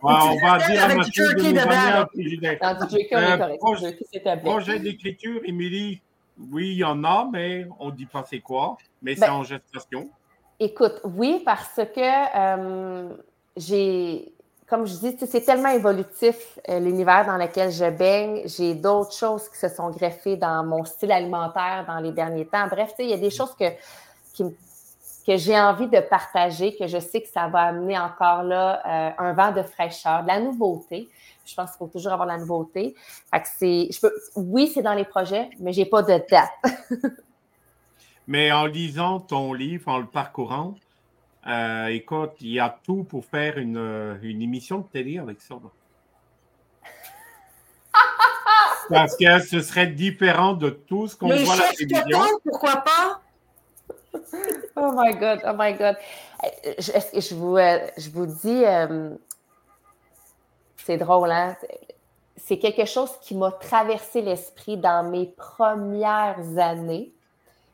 on 0.01 0.37
va 0.39 0.57
dire 0.67 0.83
à 0.83 0.95
Mathieu 0.95 1.33
de 1.33 1.41
nous 1.41 1.59
un 1.59 2.05
frigidaire. 2.07 2.57
Euh, 2.61 3.57
projet, 3.57 3.97
projet 4.43 4.79
d'écriture, 4.79 5.41
Émilie, 5.43 6.01
oui, 6.51 6.69
il 6.69 6.77
y 6.77 6.83
en 6.83 7.03
a, 7.03 7.27
mais 7.31 7.65
on 7.79 7.87
ne 7.87 7.91
dit 7.91 8.05
pas 8.05 8.25
c'est 8.29 8.39
quoi, 8.39 8.77
mais 9.01 9.15
c'est 9.15 9.21
ben, 9.21 9.33
en 9.33 9.43
gestation. 9.43 10.09
Écoute, 10.59 11.01
oui, 11.03 11.41
parce 11.45 11.75
que 11.75 11.99
euh, 11.99 13.09
j'ai, 13.57 14.33
comme 14.67 14.85
je 14.85 14.95
dis, 14.95 15.17
c'est 15.25 15.41
tellement 15.41 15.69
évolutif 15.69 16.59
euh, 16.69 16.79
l'univers 16.79 17.25
dans 17.25 17.37
lequel 17.37 17.71
je 17.71 17.89
baigne. 17.89 18.41
J'ai 18.45 18.73
d'autres 18.73 19.13
choses 19.13 19.49
qui 19.49 19.57
se 19.57 19.67
sont 19.67 19.89
greffées 19.89 20.37
dans 20.37 20.63
mon 20.63 20.83
style 20.85 21.11
alimentaire 21.11 21.85
dans 21.87 21.99
les 21.99 22.11
derniers 22.11 22.45
temps. 22.45 22.67
Bref, 22.67 22.93
il 22.99 23.09
y 23.09 23.13
a 23.13 23.17
des 23.17 23.29
choses 23.31 23.53
que, 23.55 23.65
qui 24.33 24.43
me 24.43 24.51
que 25.25 25.37
j'ai 25.37 25.59
envie 25.59 25.87
de 25.87 25.99
partager, 25.99 26.75
que 26.75 26.87
je 26.87 26.99
sais 26.99 27.21
que 27.21 27.27
ça 27.27 27.47
va 27.47 27.61
amener 27.61 27.97
encore 27.97 28.43
là 28.43 28.81
euh, 28.85 29.11
un 29.17 29.33
vent 29.33 29.51
de 29.51 29.63
fraîcheur, 29.63 30.21
de 30.21 30.27
la 30.27 30.39
nouveauté. 30.39 31.09
Je 31.45 31.55
pense 31.55 31.71
qu'il 31.71 31.79
faut 31.79 31.87
toujours 31.87 32.13
avoir 32.13 32.27
de 32.27 32.33
la 32.33 32.39
nouveauté. 32.39 32.95
Fait 33.31 33.41
que 33.41 33.47
c'est, 33.57 33.87
je 33.91 33.99
peux, 33.99 34.13
oui, 34.35 34.69
c'est 34.71 34.83
dans 34.83 34.93
les 34.93 35.05
projets, 35.05 35.49
mais 35.59 35.73
je 35.73 35.79
n'ai 35.79 35.85
pas 35.85 36.03
de 36.03 36.21
date. 36.29 36.51
mais 38.27 38.51
en 38.51 38.65
lisant 38.65 39.19
ton 39.19 39.53
livre, 39.53 39.87
en 39.87 39.97
le 39.97 40.05
parcourant, 40.05 40.75
euh, 41.47 41.87
écoute, 41.87 42.33
il 42.41 42.49
y 42.49 42.59
a 42.59 42.77
tout 42.83 43.03
pour 43.03 43.25
faire 43.25 43.57
une, 43.57 44.19
une 44.21 44.41
émission 44.41 44.79
de 44.79 44.87
télé 44.87 45.17
avec 45.17 45.41
ça. 45.41 45.55
Parce 48.89 49.17
que 49.17 49.39
ce 49.39 49.61
serait 49.61 49.87
différent 49.87 50.53
de 50.53 50.69
tout 50.69 51.07
ce 51.07 51.15
qu'on 51.15 51.27
voit 51.27 51.53
à 51.53 51.57
la 51.57 51.73
télévision. 51.73 52.19
Pourquoi 52.43 52.77
pas? 52.77 53.14
oh 54.75 54.91
my 54.95 55.13
God, 55.13 55.41
oh 55.45 55.53
my 55.57 55.73
God. 55.73 55.95
Je, 56.77 56.91
je 57.19 57.35
vous, 57.35 57.57
euh, 57.57 57.79
je 57.97 58.09
vous 58.09 58.25
dis, 58.25 58.63
euh, 58.65 59.09
c'est 60.77 60.97
drôle, 60.97 61.31
hein? 61.31 61.55
C'est 62.37 62.59
quelque 62.59 62.85
chose 62.85 63.09
qui 63.21 63.35
m'a 63.35 63.51
traversé 63.51 64.21
l'esprit 64.21 64.77
dans 64.77 65.09
mes 65.09 65.25
premières 65.25 66.57
années. 66.57 67.11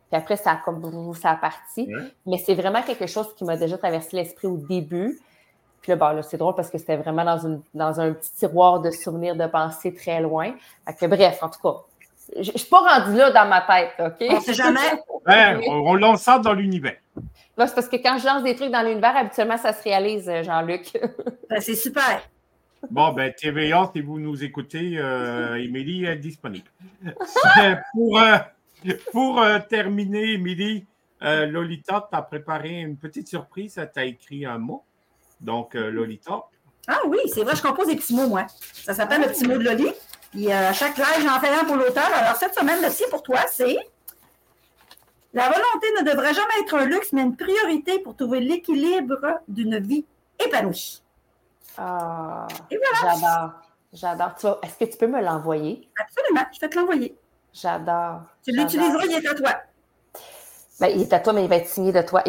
Puis 0.09 0.17
après, 0.17 0.37
ça 0.37 0.51
a 0.51 0.55
comme 0.57 1.13
ça 1.13 1.31
a 1.31 1.35
parti. 1.35 1.89
Mais 2.25 2.37
c'est 2.37 2.55
vraiment 2.55 2.81
quelque 2.81 3.07
chose 3.07 3.33
qui 3.35 3.43
m'a 3.43 3.57
déjà 3.57 3.77
traversé 3.77 4.15
l'esprit 4.15 4.47
au 4.47 4.57
début. 4.57 5.19
Puis 5.81 5.91
là, 5.91 5.95
bon, 5.95 6.21
c'est 6.21 6.37
drôle 6.37 6.55
parce 6.55 6.69
que 6.69 6.77
c'était 6.77 6.97
vraiment 6.97 7.25
dans, 7.25 7.39
une, 7.39 7.61
dans 7.73 7.99
un 7.99 8.13
petit 8.13 8.31
tiroir 8.33 8.81
de 8.81 8.91
souvenirs 8.91 9.35
de 9.35 9.47
pensée 9.47 9.93
très 9.93 10.21
loin. 10.21 10.53
Fait 10.85 10.93
que, 10.93 11.05
bref, 11.07 11.41
en 11.41 11.49
tout 11.49 11.59
cas, 11.59 11.81
je 12.35 12.51
ne 12.51 12.57
suis 12.57 12.69
pas 12.69 12.79
rendue 12.79 13.17
là 13.17 13.31
dans 13.31 13.47
ma 13.47 13.61
tête, 13.61 13.93
OK? 13.99 14.27
On 14.29 14.41
sait 14.41 14.53
jamais. 14.53 14.79
on, 15.67 15.95
lance 15.95 16.21
ça 16.21 16.39
dans 16.39 16.53
l'univers. 16.53 16.97
c'est 17.15 17.75
parce 17.75 17.87
que 17.87 17.97
quand 17.97 18.17
je 18.17 18.25
lance 18.25 18.43
des 18.43 18.55
trucs 18.55 18.71
dans 18.71 18.83
l'univers, 18.83 19.15
habituellement, 19.15 19.57
ça 19.57 19.73
se 19.73 19.83
réalise, 19.83 20.29
euh, 20.29 20.43
Jean-Luc. 20.43 20.97
Ben, 21.49 21.59
c'est 21.59 21.75
super. 21.75 22.21
Bon, 22.89 23.11
ben, 23.11 23.33
TVA, 23.33 23.91
si 23.93 23.99
vous 23.99 24.21
nous 24.21 24.41
écoutez, 24.41 24.93
euh, 24.95 25.61
Émilie 25.61 26.05
est 26.05 26.15
disponible. 26.15 26.69
pour 27.93 28.17
euh, 28.17 28.37
pour 29.11 29.43
terminer, 29.69 30.35
Émilie, 30.35 30.85
Lolita 31.21 32.07
t'a 32.09 32.21
préparé 32.21 32.79
une 32.79 32.95
petite 32.95 33.27
surprise. 33.27 33.77
Elle 33.77 33.91
t'a 33.91 34.05
écrit 34.05 34.45
un 34.45 34.57
mot. 34.57 34.85
Donc, 35.41 35.73
Lolita. 35.73 36.45
Ah 36.87 37.01
oui, 37.05 37.19
c'est 37.27 37.43
vrai, 37.43 37.53
je 37.55 37.61
compose 37.61 37.87
des 37.87 37.97
petits 37.97 38.15
mots, 38.15 38.27
moi. 38.27 38.47
Ça 38.73 38.93
s'appelle 38.93 39.21
le 39.21 39.27
petit 39.27 39.45
mot 39.45 39.57
de 39.57 39.63
Loli. 39.63 39.91
Puis 40.31 40.51
à 40.51 40.73
chaque 40.73 40.97
live, 40.97 41.25
j'en 41.25 41.39
fais 41.39 41.49
un 41.49 41.65
pour 41.65 41.75
l'auteur. 41.75 42.09
Alors, 42.13 42.35
cette 42.35 42.55
semaine, 42.55 42.81
le 42.81 42.89
sien 42.89 43.07
pour 43.09 43.21
toi, 43.21 43.39
c'est 43.49 43.77
La 45.33 45.47
volonté 45.47 45.87
ne 45.99 46.09
devrait 46.09 46.33
jamais 46.33 46.53
être 46.61 46.75
un 46.75 46.85
luxe, 46.85 47.13
mais 47.13 47.21
une 47.21 47.37
priorité 47.37 47.99
pour 47.99 48.15
trouver 48.15 48.41
l'équilibre 48.41 49.39
d'une 49.47 49.77
vie 49.79 50.05
épanouie. 50.43 51.01
Ah, 51.77 52.47
j'adore. 52.69 53.51
J'adore. 53.93 54.59
Est-ce 54.63 54.77
que 54.77 54.91
tu 54.91 54.97
peux 54.97 55.07
me 55.07 55.21
l'envoyer? 55.21 55.89
Absolument, 55.99 56.45
je 56.53 56.59
vais 56.59 56.69
te 56.69 56.77
l'envoyer. 56.77 57.15
J'adore. 57.53 58.21
Tu 58.43 58.51
l'utiliseras, 58.51 59.05
il 59.05 59.13
est 59.13 59.27
à 59.27 59.33
toi. 59.35 59.55
Ben, 60.81 60.87
il 60.87 61.01
est 61.03 61.13
à 61.13 61.19
toi, 61.19 61.31
mais 61.31 61.43
il 61.43 61.47
va 61.47 61.57
être 61.57 61.67
signé 61.67 61.91
de 61.91 62.01
toi. 62.01 62.23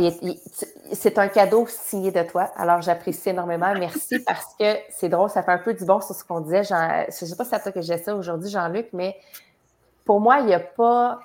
C'est 0.93 1.17
un 1.17 1.29
cadeau 1.29 1.67
signé 1.67 2.13
de 2.13 2.23
toi. 2.23 2.51
Alors, 2.55 2.83
j'apprécie 2.83 3.31
énormément. 3.31 3.73
Merci 3.73 4.19
parce 4.27 4.55
que 4.61 4.77
c'est 4.91 5.09
drôle, 5.09 5.31
ça 5.31 5.43
fait 5.43 5.53
un 5.53 5.59
peu 5.59 5.73
du 5.73 5.87
bon 5.87 6.03
sur 6.03 6.15
ce 6.15 6.23
qu'on 6.23 6.41
disait. 6.41 6.63
je 6.63 6.75
ne 6.75 7.11
sais 7.11 7.35
pas 7.35 7.45
si 7.45 7.51
c'est 7.51 7.57
à 7.57 7.61
toi 7.61 7.73
que 7.73 7.81
j'ai 7.81 7.97
ça 7.97 8.15
aujourd'hui, 8.15 8.51
Jean-Luc, 8.51 8.91
mais 8.93 9.17
pour 10.05 10.21
moi, 10.21 10.41
il 10.41 10.47
n'y 10.47 10.55
a 10.55 10.61
pas. 10.61 11.21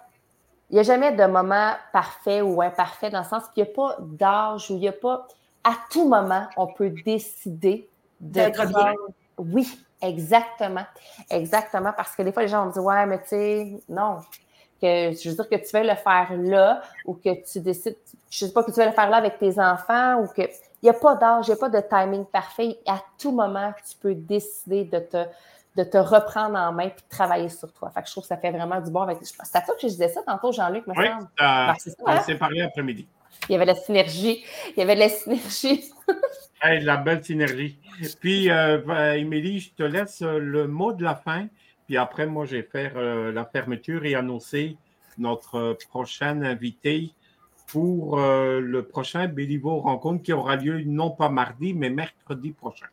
Il 0.70 0.76
n'y 0.76 0.80
a 0.80 0.84
jamais 0.84 1.12
de 1.12 1.26
moment 1.26 1.74
parfait 1.92 2.42
ou 2.42 2.62
imparfait 2.62 3.10
dans 3.10 3.20
le 3.20 3.26
sens 3.26 3.44
qu'il 3.54 3.64
n'y 3.64 3.70
a 3.70 3.74
pas 3.74 3.98
d'âge 4.00 4.72
ou 4.72 4.76
il 4.76 4.80
n'y 4.80 4.88
a 4.88 4.94
pas. 4.94 5.28
À 5.66 5.76
tout 5.92 6.08
moment, 6.08 6.48
on 6.56 6.68
peut 6.68 6.92
décider 7.06 7.90
d'être 8.22 8.66
bien. 8.68 8.94
Oui, 9.38 9.68
exactement. 10.02 10.86
Exactement. 11.30 11.92
Parce 11.92 12.16
que 12.16 12.22
des 12.22 12.32
fois, 12.32 12.44
les 12.44 12.48
gens 12.48 12.62
vont 12.62 12.68
me 12.68 12.74
dire 12.74 12.84
Ouais, 12.84 13.06
mais 13.06 13.22
tu 13.22 13.28
sais, 13.28 13.84
non 13.90 14.20
que 14.82 15.12
je 15.12 15.30
veux 15.30 15.36
dire 15.36 15.50
que 15.50 15.56
tu 15.56 15.76
veux 15.76 15.84
le 15.84 15.96
faire 15.96 16.30
là 16.38 16.82
ou 17.06 17.14
que 17.14 17.30
tu 17.52 17.60
décides, 17.60 17.98
je 18.30 18.46
ne 18.46 18.50
sais 18.50 18.54
pas, 18.54 18.64
que 18.64 18.72
tu 18.72 18.80
veux 18.80 18.86
le 18.86 18.92
faire 18.92 19.10
là 19.10 19.18
avec 19.18 19.40
tes 19.40 19.60
enfants 19.60 20.22
ou 20.22 20.28
que 20.28 20.44
il 20.84 20.86
n'y 20.86 20.90
a 20.90 20.94
pas 20.94 21.16
d'âge, 21.16 21.48
il 21.48 21.52
n'y 21.52 21.56
a 21.56 21.58
pas 21.58 21.70
de 21.70 21.82
timing 21.82 22.26
parfait. 22.26 22.78
À 22.86 23.02
tout 23.18 23.32
moment, 23.32 23.74
tu 23.90 23.98
peux 24.00 24.14
décider 24.14 24.84
de 24.84 25.00
te, 25.00 25.26
de 25.76 25.84
te 25.84 25.98
reprendre 25.98 26.56
en 26.56 26.72
main 26.72 26.84
et 26.84 26.90
de 26.90 26.96
travailler 27.10 27.50
sur 27.50 27.72
toi. 27.74 27.90
Fait 27.90 28.02
que 28.02 28.08
je 28.08 28.12
trouve 28.12 28.24
que 28.24 28.28
ça 28.28 28.38
fait 28.38 28.52
vraiment 28.52 28.80
du 28.80 28.92
bon 28.92 29.02
avec. 29.02 29.18
C'est 29.22 29.56
à 29.56 29.62
toi 29.62 29.74
que 29.74 29.82
je 29.82 29.88
disais 29.88 30.10
ça 30.10 30.22
tantôt, 30.22 30.52
Jean-Luc, 30.52 30.86
me 30.86 30.94
oui, 30.96 31.08
semble. 31.08 31.28
Ben, 31.40 31.74
on 32.00 32.08
hein? 32.08 32.22
s'est 32.22 32.36
parlé 32.36 32.62
après-midi. 32.62 33.08
Il 33.50 33.54
y 33.54 33.56
avait 33.56 33.66
la 33.66 33.76
synergie. 33.76 34.44
Il 34.76 34.80
y 34.80 34.82
avait 34.82 34.96
de 34.96 35.00
la 35.00 35.10
synergie. 35.10 35.92
la 36.64 36.98
belle 36.98 37.24
synergie. 37.24 37.80
Puis, 38.20 38.52
euh, 38.52 38.80
ben, 38.86 39.14
Émilie, 39.14 39.60
je 39.60 39.74
te 39.74 39.84
laisse 39.84 40.22
le 40.22 40.68
mot 40.68 40.94
de 40.94 41.04
la 41.04 41.16
fin. 41.16 41.48
Puis 41.88 41.98
après, 41.98 42.28
moi, 42.28 42.46
je 42.46 42.58
vais 42.58 42.64
faire 42.64 42.94
euh, 42.98 43.32
la 43.32 43.46
fermeture 43.46 44.06
et 44.06 44.14
annoncer 44.14 44.78
notre 45.18 45.78
prochain 45.90 46.42
invité 46.44 47.12
pour 47.68 48.20
euh, 48.20 48.60
le 48.60 48.84
prochain 48.84 49.28
Béliveau 49.28 49.80
Rencontre 49.80 50.24
qui 50.24 50.34
aura 50.34 50.56
lieu 50.56 50.84
non 50.86 51.12
pas 51.12 51.30
mardi, 51.30 51.74
mais 51.74 51.90
mercredi 51.90 52.52
prochain. 52.52 52.88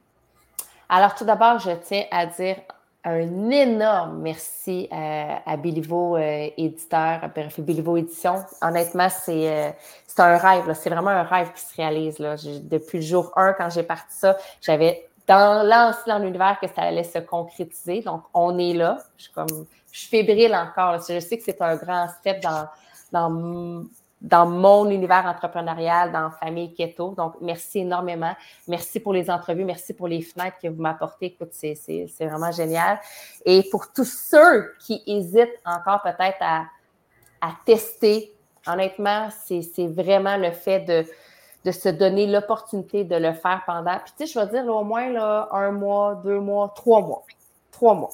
Alors, 0.89 1.15
tout 1.15 1.25
d'abord, 1.25 1.59
je 1.59 1.71
tiens 1.83 2.05
à 2.11 2.27
dire 2.27 2.57
un 3.05 3.51
énorme 3.51 4.23
merci 4.23 4.89
à, 4.91 5.43
à 5.45 5.57
Béliveau 5.57 6.17
euh, 6.17 6.49
Éditeur, 6.57 7.31
bref, 7.35 7.61
Béliveau 7.61 7.97
Édition. 7.99 8.37
Honnêtement, 8.63 9.09
c'est 9.11 9.49
euh, 9.49 9.71
un 10.19 10.39
rêve. 10.39 10.73
C'est 10.75 10.91
vraiment 10.91 11.11
un 11.11 11.23
rêve 11.23 11.53
qui 11.53 11.61
se 11.61 11.75
réalise. 11.77 12.17
Depuis 12.63 12.99
le 12.99 13.05
jour 13.05 13.33
1, 13.37 13.53
quand 13.55 13.69
j'ai 13.71 13.83
parti 13.83 14.17
ça, 14.17 14.37
j'avais 14.61 15.09
dans 15.27 15.67
lancé 15.67 16.01
dans 16.07 16.19
l'univers 16.19 16.59
que 16.61 16.67
ça 16.69 16.83
allait 16.83 17.05
se 17.05 17.19
concrétiser. 17.19 18.03
Donc, 18.03 18.23
on 18.35 18.59
est 18.59 18.75
là. 18.75 18.99
Je 19.17 19.25
suis 19.25 19.33
comme 19.33 19.67
je 19.93 20.01
suis 20.01 20.09
fébrile 20.09 20.55
encore. 20.55 20.99
Je 21.09 21.21
sais 21.21 21.39
que 21.39 21.45
c'est 21.45 21.61
un 21.63 21.77
grand 21.77 22.09
step 22.09 22.43
dans, 22.43 22.67
dans 23.13 23.85
dans 24.25 24.47
mon 24.47 24.89
univers 24.91 25.27
entrepreneurial, 25.27 26.11
dans 26.11 26.31
Famille 26.31 26.73
Keto. 26.73 27.15
Donc, 27.15 27.35
merci 27.43 27.81
énormément. 27.81 28.35
Merci 28.67 28.99
pour 28.99 29.13
les 29.13 29.31
entrevues. 29.31 29.67
Merci 29.67 29.93
pour 29.93 30.09
les 30.09 30.23
fenêtres 30.23 30.57
que 30.63 30.69
vous 30.69 30.81
m'apportez. 30.81 31.27
Écoute, 31.27 31.51
c'est 31.53 32.09
vraiment 32.21 32.51
génial. 32.51 32.99
Et 33.45 33.69
pour 33.71 33.93
tous 33.93 34.11
ceux 34.11 34.73
qui 34.81 35.03
hésitent 35.07 35.61
encore 35.67 36.01
peut-être 36.03 36.39
à, 36.41 36.65
à, 37.43 37.51
tester, 37.67 38.35
honnêtement, 38.67 39.29
c'est 39.47 39.87
vraiment 39.89 40.39
le 40.39 40.53
fait 40.53 40.81
de, 40.81 41.05
de 41.65 41.73
se 41.73 41.89
donner 41.89 42.27
l'opportunité 42.27 43.05
de 43.05 43.17
le 43.17 43.33
faire 43.33 43.63
pendant. 43.67 43.99
Puis, 44.05 44.13
tu 44.17 44.27
sais, 44.27 44.33
je 44.33 44.39
vais 44.39 44.47
dire 44.63 44.67
au 44.67 44.85
moins 44.85 45.11
là, 45.11 45.49
un 45.53 45.71
mois, 45.71 46.21
deux 46.23 46.41
mois, 46.41 46.73
trois 46.77 47.01
mois. 47.01 47.25
Trois 47.71 47.95
mois. 47.95 48.11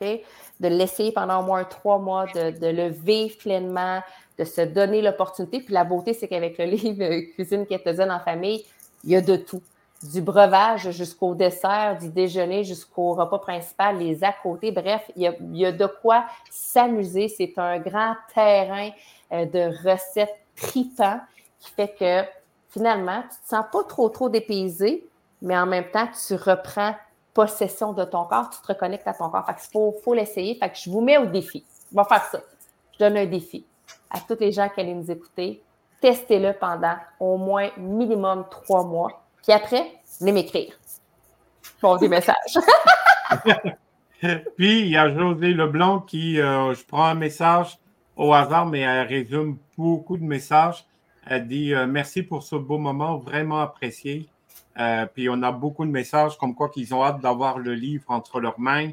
De 0.00 0.68
l'essayer 0.68 1.12
pendant 1.12 1.40
au 1.40 1.44
moins 1.44 1.64
trois 1.64 1.98
mois, 1.98 2.26
de, 2.26 2.58
de 2.58 2.66
le 2.66 2.88
vivre 2.88 3.36
pleinement, 3.38 4.00
de 4.38 4.44
se 4.44 4.60
donner 4.60 5.02
l'opportunité. 5.02 5.60
Puis 5.60 5.74
la 5.74 5.84
beauté, 5.84 6.14
c'est 6.14 6.28
qu'avec 6.28 6.58
le 6.58 6.64
livre 6.66 7.32
Cuisine 7.34 7.66
kétogène 7.66 8.10
en 8.10 8.20
famille, 8.20 8.64
il 9.04 9.10
y 9.10 9.16
a 9.16 9.20
de 9.20 9.36
tout. 9.36 9.62
Du 10.02 10.20
breuvage 10.20 10.92
jusqu'au 10.92 11.34
dessert, 11.34 11.98
du 12.00 12.08
déjeuner 12.08 12.62
jusqu'au 12.62 13.14
repas 13.14 13.38
principal, 13.38 13.98
les 13.98 14.22
à 14.22 14.32
côté. 14.32 14.70
Bref, 14.70 15.10
il 15.16 15.22
y 15.52 15.66
a, 15.66 15.72
de 15.72 15.86
quoi 15.86 16.24
s'amuser. 16.48 17.26
C'est 17.28 17.54
un 17.56 17.80
grand 17.80 18.14
terrain 18.32 18.90
euh, 19.32 19.44
de 19.44 19.88
recettes 19.88 20.36
tripants 20.54 21.18
qui 21.58 21.70
fait 21.72 21.94
que 21.98 22.22
finalement, 22.70 23.22
tu 23.22 23.28
ne 23.28 23.42
te 23.42 23.48
sens 23.48 23.64
pas 23.72 23.84
trop, 23.84 24.08
trop 24.08 24.28
dépaysé, 24.28 25.06
mais 25.42 25.56
en 25.56 25.66
même 25.66 25.90
temps, 25.90 26.08
tu 26.26 26.34
reprends 26.34 26.94
possession 27.34 27.92
de 27.92 28.04
ton 28.04 28.24
corps, 28.24 28.50
tu 28.50 28.60
te 28.60 28.66
reconnectes 28.66 29.06
à 29.06 29.14
ton 29.14 29.30
corps. 29.30 29.46
Fait 29.46 29.70
faut, 29.72 29.94
faut 30.02 30.14
l'essayer. 30.14 30.56
Fait 30.56 30.70
que 30.70 30.76
je 30.76 30.90
vous 30.90 31.00
mets 31.00 31.18
au 31.18 31.26
défi. 31.26 31.64
On 31.92 32.02
va 32.02 32.04
faire 32.04 32.24
ça. 32.24 32.40
Je 32.92 32.98
donne 32.98 33.16
un 33.16 33.26
défi 33.26 33.64
à 34.10 34.20
tous 34.20 34.36
les 34.40 34.52
gens 34.52 34.68
qui 34.68 34.80
allaient 34.80 34.94
nous 34.94 35.10
écouter, 35.10 35.62
testez-le 36.00 36.52
pendant 36.54 36.96
au 37.20 37.36
moins 37.36 37.68
minimum 37.76 38.44
trois 38.50 38.84
mois. 38.84 39.22
Puis 39.42 39.52
après, 39.52 39.92
venez 40.20 40.32
m'écrire. 40.32 40.78
Bon, 41.82 41.96
des 41.96 42.08
messages. 42.08 42.58
Puis, 44.56 44.80
il 44.80 44.88
y 44.88 44.96
a 44.96 45.14
José 45.14 45.48
Leblanc 45.48 46.00
qui, 46.00 46.40
euh, 46.40 46.74
je 46.74 46.84
prends 46.84 47.04
un 47.04 47.14
message 47.14 47.78
au 48.16 48.32
hasard, 48.32 48.66
mais 48.66 48.80
elle 48.80 49.06
résume 49.06 49.58
beaucoup 49.76 50.16
de 50.16 50.24
messages. 50.24 50.84
Elle 51.28 51.46
dit 51.46 51.74
euh, 51.74 51.86
merci 51.86 52.22
pour 52.22 52.42
ce 52.42 52.56
beau 52.56 52.78
moment, 52.78 53.18
vraiment 53.18 53.60
apprécié. 53.60 54.28
Euh, 54.78 55.06
puis 55.06 55.28
on 55.28 55.42
a 55.42 55.52
beaucoup 55.52 55.84
de 55.84 55.90
messages 55.90 56.38
comme 56.38 56.54
quoi 56.54 56.68
qu'ils 56.68 56.94
ont 56.94 57.04
hâte 57.04 57.20
d'avoir 57.20 57.58
le 57.58 57.74
livre 57.74 58.04
entre 58.08 58.40
leurs 58.40 58.60
mains. 58.60 58.90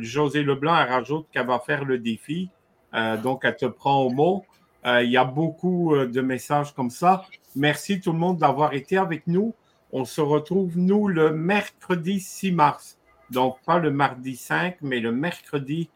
José 0.00 0.42
Leblanc, 0.42 0.76
elle 0.76 0.88
rajoute 0.88 1.26
qu'elle 1.32 1.46
va 1.46 1.58
faire 1.58 1.84
le 1.84 1.98
défi. 1.98 2.50
Euh, 2.94 3.16
donc, 3.16 3.42
elle 3.44 3.56
te 3.56 3.66
prend 3.66 4.02
au 4.02 4.10
mot. 4.10 4.44
Euh, 4.86 5.02
il 5.02 5.10
y 5.10 5.16
a 5.16 5.24
beaucoup 5.24 5.94
euh, 5.94 6.06
de 6.06 6.20
messages 6.20 6.74
comme 6.74 6.90
ça. 6.90 7.24
Merci 7.54 8.00
tout 8.00 8.12
le 8.12 8.18
monde 8.18 8.38
d'avoir 8.38 8.74
été 8.74 8.96
avec 8.96 9.26
nous. 9.26 9.54
On 9.92 10.04
se 10.04 10.20
retrouve, 10.20 10.76
nous, 10.76 11.08
le 11.08 11.32
mercredi 11.32 12.20
6 12.20 12.52
mars. 12.52 12.98
Donc, 13.30 13.58
pas 13.64 13.78
le 13.78 13.90
mardi 13.90 14.36
5, 14.36 14.76
mais 14.82 15.00
le 15.00 15.12
mercredi 15.12 15.88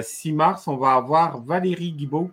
6 0.00 0.32
mars, 0.32 0.68
on 0.68 0.76
va 0.76 0.92
avoir 0.92 1.40
Valérie 1.40 1.90
Guibault 1.90 2.30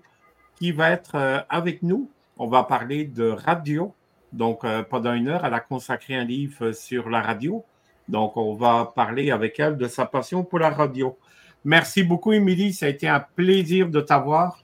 qui 0.59 0.71
va 0.71 0.91
être 0.91 1.45
avec 1.49 1.81
nous. 1.83 2.09
On 2.37 2.47
va 2.47 2.63
parler 2.63 3.05
de 3.05 3.29
radio. 3.29 3.93
Donc, 4.33 4.63
pendant 4.89 5.13
une 5.13 5.29
heure, 5.29 5.45
elle 5.45 5.53
a 5.53 5.59
consacré 5.59 6.15
un 6.15 6.23
livre 6.23 6.71
sur 6.71 7.09
la 7.09 7.21
radio. 7.21 7.63
Donc, 8.09 8.37
on 8.37 8.55
va 8.55 8.91
parler 8.95 9.31
avec 9.31 9.59
elle 9.59 9.77
de 9.77 9.87
sa 9.87 10.05
passion 10.05 10.43
pour 10.43 10.59
la 10.59 10.71
radio. 10.71 11.17
Merci 11.63 12.03
beaucoup, 12.03 12.33
Émilie. 12.33 12.73
Ça 12.73 12.87
a 12.87 12.89
été 12.89 13.07
un 13.07 13.19
plaisir 13.19 13.89
de 13.89 14.01
t'avoir. 14.01 14.63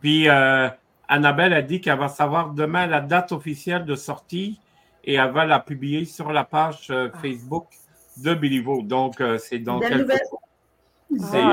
Puis, 0.00 0.28
euh, 0.28 0.68
Annabelle 1.08 1.52
a 1.52 1.62
dit 1.62 1.80
qu'elle 1.80 1.98
va 1.98 2.08
savoir 2.08 2.50
demain 2.50 2.86
la 2.86 3.00
date 3.00 3.32
officielle 3.32 3.84
de 3.84 3.94
sortie 3.94 4.58
et 5.04 5.14
elle 5.14 5.30
va 5.30 5.44
la 5.44 5.60
publier 5.60 6.04
sur 6.04 6.32
la 6.32 6.44
page 6.44 6.88
euh, 6.90 7.10
ah. 7.12 7.18
Facebook 7.18 7.68
de 8.16 8.34
Bilivo. 8.34 8.82
Donc, 8.82 9.20
euh, 9.20 9.38
c'est 9.38 9.58
dans 9.58 9.78
quelques 9.80 10.10
ah, 11.32 11.48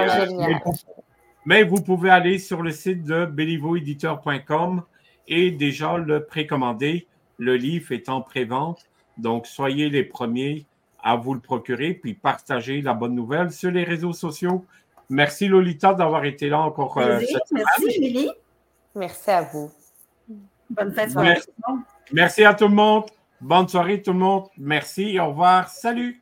mais 1.46 1.64
vous 1.64 1.82
pouvez 1.82 2.10
aller 2.10 2.40
sur 2.40 2.62
le 2.62 2.72
site 2.72 3.04
de 3.04 3.26
bellivoediteur.com 3.26 4.84
et 5.28 5.52
déjà 5.52 5.98
le 5.98 6.26
précommander. 6.26 7.08
Le 7.38 7.56
livre 7.56 7.92
est 7.92 8.10
en 8.10 8.22
pré-vente. 8.22 8.86
Donc, 9.18 9.48
soyez 9.48 9.90
les 9.90 10.04
premiers 10.04 10.66
à 11.04 11.16
vous 11.16 11.34
le 11.34 11.40
procurer, 11.40 11.94
puis 11.94 12.14
partager 12.14 12.82
la 12.82 12.94
bonne 12.94 13.16
nouvelle 13.16 13.52
sur 13.52 13.72
les 13.72 13.84
réseaux 13.84 14.14
sociaux. 14.14 14.66
Merci 15.10 15.48
Lolita 15.48 15.94
d'avoir 15.94 16.26
été 16.26 16.48
là 16.48 16.60
encore. 16.60 16.98
Euh, 17.00 17.20
merci 17.52 17.92
Julie. 17.92 18.32
Merci 18.96 19.32
à 19.32 19.42
vous. 19.42 19.72
Bonne 20.70 20.94
fête 20.94 21.12
soirée. 21.12 21.30
Merci. 21.30 21.50
merci 22.14 22.44
à 22.44 22.54
tout 22.54 22.68
le 22.68 22.76
monde. 22.76 23.06
Bonne 23.42 23.68
soirée 23.68 24.02
tout 24.02 24.14
le 24.14 24.20
monde. 24.20 24.46
Merci. 24.58 25.20
Au 25.20 25.30
revoir. 25.30 25.68
Salut. 25.68 26.21